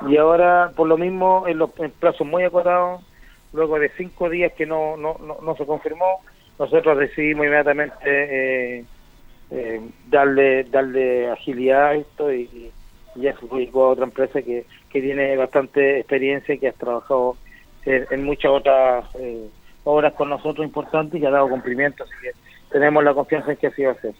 y 0.06 0.16
ahora 0.16 0.70
por 0.76 0.86
lo 0.86 0.98
mismo 0.98 1.46
en 1.48 1.58
los 1.58 1.70
en 1.78 1.90
plazos 1.92 2.26
muy 2.26 2.44
acotados, 2.44 3.00
luego 3.52 3.78
de 3.78 3.90
cinco 3.96 4.28
días 4.28 4.52
que 4.52 4.66
no, 4.66 4.96
no, 4.96 5.16
no, 5.18 5.38
no 5.42 5.56
se 5.56 5.64
confirmó, 5.64 6.20
nosotros 6.58 6.98
decidimos 6.98 7.46
inmediatamente 7.46 7.94
eh, 8.00 8.84
eh, 9.50 9.80
darle 10.08 10.64
darle 10.64 11.30
agilidad 11.30 11.86
a 11.88 11.94
esto 11.94 12.32
y, 12.32 12.70
y 13.14 13.20
ya 13.20 13.32
se 13.38 13.46
publicó 13.46 13.86
a 13.86 13.90
otra 13.90 14.04
empresa 14.04 14.42
que, 14.42 14.64
que 14.90 15.00
tiene 15.00 15.36
bastante 15.36 15.98
experiencia 16.00 16.54
y 16.54 16.58
que 16.58 16.68
ha 16.68 16.72
trabajado 16.72 17.36
en, 17.84 18.06
en 18.10 18.24
muchas 18.24 18.50
otras 18.52 19.04
eh, 19.18 19.46
obras 19.84 20.12
con 20.14 20.28
nosotros 20.30 20.66
importantes 20.66 21.20
y 21.20 21.24
ha 21.26 21.30
dado 21.30 21.48
cumplimiento, 21.48 22.04
así 22.04 22.12
que 22.22 22.30
tenemos 22.70 23.02
la 23.02 23.14
confianza 23.14 23.52
en 23.52 23.56
que 23.56 23.68
así 23.68 23.82
va 23.84 23.92
a 23.92 24.00
ser. 24.00 24.12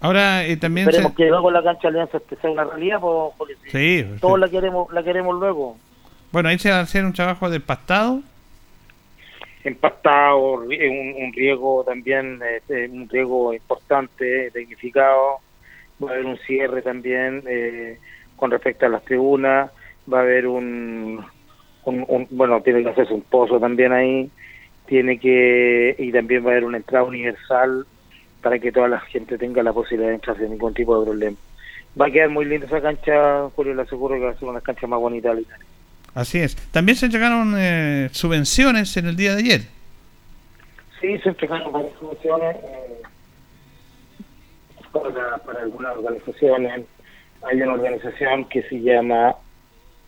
Ahora 0.00 0.46
eh, 0.46 0.56
también 0.56 0.88
Esperemos 0.88 1.12
se- 1.12 1.16
que 1.18 1.28
luego 1.28 1.50
la 1.50 1.62
cancha 1.62 1.88
Alianza 1.88 2.16
este 2.16 2.36
sea 2.36 2.50
una 2.50 2.64
realidad, 2.64 3.00
porque 3.00 3.54
Sí, 3.70 4.06
todos 4.20 4.36
sí. 4.36 4.40
la 4.40 4.48
queremos 4.48 4.90
la 4.92 5.02
queremos 5.02 5.38
luego. 5.38 5.76
bueno, 6.32 6.48
ahí 6.48 6.58
se 6.58 6.70
va 6.70 6.78
a 6.78 6.80
hacer 6.80 7.04
un 7.04 7.12
trabajo 7.12 7.50
de 7.50 7.60
pastado. 7.60 8.22
Empastado, 9.64 10.54
un, 10.54 11.14
un 11.18 11.32
riego 11.32 11.84
también, 11.84 12.40
un 12.68 13.08
riego 13.08 13.52
importante, 13.52 14.50
tecnificado, 14.50 15.40
va 16.02 16.10
a 16.10 16.14
haber 16.14 16.26
un 16.26 16.38
cierre 16.38 16.82
también 16.82 17.42
eh, 17.46 17.98
con 18.36 18.50
respecto 18.50 18.86
a 18.86 18.88
las 18.88 19.04
tribunas, 19.04 19.70
va 20.12 20.18
a 20.18 20.22
haber 20.22 20.46
un, 20.46 21.24
un, 21.84 22.26
bueno, 22.30 22.62
tiene 22.62 22.82
que 22.82 22.90
hacerse 22.90 23.12
un 23.12 23.22
pozo 23.22 23.60
también 23.60 23.92
ahí, 23.92 24.30
tiene 24.86 25.18
que, 25.18 25.94
y 25.98 26.10
también 26.10 26.44
va 26.44 26.48
a 26.48 26.52
haber 26.52 26.64
una 26.64 26.78
entrada 26.78 27.04
universal 27.04 27.86
para 28.42 28.58
que 28.58 28.72
toda 28.72 28.88
la 28.88 29.00
gente 29.00 29.36
tenga 29.36 29.62
la 29.62 29.72
posibilidad 29.72 30.08
de 30.08 30.14
entrar 30.14 30.36
sin 30.38 30.50
ningún 30.50 30.74
tipo 30.74 30.98
de 30.98 31.06
problema. 31.06 31.36
Va 32.00 32.06
a 32.06 32.10
quedar 32.10 32.30
muy 32.30 32.44
linda 32.44 32.66
esa 32.66 32.80
cancha, 32.80 33.48
Julio, 33.54 33.74
le 33.74 33.82
aseguro 33.82 34.14
que 34.14 34.24
va 34.24 34.30
a 34.30 34.38
ser 34.38 34.48
una 34.48 34.60
cancha 34.60 34.86
más 34.86 35.00
bonita 35.00 35.34
de 35.34 35.42
Italia. 35.42 35.66
Así 36.14 36.38
es. 36.38 36.56
También 36.72 36.96
se 36.96 37.06
entregaron 37.06 37.54
eh, 37.56 38.08
subvenciones 38.12 38.96
en 38.96 39.06
el 39.06 39.16
día 39.16 39.34
de 39.34 39.38
ayer. 39.38 39.60
Sí, 41.00 41.18
se 41.18 41.30
entregaron 41.30 41.72
varias 41.72 41.92
soluciones 41.98 42.56
eh, 42.56 43.02
para, 44.92 45.38
para 45.38 45.60
algunas 45.60 45.96
organizaciones. 45.96 46.84
Hay 47.42 47.62
una 47.62 47.74
organización 47.74 48.44
que 48.46 48.62
se 48.62 48.80
llama 48.80 49.34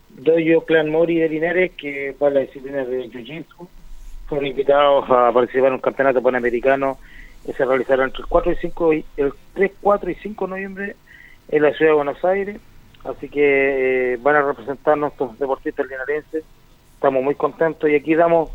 Doyo 0.09 0.61
Clan 0.61 0.89
Mori 0.89 1.19
de 1.19 1.29
Linares, 1.29 1.71
que 1.71 2.15
para 2.17 2.35
la 2.35 2.39
disciplina 2.41 2.85
de 2.85 3.09
Jiu-Jitsu 3.09 3.67
fueron 4.27 4.47
invitados 4.47 5.05
a 5.09 5.31
participar 5.31 5.69
en 5.69 5.73
un 5.73 5.79
campeonato 5.79 6.21
panamericano 6.21 6.97
que 7.45 7.53
se 7.53 7.65
realizará 7.65 8.05
entre 8.05 8.21
el 8.21 8.27
4 8.27 8.51
y 8.51 8.55
5 8.55 8.93
y 8.93 9.05
el 9.17 9.33
3, 9.53 9.71
4 9.81 10.11
y 10.11 10.15
5 10.15 10.45
de 10.45 10.49
noviembre 10.49 10.95
en 11.49 11.61
la 11.61 11.73
ciudad 11.73 11.91
de 11.91 11.95
Buenos 11.95 12.23
Aires. 12.23 12.59
Así 13.03 13.27
que 13.29 14.13
eh, 14.13 14.17
van 14.21 14.35
a 14.35 14.41
representar 14.41 14.97
nuestros 14.97 15.37
deportistas 15.37 15.85
linarenses. 15.87 16.43
Estamos 16.95 17.23
muy 17.23 17.35
contentos 17.35 17.89
y 17.89 17.95
aquí 17.95 18.15
damos 18.15 18.49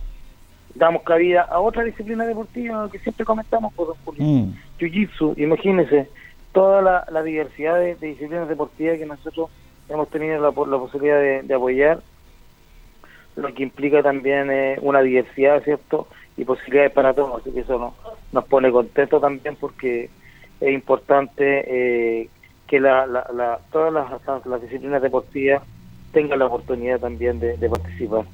damos 0.75 1.03
cabida 1.03 1.43
a 1.43 1.61
otra 1.61 1.83
disciplina 1.83 2.25
deportiva 2.25 2.89
que 2.91 2.99
siempre 2.99 3.25
comentamos, 3.25 3.73
por 3.75 3.89
don 3.89 3.97
Julio. 4.05 4.53
Jiu-Jitsu, 4.79 5.35
imagínense, 5.37 6.09
toda 6.53 6.83
la, 6.83 7.07
la 7.11 7.23
diversidad 7.23 7.79
de, 7.79 7.97
de 7.97 8.09
disciplinas 8.09 8.49
deportivas 8.49 8.99
que 8.99 9.07
nosotros 9.07 9.51
hemos 9.89 10.09
tenido 10.09 10.41
la, 10.41 10.49
la 10.49 10.79
posibilidad 10.79 11.19
de, 11.19 11.43
de 11.43 11.55
apoyar, 11.55 12.01
lo 13.37 13.53
que 13.55 13.63
implica 13.63 14.03
también 14.03 14.51
eh, 14.51 14.79
una 14.83 15.01
diversidad, 15.01 15.63
¿cierto? 15.65 16.07
Y 16.37 16.45
posibilidades 16.45 16.93
para 16.93 17.13
todos, 17.13 17.41
así 17.41 17.51
que 17.51 17.61
eso 17.61 17.79
nos, 17.79 17.95
nos 18.33 18.45
pone 18.45 18.71
contentos 18.71 19.21
también 19.21 19.57
porque 19.57 20.11
es 20.61 20.73
importante 20.73 21.65
eh, 22.23 22.29
que 22.69 22.79
la, 22.79 23.07
la, 23.07 23.27
la- 23.35 23.59
todas 23.73 23.93
las, 23.93 24.47
las- 24.47 24.63
disciplinas 24.63 25.03
deportivas 25.03 25.63
tengan 26.13 26.39
la 26.39 26.47
oportunidad 26.47 27.01
también 27.01 27.41
de, 27.41 27.57
participar. 27.69 28.25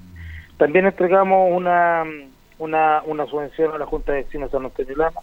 También 0.58 0.86
entregamos 0.86 1.50
una, 1.56 2.04
una, 2.58 3.02
una 3.06 3.26
subvención 3.26 3.72
a 3.72 3.78
la 3.78 3.86
Junta 3.86 4.12
de 4.12 4.22
Vecinos 4.24 4.50
San 4.50 4.64
Antonio 4.64 4.96
Lama, 4.96 5.20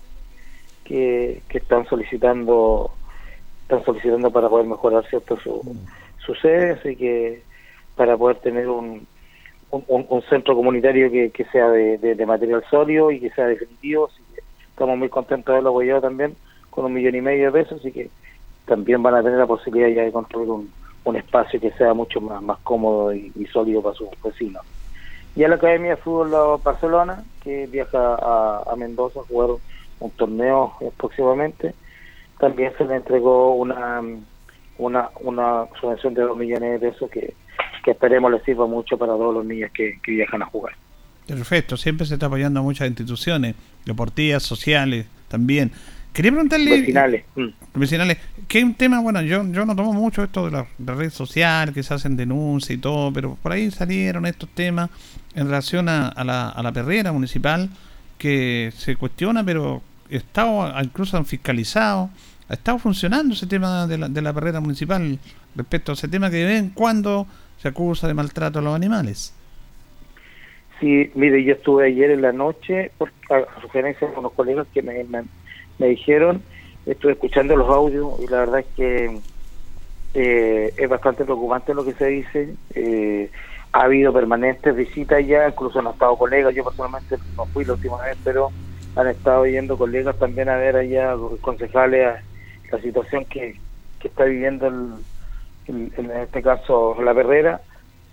que, 0.85 1.41
que 1.47 1.57
están 1.59 1.85
solicitando 1.87 2.91
están 3.63 3.85
solicitando 3.85 4.31
para 4.31 4.49
poder 4.49 4.65
mejorar 4.67 5.05
cierto 5.09 5.37
su, 5.39 5.61
su 6.25 6.35
sede, 6.35 6.77
que 6.97 7.41
para 7.95 8.17
poder 8.17 8.37
tener 8.37 8.67
un, 8.67 9.07
un, 9.69 10.05
centro 10.23 10.55
comunitario 10.55 11.09
que, 11.09 11.29
que 11.31 11.45
sea 11.45 11.69
de, 11.69 11.97
de- 11.97 12.15
de 12.15 12.25
material 12.25 12.63
sólido 12.69 13.11
y 13.11 13.19
que 13.19 13.29
sea 13.29 13.47
definitivo, 13.47 14.07
así 14.11 14.21
que 14.33 14.41
estamos 14.69 14.97
muy 14.97 15.07
contentos 15.09 15.45
de 15.45 15.51
haberlo 15.53 15.69
apoyado 15.69 16.01
también 16.01 16.35
con 16.69 16.85
un 16.85 16.93
millón 16.93 17.15
y 17.15 17.21
medio 17.21 17.51
de 17.51 17.63
pesos, 17.63 17.79
así 17.79 17.91
que 17.93 18.09
también 18.65 19.01
van 19.01 19.15
a 19.15 19.23
tener 19.23 19.39
la 19.39 19.47
posibilidad 19.47 19.89
ya 19.89 20.03
de 20.03 20.11
construir 20.11 20.49
un, 20.49 20.71
un 21.03 21.15
espacio 21.15 21.59
que 21.59 21.71
sea 21.71 21.93
mucho 21.93 22.21
más, 22.21 22.41
más 22.41 22.59
cómodo 22.59 23.13
y, 23.13 23.31
sólido 23.51 23.81
para 23.81 23.95
sus 23.95 24.09
vecinos. 24.23 24.63
Y 25.35 25.43
a 25.43 25.47
la 25.47 25.55
Academia 25.55 25.91
de 25.91 25.97
Fútbol 25.97 26.59
Barcelona, 26.63 27.23
que 27.43 27.67
viaja 27.67 28.15
a, 28.15 28.63
a 28.69 28.75
Mendoza 28.75 29.21
a 29.21 29.23
jugar 29.23 29.51
un 29.99 30.11
torneo 30.11 30.73
próximamente, 30.97 31.73
también 32.39 32.73
se 32.77 32.85
le 32.85 32.95
entregó 32.95 33.53
una 33.53 34.01
una, 34.81 35.09
una 35.21 35.65
subvención 35.79 36.13
de 36.13 36.23
dos 36.23 36.37
millones 36.37 36.81
de 36.81 36.89
pesos 36.89 37.09
que, 37.09 37.33
que 37.83 37.91
esperemos 37.91 38.31
les 38.31 38.43
sirva 38.43 38.65
mucho 38.65 38.97
para 38.97 39.13
todos 39.13 39.33
los 39.33 39.45
niños 39.45 39.71
que, 39.73 39.99
que 40.03 40.11
viajan 40.11 40.41
a 40.41 40.45
jugar. 40.47 40.73
Perfecto, 41.27 41.77
siempre 41.77 42.05
se 42.05 42.15
está 42.15 42.25
apoyando 42.25 42.59
a 42.59 42.63
muchas 42.63 42.87
instituciones, 42.87 43.55
deportivas, 43.85 44.43
sociales, 44.43 45.05
también. 45.27 45.71
Quería 46.13 46.31
preguntarle... 46.31 46.81
Vecinales. 46.81 47.23
mm. 47.35 47.47
Vecinales, 47.73 48.17
que 48.47 48.59
es 48.59 48.63
un 48.65 48.73
tema, 48.73 48.99
bueno, 48.99 49.21
yo, 49.21 49.45
yo 49.51 49.65
no 49.65 49.75
tomo 49.75 49.93
mucho 49.93 50.23
esto 50.23 50.49
de 50.49 50.51
la, 50.51 50.67
red 50.93 51.09
social, 51.09 51.73
que 51.73 51.83
se 51.83 51.93
hacen 51.93 52.17
denuncias 52.17 52.77
y 52.77 52.81
todo, 52.81 53.13
pero 53.13 53.37
por 53.41 53.53
ahí 53.53 53.71
salieron 53.71 54.25
estos 54.25 54.49
temas 54.49 54.89
en 55.35 55.45
relación 55.45 55.87
a, 55.87 56.09
a 56.09 56.23
la, 56.23 56.49
a 56.49 56.61
la 56.61 56.71
perrera 56.73 57.13
municipal 57.13 57.69
que 58.17 58.71
se 58.75 58.97
cuestiona, 58.97 59.43
pero 59.43 59.81
está 60.09 60.45
incluso 60.83 61.23
fiscalizado, 61.23 62.09
ha 62.49 62.53
estado 62.53 62.77
funcionando 62.77 63.33
ese 63.33 63.47
tema 63.47 63.87
de 63.87 63.97
la, 63.97 64.09
de 64.09 64.21
la 64.21 64.33
perrera 64.33 64.59
municipal 64.59 65.17
respecto 65.55 65.93
a 65.93 65.95
ese 65.95 66.09
tema 66.09 66.29
que 66.29 66.37
de 66.37 66.45
vez 66.45 66.59
en 66.59 66.69
cuando 66.71 67.25
se 67.57 67.69
acusa 67.69 68.07
de 68.07 68.13
maltrato 68.13 68.59
a 68.59 68.61
los 68.61 68.75
animales. 68.75 69.33
Sí, 70.79 71.09
mire, 71.15 71.43
yo 71.43 71.53
estuve 71.53 71.87
ayer 71.87 72.11
en 72.11 72.21
la 72.21 72.33
noche, 72.33 72.91
por, 72.97 73.11
a, 73.29 73.37
a 73.37 73.61
sugerencia 73.61 74.07
de 74.07 74.17
unos 74.17 74.33
colegas 74.33 74.67
que 74.73 74.81
me, 74.81 75.03
me, 75.05 75.23
me 75.81 75.87
dijeron, 75.89 76.45
estuve 76.85 77.13
escuchando 77.13 77.55
los 77.55 77.69
audios 77.69 78.19
y 78.21 78.27
la 78.27 78.39
verdad 78.39 78.59
es 78.61 78.67
que 78.75 79.23
eh, 80.13 80.73
es 80.77 80.89
bastante 80.89 81.23
preocupante 81.25 81.73
lo 81.73 81.85
que 81.85 81.93
se 81.95 82.05
dice. 82.05 82.57
Eh, 82.75 83.31
ha 83.73 83.83
habido 83.85 84.13
permanentes 84.13 84.75
visitas 84.75 85.25
ya, 85.27 85.47
incluso 85.47 85.79
han 85.79 85.87
estado 85.87 86.17
colegas, 86.17 86.53
yo 86.55 86.63
personalmente 86.65 87.17
no 87.37 87.47
fui 87.53 87.65
la 87.65 87.73
última 87.73 87.97
vez, 88.03 88.17
pero 88.23 88.53
han 88.95 89.07
estado 89.07 89.45
yendo 89.45 89.77
colegas 89.77 90.17
también 90.19 90.49
a 90.49 90.57
ver 90.57 90.75
allá, 90.75 91.15
concejales, 91.41 92.19
la 92.71 92.81
situación 92.81 93.25
que, 93.29 93.61
que 93.99 94.07
está 94.09 94.25
viviendo 94.25 94.67
el- 94.67 95.05
en 95.97 96.11
este 96.11 96.41
caso 96.41 97.01
la 97.01 97.13
perrera. 97.13 97.63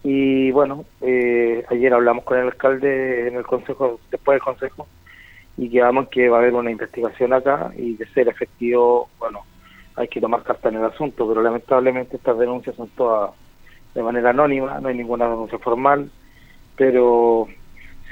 Y 0.03 0.51
bueno, 0.53 0.87
eh, 1.01 1.65
ayer 1.71 1.93
hablamos 1.93 2.25
con 2.25 2.39
el 2.39 2.47
alcalde 2.47 3.29
en 3.29 3.37
el 3.37 3.45
consejo, 3.47 4.01
después 4.11 4.37
del 4.37 4.43
consejo, 4.43 4.89
y 5.59 5.69
quedamos 5.69 6.09
que 6.09 6.29
va 6.29 6.39
a 6.39 6.41
haber 6.41 6.55
una 6.55 6.71
investigación 6.71 7.33
acá 7.33 7.73
y 7.77 7.97
de 7.97 8.07
ser 8.07 8.29
efectivo, 8.29 9.09
bueno, 9.19 9.41
hay 9.97 10.07
que 10.07 10.21
tomar 10.21 10.45
carta 10.45 10.69
en 10.69 10.77
el 10.77 10.85
asunto, 10.85 11.27
pero 11.29 11.43
lamentablemente 11.43 12.17
estas 12.17 12.39
denuncias 12.39 12.77
son 12.77 12.89
todas 12.91 13.33
de 13.95 14.03
manera 14.03 14.31
anónima, 14.31 14.79
no 14.81 14.89
hay 14.89 14.97
ninguna 14.97 15.29
denuncia 15.29 15.59
formal, 15.59 16.11
pero 16.77 17.49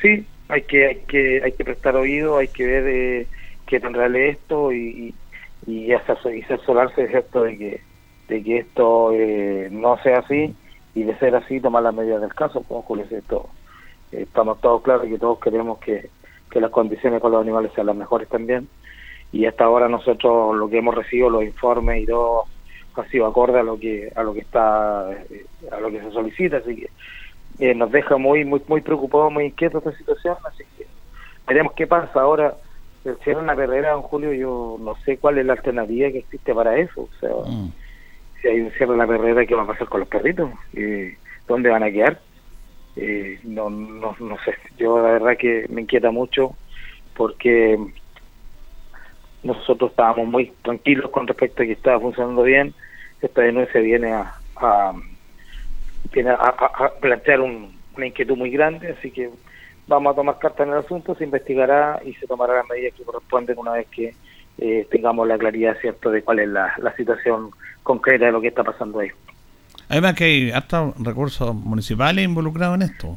sí, 0.02 0.26
hay 0.48 0.62
que 0.62 0.86
hay 0.88 0.96
que 1.06 1.42
hay 1.44 1.52
que 1.52 1.64
prestar 1.64 1.94
oído, 1.94 2.38
hay 2.38 2.48
que 2.48 2.66
ver 2.66 2.84
eh, 2.88 3.26
qué 3.66 3.78
tan 3.78 3.94
real 3.94 4.16
es 4.16 4.36
esto 4.36 4.72
y, 4.72 5.14
y, 5.66 5.70
y 5.70 5.84
y 5.86 5.92
asesorarse 5.92 7.06
¿cierto? 7.08 7.44
de 7.44 7.56
que 7.56 7.80
de 8.28 8.42
que 8.42 8.58
esto 8.58 9.12
eh, 9.12 9.68
no 9.70 9.96
sea 10.02 10.18
así 10.18 10.52
y 10.96 11.02
de 11.04 11.16
ser 11.18 11.36
así 11.36 11.60
tomar 11.60 11.84
las 11.84 11.94
medidas 11.94 12.20
del 12.20 12.34
caso, 12.34 12.62
como 12.62 13.00
dice, 13.00 13.18
esto, 13.18 13.48
eh, 14.10 14.22
estamos 14.22 14.60
todos 14.60 14.82
claros 14.82 15.06
que 15.06 15.18
todos 15.18 15.38
queremos 15.38 15.78
que, 15.78 16.10
que 16.50 16.60
las 16.60 16.70
condiciones 16.70 17.20
con 17.20 17.32
los 17.32 17.42
animales 17.42 17.72
sean 17.74 17.86
las 17.86 17.96
mejores 17.96 18.28
también 18.28 18.68
y 19.32 19.46
hasta 19.46 19.64
ahora 19.64 19.88
nosotros 19.88 20.56
lo 20.56 20.68
que 20.68 20.78
hemos 20.78 20.94
recibido 20.94 21.30
los 21.30 21.44
informes 21.44 22.02
y 22.02 22.06
todo 22.06 22.44
ha 22.94 23.04
sido 23.08 23.26
acorde 23.26 23.60
a 23.60 23.62
lo 23.62 23.78
que 23.78 24.10
a 24.14 24.22
lo 24.22 24.32
que 24.32 24.40
está 24.40 25.10
eh, 25.12 25.44
a 25.70 25.80
lo 25.80 25.90
que 25.90 26.00
se 26.00 26.10
solicita 26.10 26.58
así 26.58 26.76
que 26.76 26.90
eh, 27.58 27.74
nos 27.74 27.90
deja 27.90 28.16
muy 28.16 28.44
muy 28.44 28.62
muy 28.68 28.80
preocupados 28.80 29.32
muy 29.32 29.46
inquietos 29.46 29.84
esta 29.84 29.98
situación 29.98 30.36
así 30.44 30.64
que 30.78 30.86
veremos 31.46 31.74
qué 31.74 31.86
pasa 31.86 32.20
ahora 32.20 32.54
el 33.04 33.16
cierre 33.18 33.40
una 33.40 33.54
perrera 33.54 33.92
en 33.92 34.02
julio 34.02 34.32
yo 34.32 34.76
no 34.80 34.96
sé 35.04 35.18
cuál 35.18 35.38
es 35.38 35.46
la 35.46 35.52
alternativa 35.52 36.10
que 36.10 36.18
existe 36.18 36.54
para 36.54 36.78
eso 36.78 37.02
o 37.02 37.20
sea 37.20 37.30
si 38.40 38.48
hay 38.48 38.60
un 38.60 38.70
cierre 38.72 38.92
de 38.92 38.98
la 38.98 39.06
perrera, 39.06 39.46
¿qué 39.46 39.54
va 39.54 39.62
a 39.62 39.66
pasar 39.66 39.88
con 39.88 40.00
los 40.00 40.08
perritos? 40.08 40.50
Eh, 40.74 41.16
¿Dónde 41.46 41.70
van 41.70 41.82
a 41.82 41.90
quedar? 41.90 42.20
Eh, 42.96 43.38
no, 43.44 43.68
no, 43.68 44.16
no 44.18 44.36
sé, 44.44 44.54
yo 44.78 44.98
la 44.98 45.12
verdad 45.12 45.36
que 45.36 45.66
me 45.68 45.82
inquieta 45.82 46.10
mucho 46.10 46.56
porque 47.14 47.78
nosotros 49.42 49.90
estábamos 49.90 50.26
muy 50.28 50.52
tranquilos 50.62 51.10
con 51.10 51.26
respecto 51.26 51.62
a 51.62 51.66
que 51.66 51.72
estaba 51.72 52.00
funcionando 52.00 52.42
bien. 52.42 52.74
Esta 53.20 53.42
denuncia 53.42 53.80
viene 53.80 54.12
a, 54.12 54.34
a 54.56 54.94
viene 56.12 56.30
a, 56.30 56.92
plantear 57.00 57.40
una 57.40 58.06
inquietud 58.06 58.36
muy 58.36 58.50
grande, 58.50 58.94
así 58.98 59.10
que 59.10 59.30
vamos 59.86 60.12
a 60.12 60.16
tomar 60.16 60.38
carta 60.38 60.62
en 60.62 60.70
el 60.70 60.78
asunto, 60.78 61.14
se 61.14 61.24
investigará 61.24 62.00
y 62.04 62.14
se 62.14 62.26
tomará 62.26 62.54
las 62.54 62.68
medidas 62.68 62.94
que 62.94 63.04
corresponden 63.04 63.58
una 63.58 63.72
vez 63.72 63.86
que 63.88 64.14
eh, 64.58 64.86
tengamos 64.90 65.28
la 65.28 65.38
claridad 65.38 65.76
cierto 65.80 66.10
de 66.10 66.22
cuál 66.22 66.40
es 66.40 66.48
la, 66.48 66.94
situación 66.96 67.50
concreta 67.82 68.26
de 68.26 68.32
lo 68.32 68.40
que 68.40 68.48
está 68.48 68.64
pasando 68.64 69.00
ahí. 69.00 69.10
Además 69.88 70.14
que 70.14 70.24
hay 70.24 70.50
hasta 70.50 70.92
recursos 70.98 71.54
municipales 71.54 72.24
involucrados 72.24 72.76
en 72.76 72.82
esto. 72.82 73.16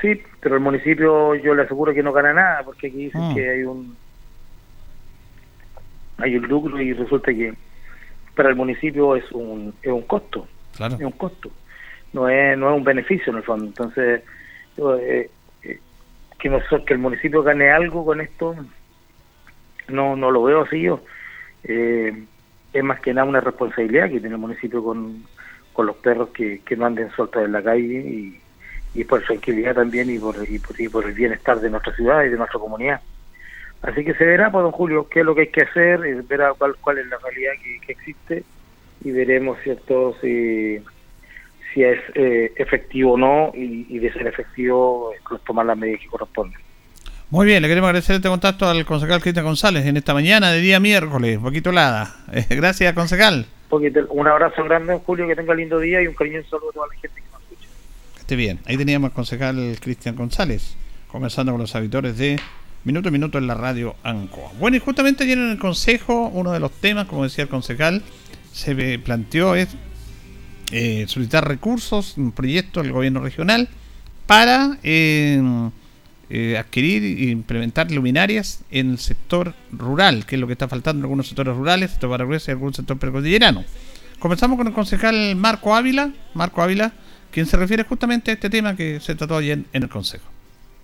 Sí, 0.00 0.22
pero 0.40 0.54
el 0.56 0.60
municipio 0.60 1.34
yo 1.34 1.54
le 1.54 1.62
aseguro 1.62 1.92
que 1.92 2.02
no 2.02 2.12
gana 2.12 2.32
nada, 2.32 2.62
porque 2.64 2.88
aquí 2.88 3.04
dicen 3.04 3.22
ah. 3.22 3.32
que 3.34 3.50
hay 3.50 3.62
un 3.62 3.96
hay 6.18 6.36
un 6.36 6.46
lucro 6.48 6.80
y 6.80 6.92
resulta 6.92 7.32
que 7.32 7.54
para 8.34 8.50
el 8.50 8.56
municipio 8.56 9.16
es 9.16 9.30
un, 9.32 9.74
es 9.82 9.90
un 9.90 10.02
costo. 10.02 10.46
Claro. 10.76 10.94
Es 10.94 11.02
un 11.02 11.12
costo. 11.12 11.50
No 12.12 12.28
es, 12.28 12.56
no 12.58 12.70
es 12.70 12.76
un 12.76 12.84
beneficio 12.84 13.32
en 13.32 13.38
el 13.38 13.42
fondo. 13.42 13.66
Entonces, 13.66 14.22
eh, 14.76 15.30
eh, 15.62 15.78
que, 16.38 16.48
nosotros, 16.48 16.82
que 16.86 16.94
el 16.94 16.98
municipio 16.98 17.42
gane 17.42 17.70
algo 17.70 18.04
con 18.04 18.20
esto, 18.20 18.54
no, 19.88 20.16
no 20.16 20.30
lo 20.30 20.42
veo 20.42 20.62
así 20.62 20.82
yo. 20.82 21.00
Eh, 21.64 22.24
es 22.72 22.84
más 22.84 23.00
que 23.00 23.12
nada 23.12 23.28
una 23.28 23.40
responsabilidad 23.40 24.10
que 24.10 24.20
tiene 24.20 24.34
el 24.34 24.40
municipio 24.40 24.82
con, 24.82 25.24
con 25.72 25.86
los 25.86 25.96
perros 25.96 26.30
que, 26.30 26.60
que 26.64 26.76
no 26.76 26.86
anden 26.86 27.10
sueltos 27.10 27.44
en 27.44 27.52
la 27.52 27.62
calle 27.62 28.00
y, 28.00 28.40
y 28.94 29.04
por 29.04 29.22
tranquilidad 29.22 29.74
también 29.74 30.10
y 30.10 30.18
por, 30.18 30.36
y 30.48 30.58
por, 30.58 30.80
y 30.80 30.88
por 30.88 31.04
el 31.04 31.12
bienestar 31.12 31.60
de 31.60 31.70
nuestra 31.70 31.94
ciudad 31.94 32.24
y 32.24 32.30
de 32.30 32.36
nuestra 32.36 32.58
comunidad. 32.58 33.00
Así 33.82 34.04
que 34.04 34.14
se 34.14 34.24
verá, 34.24 34.50
pues, 34.50 34.62
don 34.62 34.72
Julio, 34.72 35.08
qué 35.08 35.20
es 35.20 35.26
lo 35.26 35.34
que 35.34 35.42
hay 35.42 35.46
que 35.48 35.62
hacer, 35.62 36.04
eh, 36.04 36.22
verá 36.28 36.52
cuál, 36.56 36.74
cuál 36.80 36.98
es 36.98 37.06
la 37.06 37.16
realidad 37.18 37.52
que, 37.62 37.92
existe 37.92 38.44
y 39.02 39.10
veremos, 39.10 39.58
¿cierto?, 39.62 40.14
si, 40.20 40.78
si 41.72 41.82
es 41.82 41.98
eh, 42.14 42.52
efectivo 42.56 43.12
o 43.12 43.16
no 43.16 43.52
y, 43.54 43.98
de 43.98 44.12
ser 44.12 44.26
efectivo, 44.26 45.12
pues, 45.26 45.40
tomar 45.44 45.64
las 45.64 45.78
medidas 45.78 46.00
que 46.02 46.08
corresponden. 46.08 46.60
Muy 47.30 47.46
bien, 47.46 47.62
le 47.62 47.68
queremos 47.68 47.88
agradecer 47.88 48.16
este 48.16 48.28
contacto 48.28 48.66
al 48.66 48.84
concejal 48.84 49.22
Cristian 49.22 49.46
González 49.46 49.86
en 49.86 49.96
esta 49.96 50.12
mañana 50.12 50.50
de 50.50 50.60
día 50.60 50.80
miércoles, 50.80 51.38
poquito 51.38 51.72
lada. 51.72 52.16
gracias, 52.50 52.92
concejal. 52.92 53.46
Un 53.70 54.26
abrazo 54.26 54.64
grande, 54.64 54.98
Julio, 55.04 55.26
que 55.26 55.36
tenga 55.36 55.54
lindo 55.54 55.78
día 55.78 56.02
y 56.02 56.06
un 56.06 56.14
cariño 56.14 56.42
saludo 56.50 56.70
a 56.70 56.72
toda 56.72 56.86
la 56.88 56.94
gente 56.94 57.20
que 57.20 57.30
nos 57.32 57.42
escucha. 57.42 57.68
Esté 58.18 58.36
bien, 58.36 58.58
ahí 58.66 58.76
teníamos 58.76 59.10
al 59.10 59.14
concejal 59.14 59.76
Cristian 59.80 60.16
González, 60.16 60.76
conversando 61.08 61.52
con 61.52 61.60
los 61.60 61.74
habitores 61.74 62.18
de 62.18 62.38
Minuto 62.82 63.10
a 63.10 63.12
minuto 63.12 63.36
en 63.36 63.46
la 63.46 63.52
radio 63.54 63.94
ANCOA. 64.04 64.52
Bueno, 64.58 64.78
y 64.78 64.80
justamente 64.80 65.24
ayer 65.24 65.36
en 65.36 65.50
el 65.50 65.58
Consejo, 65.58 66.28
uno 66.32 66.50
de 66.50 66.60
los 66.60 66.72
temas, 66.72 67.06
como 67.06 67.24
decía 67.24 67.44
el 67.44 67.50
concejal, 67.50 68.02
se 68.52 68.98
planteó 68.98 69.54
es 69.54 69.68
eh, 70.72 71.04
solicitar 71.06 71.46
recursos, 71.46 72.16
un 72.16 72.32
proyecto 72.32 72.82
del 72.82 72.92
gobierno 72.92 73.20
regional 73.20 73.68
para 74.26 74.78
eh, 74.82 75.42
eh, 76.30 76.56
adquirir 76.56 77.02
e 77.02 77.30
implementar 77.30 77.90
luminarias 77.90 78.62
en 78.70 78.92
el 78.92 78.98
sector 78.98 79.54
rural, 79.72 80.24
que 80.26 80.36
es 80.36 80.40
lo 80.40 80.46
que 80.46 80.54
está 80.54 80.68
faltando 80.68 81.00
en 81.00 81.04
algunos 81.04 81.26
sectores 81.26 81.56
rurales, 81.56 81.90
sector 81.90 82.08
paraguayo 82.08 82.42
y 82.46 82.50
algún 82.50 82.72
sector 82.72 82.98
precordillerano. 82.98 83.64
Comenzamos 84.20 84.56
con 84.56 84.68
el 84.68 84.72
concejal 84.72 85.34
Marco 85.34 85.74
Ávila, 85.74 86.12
Marco 86.34 86.62
Ávila, 86.62 86.92
quien 87.32 87.46
se 87.46 87.56
refiere 87.56 87.84
justamente 87.84 88.30
a 88.30 88.34
este 88.34 88.48
tema 88.48 88.76
que 88.76 89.00
se 89.00 89.14
trató 89.14 89.36
ayer 89.36 89.64
en 89.72 89.82
el 89.82 89.88
Consejo 89.88 90.29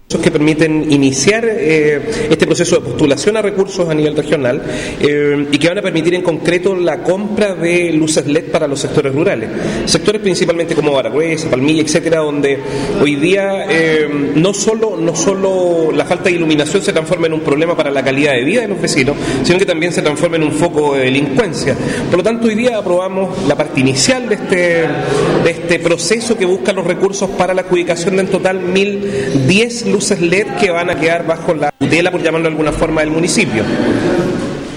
que 0.09 0.31
permiten 0.31 0.91
iniciar 0.93 1.45
eh, 1.49 2.01
este 2.31 2.47
proceso 2.47 2.77
de 2.77 2.83
postulación 2.83 3.37
a 3.37 3.43
recursos 3.43 3.89
a 3.89 3.95
nivel 3.95 4.17
regional 4.17 4.63
eh, 5.01 5.49
y 5.51 5.59
que 5.59 5.69
van 5.69 5.79
a 5.79 5.83
permitir 5.83 6.15
en 6.15 6.23
concreto 6.23 6.77
la 6.77 7.03
compra 7.03 7.57
de 7.57 7.93
luces 7.93 8.25
LED 8.25 8.53
para 8.53 8.69
los 8.69 8.79
sectores 8.79 9.13
rurales. 9.13 9.51
Sectores 9.85 10.23
principalmente 10.23 10.77
como 10.77 10.93
Baragüez, 10.93 11.47
Palmilla, 11.47 11.83
etcétera, 11.83 12.21
donde 12.21 12.57
hoy 13.03 13.17
día 13.17 13.67
eh, 13.69 14.09
no, 14.37 14.55
solo, 14.55 14.97
no 14.97 15.17
solo 15.17 15.91
la 15.91 16.05
falta 16.05 16.31
de 16.31 16.37
iluminación 16.37 16.83
se 16.83 16.93
transforma 16.93 17.27
en 17.27 17.33
un 17.33 17.41
problema 17.41 17.77
para 17.77 17.91
la 17.91 18.05
calidad 18.05 18.35
de 18.35 18.45
vida 18.45 18.61
de 18.61 18.69
los 18.69 18.81
vecinos, 18.81 19.17
sino 19.43 19.59
que 19.59 19.67
también 19.67 19.93
se 19.93 20.03
transforma 20.03 20.37
en 20.37 20.45
un 20.45 20.53
foco 20.53 20.95
de 20.95 21.07
delincuencia. 21.07 21.77
Por 22.09 22.19
lo 22.19 22.23
tanto, 22.23 22.47
hoy 22.47 22.55
día 22.55 22.79
aprobamos 22.79 23.45
la 23.49 23.57
parte 23.57 23.81
inicial 23.81 24.29
de 24.29 24.37
este, 24.37 24.57
de 24.57 25.51
este 25.51 25.81
proceso 25.81 26.39
que 26.39 26.47
busca 26.47 26.73
los 26.73 26.87
recursos 26.87 27.29
para 27.31 27.53
la 27.53 27.63
adjudicación 27.63 28.15
de 28.15 28.23
en 28.23 28.29
total 28.29 28.61
1.010 28.73 29.87
luces 29.87 29.96
LED 30.21 30.57
que 30.61 30.71
van 30.71 30.91
a 30.91 30.95
quedar 30.99 31.27
bajo 31.27 31.55
la 31.55 31.71
tutela, 31.71 32.11
por 32.11 32.23
llamarlo 32.23 32.49
de 32.49 32.53
alguna 32.53 32.73
forma, 32.73 33.01
del 33.01 33.11
municipio. 33.11 33.65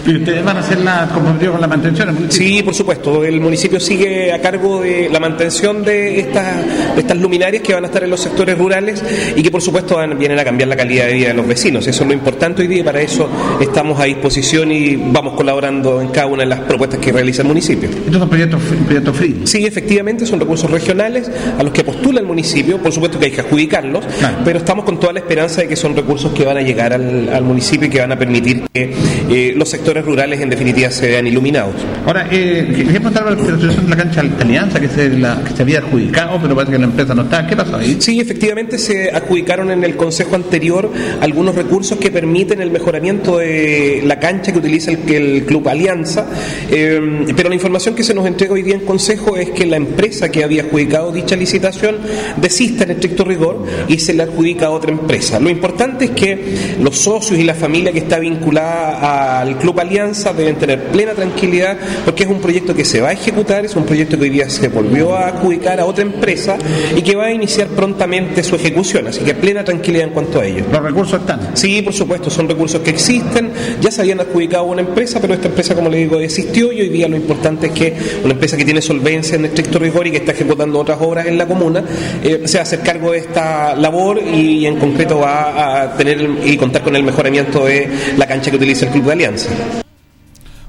¿Y 0.09 0.15
ustedes 0.15 0.43
van 0.43 0.57
a 0.57 0.63
ser 0.63 0.79
la, 0.79 1.07
con 1.07 1.61
la 1.61 1.67
mantención 1.67 2.31
Sí, 2.31 2.63
por 2.63 2.73
supuesto. 2.73 3.23
El 3.23 3.39
municipio 3.39 3.79
sigue 3.79 4.33
a 4.33 4.41
cargo 4.41 4.81
de 4.81 5.07
la 5.07 5.19
mantención 5.19 5.83
de 5.83 6.19
estas, 6.19 6.65
estas 6.97 7.17
luminarias 7.17 7.61
que 7.61 7.75
van 7.75 7.83
a 7.83 7.87
estar 7.87 8.03
en 8.03 8.09
los 8.09 8.19
sectores 8.19 8.57
rurales 8.57 9.03
y 9.35 9.43
que, 9.43 9.51
por 9.51 9.61
supuesto, 9.61 9.97
van, 9.97 10.17
vienen 10.17 10.39
a 10.39 10.43
cambiar 10.43 10.67
la 10.67 10.75
calidad 10.75 11.05
de 11.05 11.13
vida 11.13 11.27
de 11.27 11.35
los 11.35 11.47
vecinos. 11.47 11.85
Eso 11.85 12.03
es 12.03 12.07
lo 12.07 12.13
importante 12.15 12.63
hoy 12.63 12.67
día 12.67 12.79
y 12.79 12.83
para 12.83 13.01
eso 13.01 13.29
estamos 13.61 13.99
a 13.99 14.05
disposición 14.05 14.71
y 14.71 14.95
vamos 14.95 15.35
colaborando 15.35 16.01
en 16.01 16.07
cada 16.07 16.25
una 16.25 16.41
de 16.41 16.49
las 16.49 16.61
propuestas 16.61 16.99
que 16.99 17.11
realiza 17.11 17.43
el 17.43 17.47
municipio. 17.47 17.87
¿Estos 17.89 18.17
son 18.17 18.29
proyectos, 18.29 18.63
proyectos 18.85 19.15
free? 19.15 19.41
Sí, 19.43 19.63
efectivamente, 19.67 20.25
son 20.25 20.39
recursos 20.39 20.71
regionales 20.71 21.29
a 21.55 21.61
los 21.61 21.71
que 21.71 21.83
postula 21.83 22.19
el 22.19 22.25
municipio. 22.25 22.79
Por 22.79 22.91
supuesto 22.91 23.19
que 23.19 23.25
hay 23.27 23.31
que 23.31 23.41
adjudicarlos, 23.41 24.05
pero 24.43 24.57
estamos 24.57 24.85
con 24.85 24.99
toda 24.99 25.13
la 25.13 25.19
esperanza 25.19 25.61
de 25.61 25.67
que 25.67 25.75
son 25.75 25.95
recursos 25.95 26.33
que 26.33 26.45
van 26.45 26.57
a 26.57 26.61
llegar 26.61 26.93
al, 26.93 27.43
municipio 27.43 27.87
y 27.87 27.91
que 27.91 27.99
van 27.99 28.11
a 28.11 28.17
permitir 28.17 28.63
que 28.73 28.93
eh, 29.29 29.53
los 29.55 29.69
sectores 29.69 29.98
rurales 30.05 30.39
en 30.41 30.49
definitiva 30.49 30.89
se 30.91 31.07
vean 31.07 31.27
iluminados. 31.27 31.75
Ahora, 32.05 32.27
eh, 32.31 32.67
quería 32.75 32.93
preguntar 32.93 33.25
la 33.25 33.37
situación 33.37 33.85
de 33.85 33.89
la 33.89 33.95
cancha 33.95 34.23
de 34.23 34.43
Alianza 34.43 34.79
que 34.79 34.87
se, 34.87 35.09
la, 35.09 35.41
que 35.43 35.55
se 35.55 35.61
había 35.61 35.79
adjudicado, 35.79 36.39
pero 36.41 36.55
parece 36.55 36.73
que 36.73 36.79
la 36.79 36.85
empresa 36.85 37.15
no 37.15 37.23
está. 37.23 37.45
¿Qué 37.47 37.55
pasó 37.55 37.77
ahí? 37.77 37.97
Sí, 37.99 38.19
efectivamente 38.19 38.77
se 38.77 39.09
adjudicaron 39.11 39.71
en 39.71 39.83
el 39.83 39.95
consejo 39.95 40.35
anterior 40.35 40.91
algunos 41.21 41.55
recursos 41.55 41.97
que 41.97 42.11
permiten 42.11 42.61
el 42.61 42.71
mejoramiento 42.71 43.37
de 43.37 44.01
la 44.05 44.19
cancha 44.19 44.51
que 44.51 44.59
utiliza 44.59 44.91
el, 44.91 44.99
el 45.09 45.45
Club 45.45 45.67
Alianza, 45.67 46.27
eh, 46.69 47.25
pero 47.35 47.49
la 47.49 47.55
información 47.55 47.95
que 47.95 48.03
se 48.03 48.13
nos 48.13 48.25
entrega 48.25 48.53
hoy 48.53 48.63
día 48.63 48.75
en 48.75 48.85
consejo 48.85 49.37
es 49.37 49.49
que 49.51 49.65
la 49.65 49.77
empresa 49.77 50.29
que 50.29 50.43
había 50.43 50.63
adjudicado 50.63 51.11
dicha 51.11 51.35
licitación 51.35 51.97
desista 52.37 52.83
en 52.83 52.91
estricto 52.91 53.23
rigor 53.23 53.65
y 53.87 53.99
se 53.99 54.13
le 54.13 54.23
adjudica 54.23 54.67
a 54.67 54.69
otra 54.71 54.91
empresa. 54.91 55.39
Lo 55.39 55.49
importante 55.49 56.05
es 56.05 56.11
que 56.11 56.75
los 56.81 56.97
socios 56.97 57.39
y 57.39 57.43
la 57.43 57.53
familia 57.53 57.91
que 57.91 57.99
está 57.99 58.19
vinculada 58.19 59.41
al 59.41 59.57
Club 59.57 59.78
Alianza 59.81 60.33
deben 60.33 60.55
tener 60.55 60.83
plena 60.85 61.13
tranquilidad 61.13 61.77
porque 62.05 62.23
es 62.23 62.29
un 62.29 62.39
proyecto 62.39 62.73
que 62.73 62.85
se 62.85 63.01
va 63.01 63.09
a 63.09 63.13
ejecutar, 63.13 63.65
es 63.65 63.75
un 63.75 63.85
proyecto 63.85 64.17
que 64.17 64.23
hoy 64.23 64.29
día 64.29 64.49
se 64.49 64.67
volvió 64.67 65.15
a 65.15 65.27
adjudicar 65.27 65.79
a 65.79 65.85
otra 65.85 66.03
empresa 66.03 66.57
y 66.95 67.01
que 67.01 67.15
va 67.15 67.25
a 67.25 67.31
iniciar 67.31 67.67
prontamente 67.67 68.43
su 68.43 68.55
ejecución, 68.55 69.07
así 69.07 69.21
que 69.21 69.33
plena 69.33 69.63
tranquilidad 69.63 70.07
en 70.07 70.13
cuanto 70.13 70.39
a 70.39 70.45
ello. 70.45 70.65
¿Los 70.71 70.81
recursos 70.81 71.19
están? 71.21 71.51
Sí, 71.55 71.81
por 71.81 71.93
supuesto, 71.93 72.29
son 72.29 72.47
recursos 72.47 72.81
que 72.81 72.89
existen, 72.89 73.51
ya 73.81 73.91
se 73.91 74.01
habían 74.01 74.19
adjudicado 74.19 74.63
a 74.63 74.67
una 74.67 74.81
empresa, 74.81 75.19
pero 75.19 75.33
esta 75.33 75.47
empresa, 75.47 75.75
como 75.75 75.89
le 75.89 75.97
digo, 75.97 76.19
existió 76.19 76.71
y 76.71 76.81
hoy 76.81 76.89
día 76.89 77.07
lo 77.07 77.15
importante 77.15 77.67
es 77.67 77.73
que 77.73 77.93
una 78.23 78.33
empresa 78.33 78.57
que 78.57 78.65
tiene 78.65 78.81
solvencia 78.81 79.35
en 79.35 79.45
estricto 79.45 79.79
rigor 79.79 80.07
y 80.07 80.11
que 80.11 80.17
está 80.17 80.31
ejecutando 80.31 80.79
otras 80.79 80.99
obras 81.01 81.27
en 81.27 81.37
la 81.37 81.47
comuna, 81.47 81.83
eh, 82.23 82.41
se 82.45 82.57
va 82.57 82.61
a 82.61 82.63
hacer 82.63 82.81
cargo 82.81 83.11
de 83.11 83.19
esta 83.19 83.75
labor 83.75 84.21
y 84.21 84.65
en 84.65 84.77
concreto 84.77 85.19
va 85.19 85.83
a 85.83 85.97
tener 85.97 86.29
y 86.45 86.57
contar 86.57 86.83
con 86.83 86.95
el 86.95 87.03
mejoramiento 87.03 87.65
de 87.65 87.89
la 88.17 88.27
cancha 88.27 88.49
que 88.51 88.57
utiliza 88.57 88.85
el 88.85 88.91
Club 88.91 89.05
de 89.05 89.11
Alianza. 89.11 89.49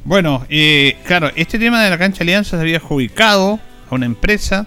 Bueno, 0.04 0.46
eh, 0.48 0.96
claro, 1.04 1.30
este 1.36 1.58
tema 1.58 1.82
de 1.82 1.90
la 1.90 1.98
cancha 1.98 2.22
Alianza 2.22 2.56
se 2.56 2.62
había 2.62 2.78
adjudicado 2.78 3.60
a 3.90 3.94
una 3.94 4.06
empresa, 4.06 4.66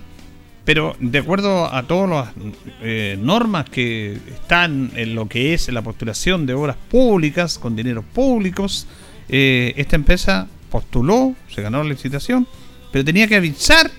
pero 0.63 0.95
de 0.99 1.17
acuerdo 1.17 1.73
a 1.73 1.83
todas 1.83 2.09
las 2.09 2.47
eh, 2.81 3.17
normas 3.19 3.67
que 3.67 4.13
están 4.13 4.91
en 4.95 5.15
lo 5.15 5.27
que 5.27 5.55
es 5.55 5.67
la 5.69 5.81
postulación 5.81 6.45
de 6.45 6.53
obras 6.53 6.77
públicas 6.89 7.57
con 7.57 7.75
dinero 7.75 8.03
públicos, 8.03 8.85
eh, 9.27 9.73
esta 9.75 9.95
empresa 9.95 10.47
postuló, 10.69 11.33
se 11.49 11.63
ganó 11.63 11.83
la 11.83 11.89
licitación, 11.89 12.47
pero 12.91 13.03
tenía 13.03 13.27
que 13.27 13.35
avisar 13.35 13.89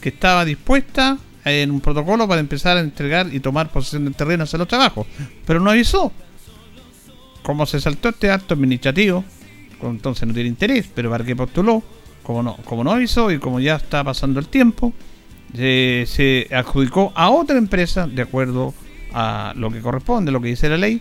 que 0.00 0.08
estaba 0.08 0.44
dispuesta 0.44 1.18
en 1.44 1.70
un 1.70 1.80
protocolo 1.80 2.26
para 2.26 2.40
empezar 2.40 2.76
a 2.76 2.80
entregar 2.80 3.32
y 3.32 3.38
tomar 3.38 3.70
posesión 3.70 4.04
del 4.04 4.16
terreno 4.16 4.42
hacia 4.42 4.58
los 4.58 4.66
trabajos, 4.68 5.06
pero 5.46 5.60
no 5.60 5.70
avisó. 5.70 6.12
Como 7.44 7.64
se 7.64 7.80
saltó 7.80 8.08
este 8.08 8.30
acto 8.30 8.54
administrativo, 8.54 9.24
entonces 9.90 10.26
no 10.26 10.34
tiene 10.34 10.48
interés, 10.48 10.88
pero 10.94 11.10
para 11.10 11.24
que 11.24 11.36
postuló, 11.36 11.82
como 12.22 12.42
no, 12.42 12.56
como 12.64 12.84
no 12.84 12.92
avisó 12.92 13.30
y 13.30 13.38
como 13.38 13.60
ya 13.60 13.76
está 13.76 14.02
pasando 14.04 14.40
el 14.40 14.48
tiempo, 14.48 14.92
se 15.54 16.48
adjudicó 16.52 17.12
a 17.14 17.30
otra 17.30 17.58
empresa 17.58 18.06
de 18.06 18.22
acuerdo 18.22 18.74
a 19.12 19.52
lo 19.56 19.70
que 19.70 19.80
corresponde, 19.80 20.32
lo 20.32 20.40
que 20.40 20.48
dice 20.48 20.68
la 20.68 20.76
ley, 20.76 21.00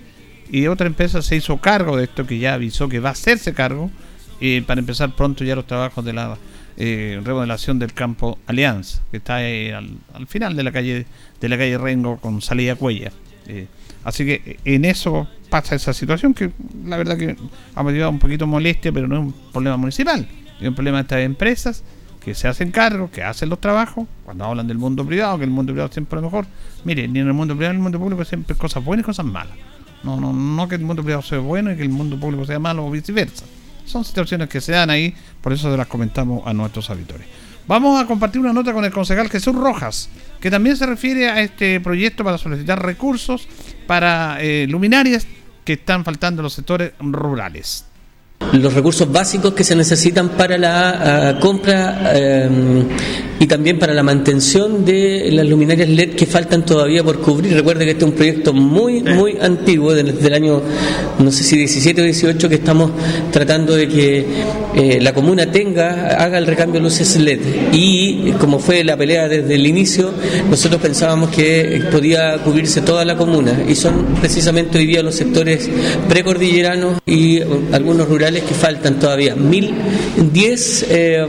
y 0.51 0.67
otra 0.67 0.87
empresa 0.87 1.21
se 1.21 1.35
hizo 1.35 1.57
cargo 1.57 1.97
de 1.97 2.03
esto 2.03 2.27
que 2.27 2.37
ya 2.37 2.53
avisó 2.53 2.87
que 2.87 2.99
va 2.99 3.09
a 3.09 3.11
hacerse 3.13 3.53
cargo 3.53 3.89
y 4.39 4.61
para 4.61 4.79
empezar 4.79 5.15
pronto 5.15 5.43
ya 5.43 5.55
los 5.55 5.65
trabajos 5.65 6.03
de 6.03 6.13
la 6.13 6.37
eh, 6.75 7.19
remodelación 7.23 7.79
del 7.79 7.93
campo 7.93 8.37
Alianza, 8.45 9.01
que 9.09 9.17
está 9.17 9.37
al, 9.37 10.27
final 10.27 10.55
de 10.55 10.63
la 10.63 10.71
calle 10.71 11.05
de 11.39 11.49
la 11.49 11.57
calle 11.57 11.77
Rengo 11.77 12.17
con 12.17 12.41
salida 12.41 12.75
Cuella. 12.75 13.11
Eh, 14.03 14.05
así 14.05 14.25
que 14.25 14.59
en 14.65 14.85
eso 14.85 15.27
pasa 15.49 15.75
esa 15.75 15.93
situación 15.93 16.33
que 16.33 16.51
la 16.85 16.97
verdad 16.97 17.17
que 17.17 17.35
ha 17.75 17.83
llevado 17.83 18.11
un 18.11 18.19
poquito 18.19 18.47
molestia, 18.47 18.91
pero 18.91 19.07
no 19.07 19.15
es 19.15 19.21
un 19.21 19.33
problema 19.51 19.77
municipal, 19.77 20.27
es 20.59 20.67
un 20.67 20.75
problema 20.75 20.97
de 20.97 21.01
estas 21.01 21.19
empresas 21.21 21.83
que 22.23 22.33
se 22.33 22.47
hacen 22.47 22.71
cargo, 22.71 23.11
que 23.11 23.21
hacen 23.21 23.49
los 23.49 23.59
trabajos, 23.59 24.07
cuando 24.23 24.45
hablan 24.45 24.67
del 24.67 24.77
mundo 24.77 25.05
privado, 25.05 25.37
que 25.37 25.43
el 25.43 25.49
mundo 25.49 25.73
privado 25.73 25.91
siempre 25.91 26.19
es 26.19 26.23
mejor, 26.23 26.45
mire, 26.85 27.07
ni 27.07 27.19
en 27.19 27.27
el 27.27 27.33
mundo 27.33 27.55
privado 27.55 27.73
ni 27.73 27.77
en 27.77 27.81
el 27.81 27.83
mundo 27.83 27.99
público 27.99 28.23
siempre 28.23 28.55
cosas 28.55 28.83
buenas 28.83 29.03
y 29.03 29.05
cosas 29.05 29.25
malas. 29.25 29.55
No, 30.03 30.19
no, 30.19 30.33
no 30.33 30.67
que 30.67 30.75
el 30.75 30.81
mundo 30.81 31.03
privado 31.03 31.21
sea 31.21 31.39
bueno 31.39 31.71
y 31.71 31.77
que 31.77 31.83
el 31.83 31.89
mundo 31.89 32.19
público 32.19 32.45
sea 32.45 32.59
malo 32.59 32.85
o 32.85 32.91
viceversa. 32.91 33.45
Son 33.85 34.03
situaciones 34.03 34.49
que 34.49 34.61
se 34.61 34.71
dan 34.71 34.89
ahí, 34.89 35.13
por 35.41 35.53
eso 35.53 35.69
se 35.69 35.77
las 35.77 35.87
comentamos 35.87 36.45
a 36.45 36.53
nuestros 36.53 36.89
auditores. 36.89 37.27
Vamos 37.67 38.01
a 38.01 38.05
compartir 38.05 38.41
una 38.41 38.53
nota 38.53 38.73
con 38.73 38.83
el 38.83 38.91
concejal 38.91 39.29
Jesús 39.29 39.55
Rojas, 39.55 40.09
que 40.41 40.51
también 40.51 40.75
se 40.75 40.85
refiere 40.85 41.29
a 41.29 41.41
este 41.41 41.79
proyecto 41.79 42.23
para 42.23 42.37
solicitar 42.37 42.83
recursos 42.83 43.47
para 43.87 44.37
eh, 44.41 44.67
luminarias 44.67 45.25
que 45.63 45.73
están 45.73 46.03
faltando 46.03 46.41
en 46.41 46.43
los 46.43 46.53
sectores 46.53 46.91
rurales. 46.99 47.85
Los 48.51 48.73
recursos 48.73 49.09
básicos 49.09 49.53
que 49.53 49.63
se 49.63 49.75
necesitan 49.75 50.29
para 50.29 50.57
la 50.57 51.29
ah, 51.29 51.39
compra 51.39 52.11
em, 52.13 52.87
y 53.43 53.47
también 53.47 53.77
para 53.77 53.93
la 53.93 54.03
mantención 54.03 54.85
de 54.85 55.29
las 55.33 55.45
luminarias 55.45 55.89
LED 55.89 56.11
que 56.11 56.25
faltan 56.25 56.65
todavía 56.65 57.03
por 57.03 57.19
cubrir. 57.19 57.53
Recuerde 57.53 57.83
que 57.83 57.91
este 57.91 58.05
es 58.05 58.09
un 58.09 58.15
proyecto 58.15 58.53
muy, 58.53 59.03
muy 59.03 59.37
antiguo, 59.37 59.93
desde 59.93 60.27
el 60.27 60.33
año, 60.33 60.61
no 61.19 61.29
sé 61.29 61.43
si 61.43 61.57
17 61.57 61.99
o 61.99 62.05
18, 62.05 62.47
que 62.47 62.55
estamos 62.55 62.91
tratando 63.33 63.75
de 63.75 63.89
que 63.89 64.25
eh, 64.75 64.99
la 65.01 65.13
comuna 65.13 65.51
tenga, 65.51 66.23
haga 66.23 66.37
el 66.37 66.47
recambio 66.47 66.79
de 66.79 66.85
luces 66.85 67.17
LED. 67.17 67.39
Y 67.73 68.31
como 68.39 68.59
fue 68.59 68.81
la 68.85 68.95
pelea 68.95 69.27
desde 69.27 69.55
el 69.55 69.67
inicio, 69.67 70.13
nosotros 70.49 70.81
pensábamos 70.81 71.29
que 71.29 71.83
podía 71.91 72.37
cubrirse 72.45 72.79
toda 72.79 73.03
la 73.03 73.17
comuna. 73.17 73.65
Y 73.67 73.75
son 73.75 74.15
precisamente 74.21 74.77
hoy 74.77 74.85
día 74.85 75.03
los 75.03 75.15
sectores 75.15 75.69
precordilleranos 76.07 77.01
y 77.05 77.41
algunos 77.73 78.07
rurales 78.07 78.43
que 78.43 78.53
faltan 78.53 78.99
todavía. 78.99 79.35
1010 79.35 80.85
eh, 80.89 81.25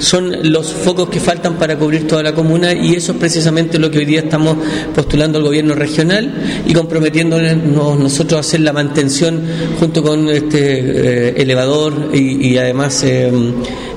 son 0.00 0.52
los 0.52 0.72
focos 0.72 1.08
que 1.08 1.19
faltan 1.20 1.56
para 1.56 1.76
cubrir 1.76 2.06
toda 2.06 2.22
la 2.22 2.34
comuna 2.34 2.72
y 2.72 2.94
eso 2.94 3.12
es 3.12 3.18
precisamente 3.18 3.78
lo 3.78 3.90
que 3.90 3.98
hoy 3.98 4.04
día 4.04 4.20
estamos 4.20 4.56
postulando 4.94 5.38
al 5.38 5.44
gobierno 5.44 5.74
regional 5.74 6.32
y 6.66 6.72
comprometiéndonos 6.72 7.98
nosotros 7.98 8.38
a 8.38 8.40
hacer 8.40 8.60
la 8.60 8.72
mantención 8.72 9.42
junto 9.78 10.02
con 10.02 10.28
este 10.28 10.80
eh, 10.80 11.34
elevador 11.36 12.10
y, 12.12 12.56
además 12.56 13.02
eh, 13.04 13.30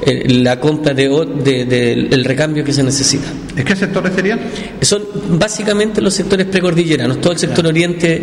la 0.06 0.60
compra 0.60 0.94
de, 0.94 2.08
el 2.12 2.26
recambio 2.26 2.64
que 2.64 2.74
se 2.74 2.84
necesita. 2.84 3.28
¿Es 3.56 3.66
qué 3.66 3.76
sectores 3.76 4.14
serían? 4.14 4.40
Son 4.82 5.04
básicamente 5.32 6.02
los 6.02 6.14
sectores 6.14 6.48
precordilleranos, 6.48 7.22
todo 7.22 7.34
el 7.34 7.40
sector 7.40 7.68
oriente 7.68 8.20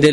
de 0.00 0.12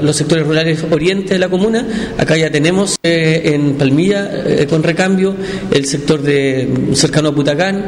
los 0.00 0.16
sectores 0.16 0.46
rurales 0.46 0.84
oriente 0.90 1.34
de 1.34 1.38
la 1.38 1.48
comuna. 1.48 1.86
Acá 2.18 2.36
ya 2.36 2.50
tenemos 2.50 2.96
eh, 3.02 3.54
en 3.54 3.74
Palmilla 3.74 4.30
eh, 4.32 4.66
con 4.68 4.82
recambio 4.82 5.34
el 5.70 5.84
sector 5.86 6.22
de 6.22 6.68
cercano 6.94 7.28
a 7.28 7.34
Putacán 7.34 7.84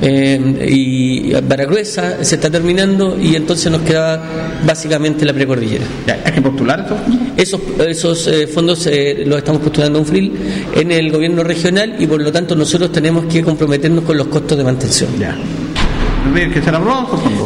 eh, 0.00 0.68
y 0.68 1.32
Baragruesa 1.32 2.22
se 2.24 2.36
está 2.36 2.50
terminando 2.50 3.18
y 3.20 3.34
entonces 3.34 3.70
nos 3.72 3.82
queda 3.82 4.60
básicamente 4.64 5.24
la 5.24 5.32
precordillera. 5.32 5.84
¿Hay 6.24 6.32
que 6.32 6.42
postular 6.42 6.86
Esos, 7.36 7.60
esos 7.86 8.30
fondos 8.52 8.88
los 9.26 9.38
estamos 9.38 9.62
postulando 9.62 9.98
a 9.98 10.02
un 10.02 10.06
FRIL 10.06 10.32
en 10.76 10.92
el 10.92 11.10
gobierno 11.10 11.42
regional 11.42 11.96
y 11.98 12.06
por 12.06 12.20
lo 12.22 12.30
tanto 12.30 12.54
nosotros 12.54 12.92
tenemos 12.92 13.26
que 13.26 13.42
comprometernos 13.42 14.04
con 14.04 14.16
los 14.16 14.28
costos 14.28 14.56
de 14.58 14.64
mantención. 14.64 15.10
Ya 15.18 15.36
que 16.52 16.62
ser 16.62 16.74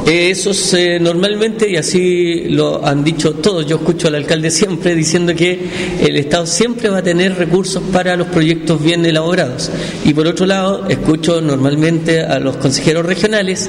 Eso 0.07 0.51
es 0.51 0.75
eh, 0.75 0.99
normalmente, 1.01 1.69
y 1.71 1.77
así 1.77 2.45
lo 2.51 2.87
han 2.87 3.03
dicho 3.03 3.33
todos, 3.35 3.67
yo 3.67 3.77
escucho 3.77 4.09
al 4.09 4.15
alcalde 4.15 4.51
siempre 4.51 4.95
diciendo 4.95 5.35
que 5.35 5.59
el 6.01 6.17
Estado 6.17 6.47
siempre 6.47 6.89
va 6.89 6.99
a 6.99 7.03
tener 7.03 7.37
recursos 7.37 7.83
para 7.93 8.15
los 8.17 8.29
proyectos 8.29 8.83
bien 8.83 9.05
elaborados. 9.05 9.71
Y 10.05 10.15
por 10.15 10.27
otro 10.27 10.47
lado, 10.47 10.87
escucho 10.89 11.41
normalmente 11.41 12.21
a 12.21 12.39
los 12.39 12.57
consejeros 12.57 13.05
regionales 13.07 13.69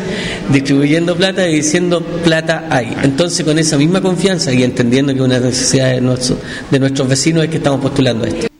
distribuyendo 0.52 1.16
plata 1.16 1.48
y 1.48 1.56
diciendo 1.56 2.02
plata 2.02 2.68
hay. 2.70 2.96
Entonces, 3.04 3.46
con 3.46 3.58
esa 3.58 3.78
misma 3.78 4.02
confianza 4.02 4.54
y 4.54 4.64
entendiendo 4.64 5.14
que 5.14 5.22
una 5.22 5.40
necesidad 5.40 5.92
de, 5.92 6.36
de 6.72 6.80
nuestros 6.80 7.08
vecinos 7.08 7.46
es 7.46 7.50
que 7.50 7.58
estamos 7.58 7.82
postulando 7.82 8.26
esto. 8.26 8.55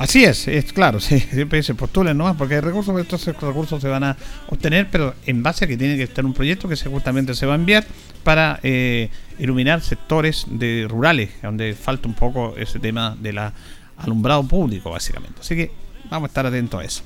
Así 0.00 0.24
es, 0.24 0.48
es 0.48 0.72
claro, 0.72 0.98
sí, 1.00 1.20
siempre 1.20 1.62
se 1.62 1.74
postulen 1.74 2.16
nomás 2.16 2.34
porque 2.34 2.54
hay 2.54 2.60
recursos, 2.60 2.98
estos 2.98 3.26
recursos 3.26 3.82
se 3.82 3.88
van 3.88 4.02
a 4.02 4.16
obtener, 4.48 4.88
pero 4.90 5.14
en 5.26 5.42
base 5.42 5.66
a 5.66 5.68
que 5.68 5.76
tiene 5.76 5.98
que 5.98 6.04
estar 6.04 6.24
un 6.24 6.32
proyecto 6.32 6.70
que 6.70 6.76
justamente 6.76 7.34
se 7.34 7.44
va 7.44 7.52
a 7.52 7.56
enviar 7.56 7.84
para 8.24 8.58
eh, 8.62 9.10
iluminar 9.38 9.82
sectores 9.82 10.46
de 10.48 10.86
rurales, 10.88 11.28
donde 11.42 11.74
falta 11.74 12.08
un 12.08 12.14
poco 12.14 12.56
ese 12.56 12.78
tema 12.78 13.14
del 13.20 13.40
alumbrado 13.98 14.42
público, 14.48 14.90
básicamente. 14.90 15.38
Así 15.38 15.54
que 15.54 15.70
vamos 16.08 16.28
a 16.28 16.30
estar 16.30 16.46
atentos 16.46 16.80
a 16.80 16.84
eso. 16.84 17.02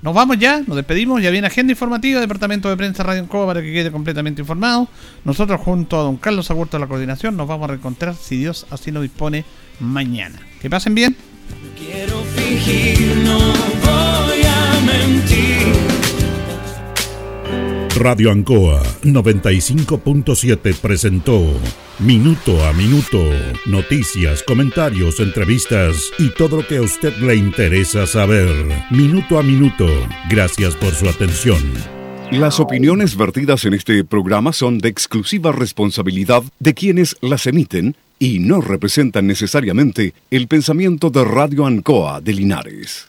Nos 0.00 0.14
vamos 0.14 0.38
ya, 0.38 0.62
nos 0.66 0.76
despedimos, 0.76 1.20
ya 1.20 1.28
viene 1.28 1.48
agenda 1.48 1.72
informativa, 1.72 2.18
Departamento 2.18 2.70
de 2.70 2.78
Prensa 2.78 3.02
Radio 3.02 3.20
Encoba 3.20 3.48
para 3.48 3.60
que 3.60 3.70
quede 3.74 3.92
completamente 3.92 4.40
informado. 4.40 4.88
Nosotros 5.22 5.60
junto 5.60 6.00
a 6.00 6.02
don 6.02 6.16
Carlos 6.16 6.50
Agurto 6.50 6.78
de 6.78 6.80
la 6.80 6.86
coordinación 6.86 7.36
nos 7.36 7.46
vamos 7.46 7.64
a 7.64 7.72
reencontrar, 7.72 8.14
si 8.14 8.38
Dios 8.38 8.66
así 8.70 8.90
lo 8.90 9.02
dispone, 9.02 9.44
mañana. 9.80 10.40
Que 10.62 10.70
pasen 10.70 10.94
bien. 10.94 11.14
Quiero 11.76 12.22
fingir, 12.34 13.16
no 13.24 13.38
voy 13.38 14.42
a 14.44 14.80
mentir. 14.86 16.08
Radio 17.96 18.30
Ancoa 18.30 18.82
95.7 19.02 20.76
presentó 20.76 21.44
Minuto 21.98 22.64
a 22.64 22.72
Minuto, 22.72 23.18
noticias, 23.66 24.44
comentarios, 24.44 25.18
entrevistas 25.18 26.12
y 26.18 26.28
todo 26.30 26.58
lo 26.58 26.66
que 26.66 26.76
a 26.76 26.82
usted 26.82 27.16
le 27.16 27.34
interesa 27.34 28.06
saber. 28.06 28.48
Minuto 28.92 29.36
a 29.36 29.42
Minuto, 29.42 29.88
gracias 30.30 30.76
por 30.76 30.94
su 30.94 31.08
atención. 31.08 31.58
Las 32.30 32.60
opiniones 32.60 33.16
vertidas 33.16 33.64
en 33.64 33.74
este 33.74 34.04
programa 34.04 34.52
son 34.52 34.78
de 34.78 34.90
exclusiva 34.90 35.50
responsabilidad 35.50 36.44
de 36.60 36.74
quienes 36.74 37.16
las 37.20 37.48
emiten 37.48 37.96
y 38.18 38.38
no 38.38 38.60
representan 38.60 39.26
necesariamente 39.26 40.14
el 40.30 40.48
pensamiento 40.48 41.10
de 41.10 41.24
Radio 41.24 41.66
Ancoa 41.66 42.20
de 42.20 42.32
Linares. 42.32 43.06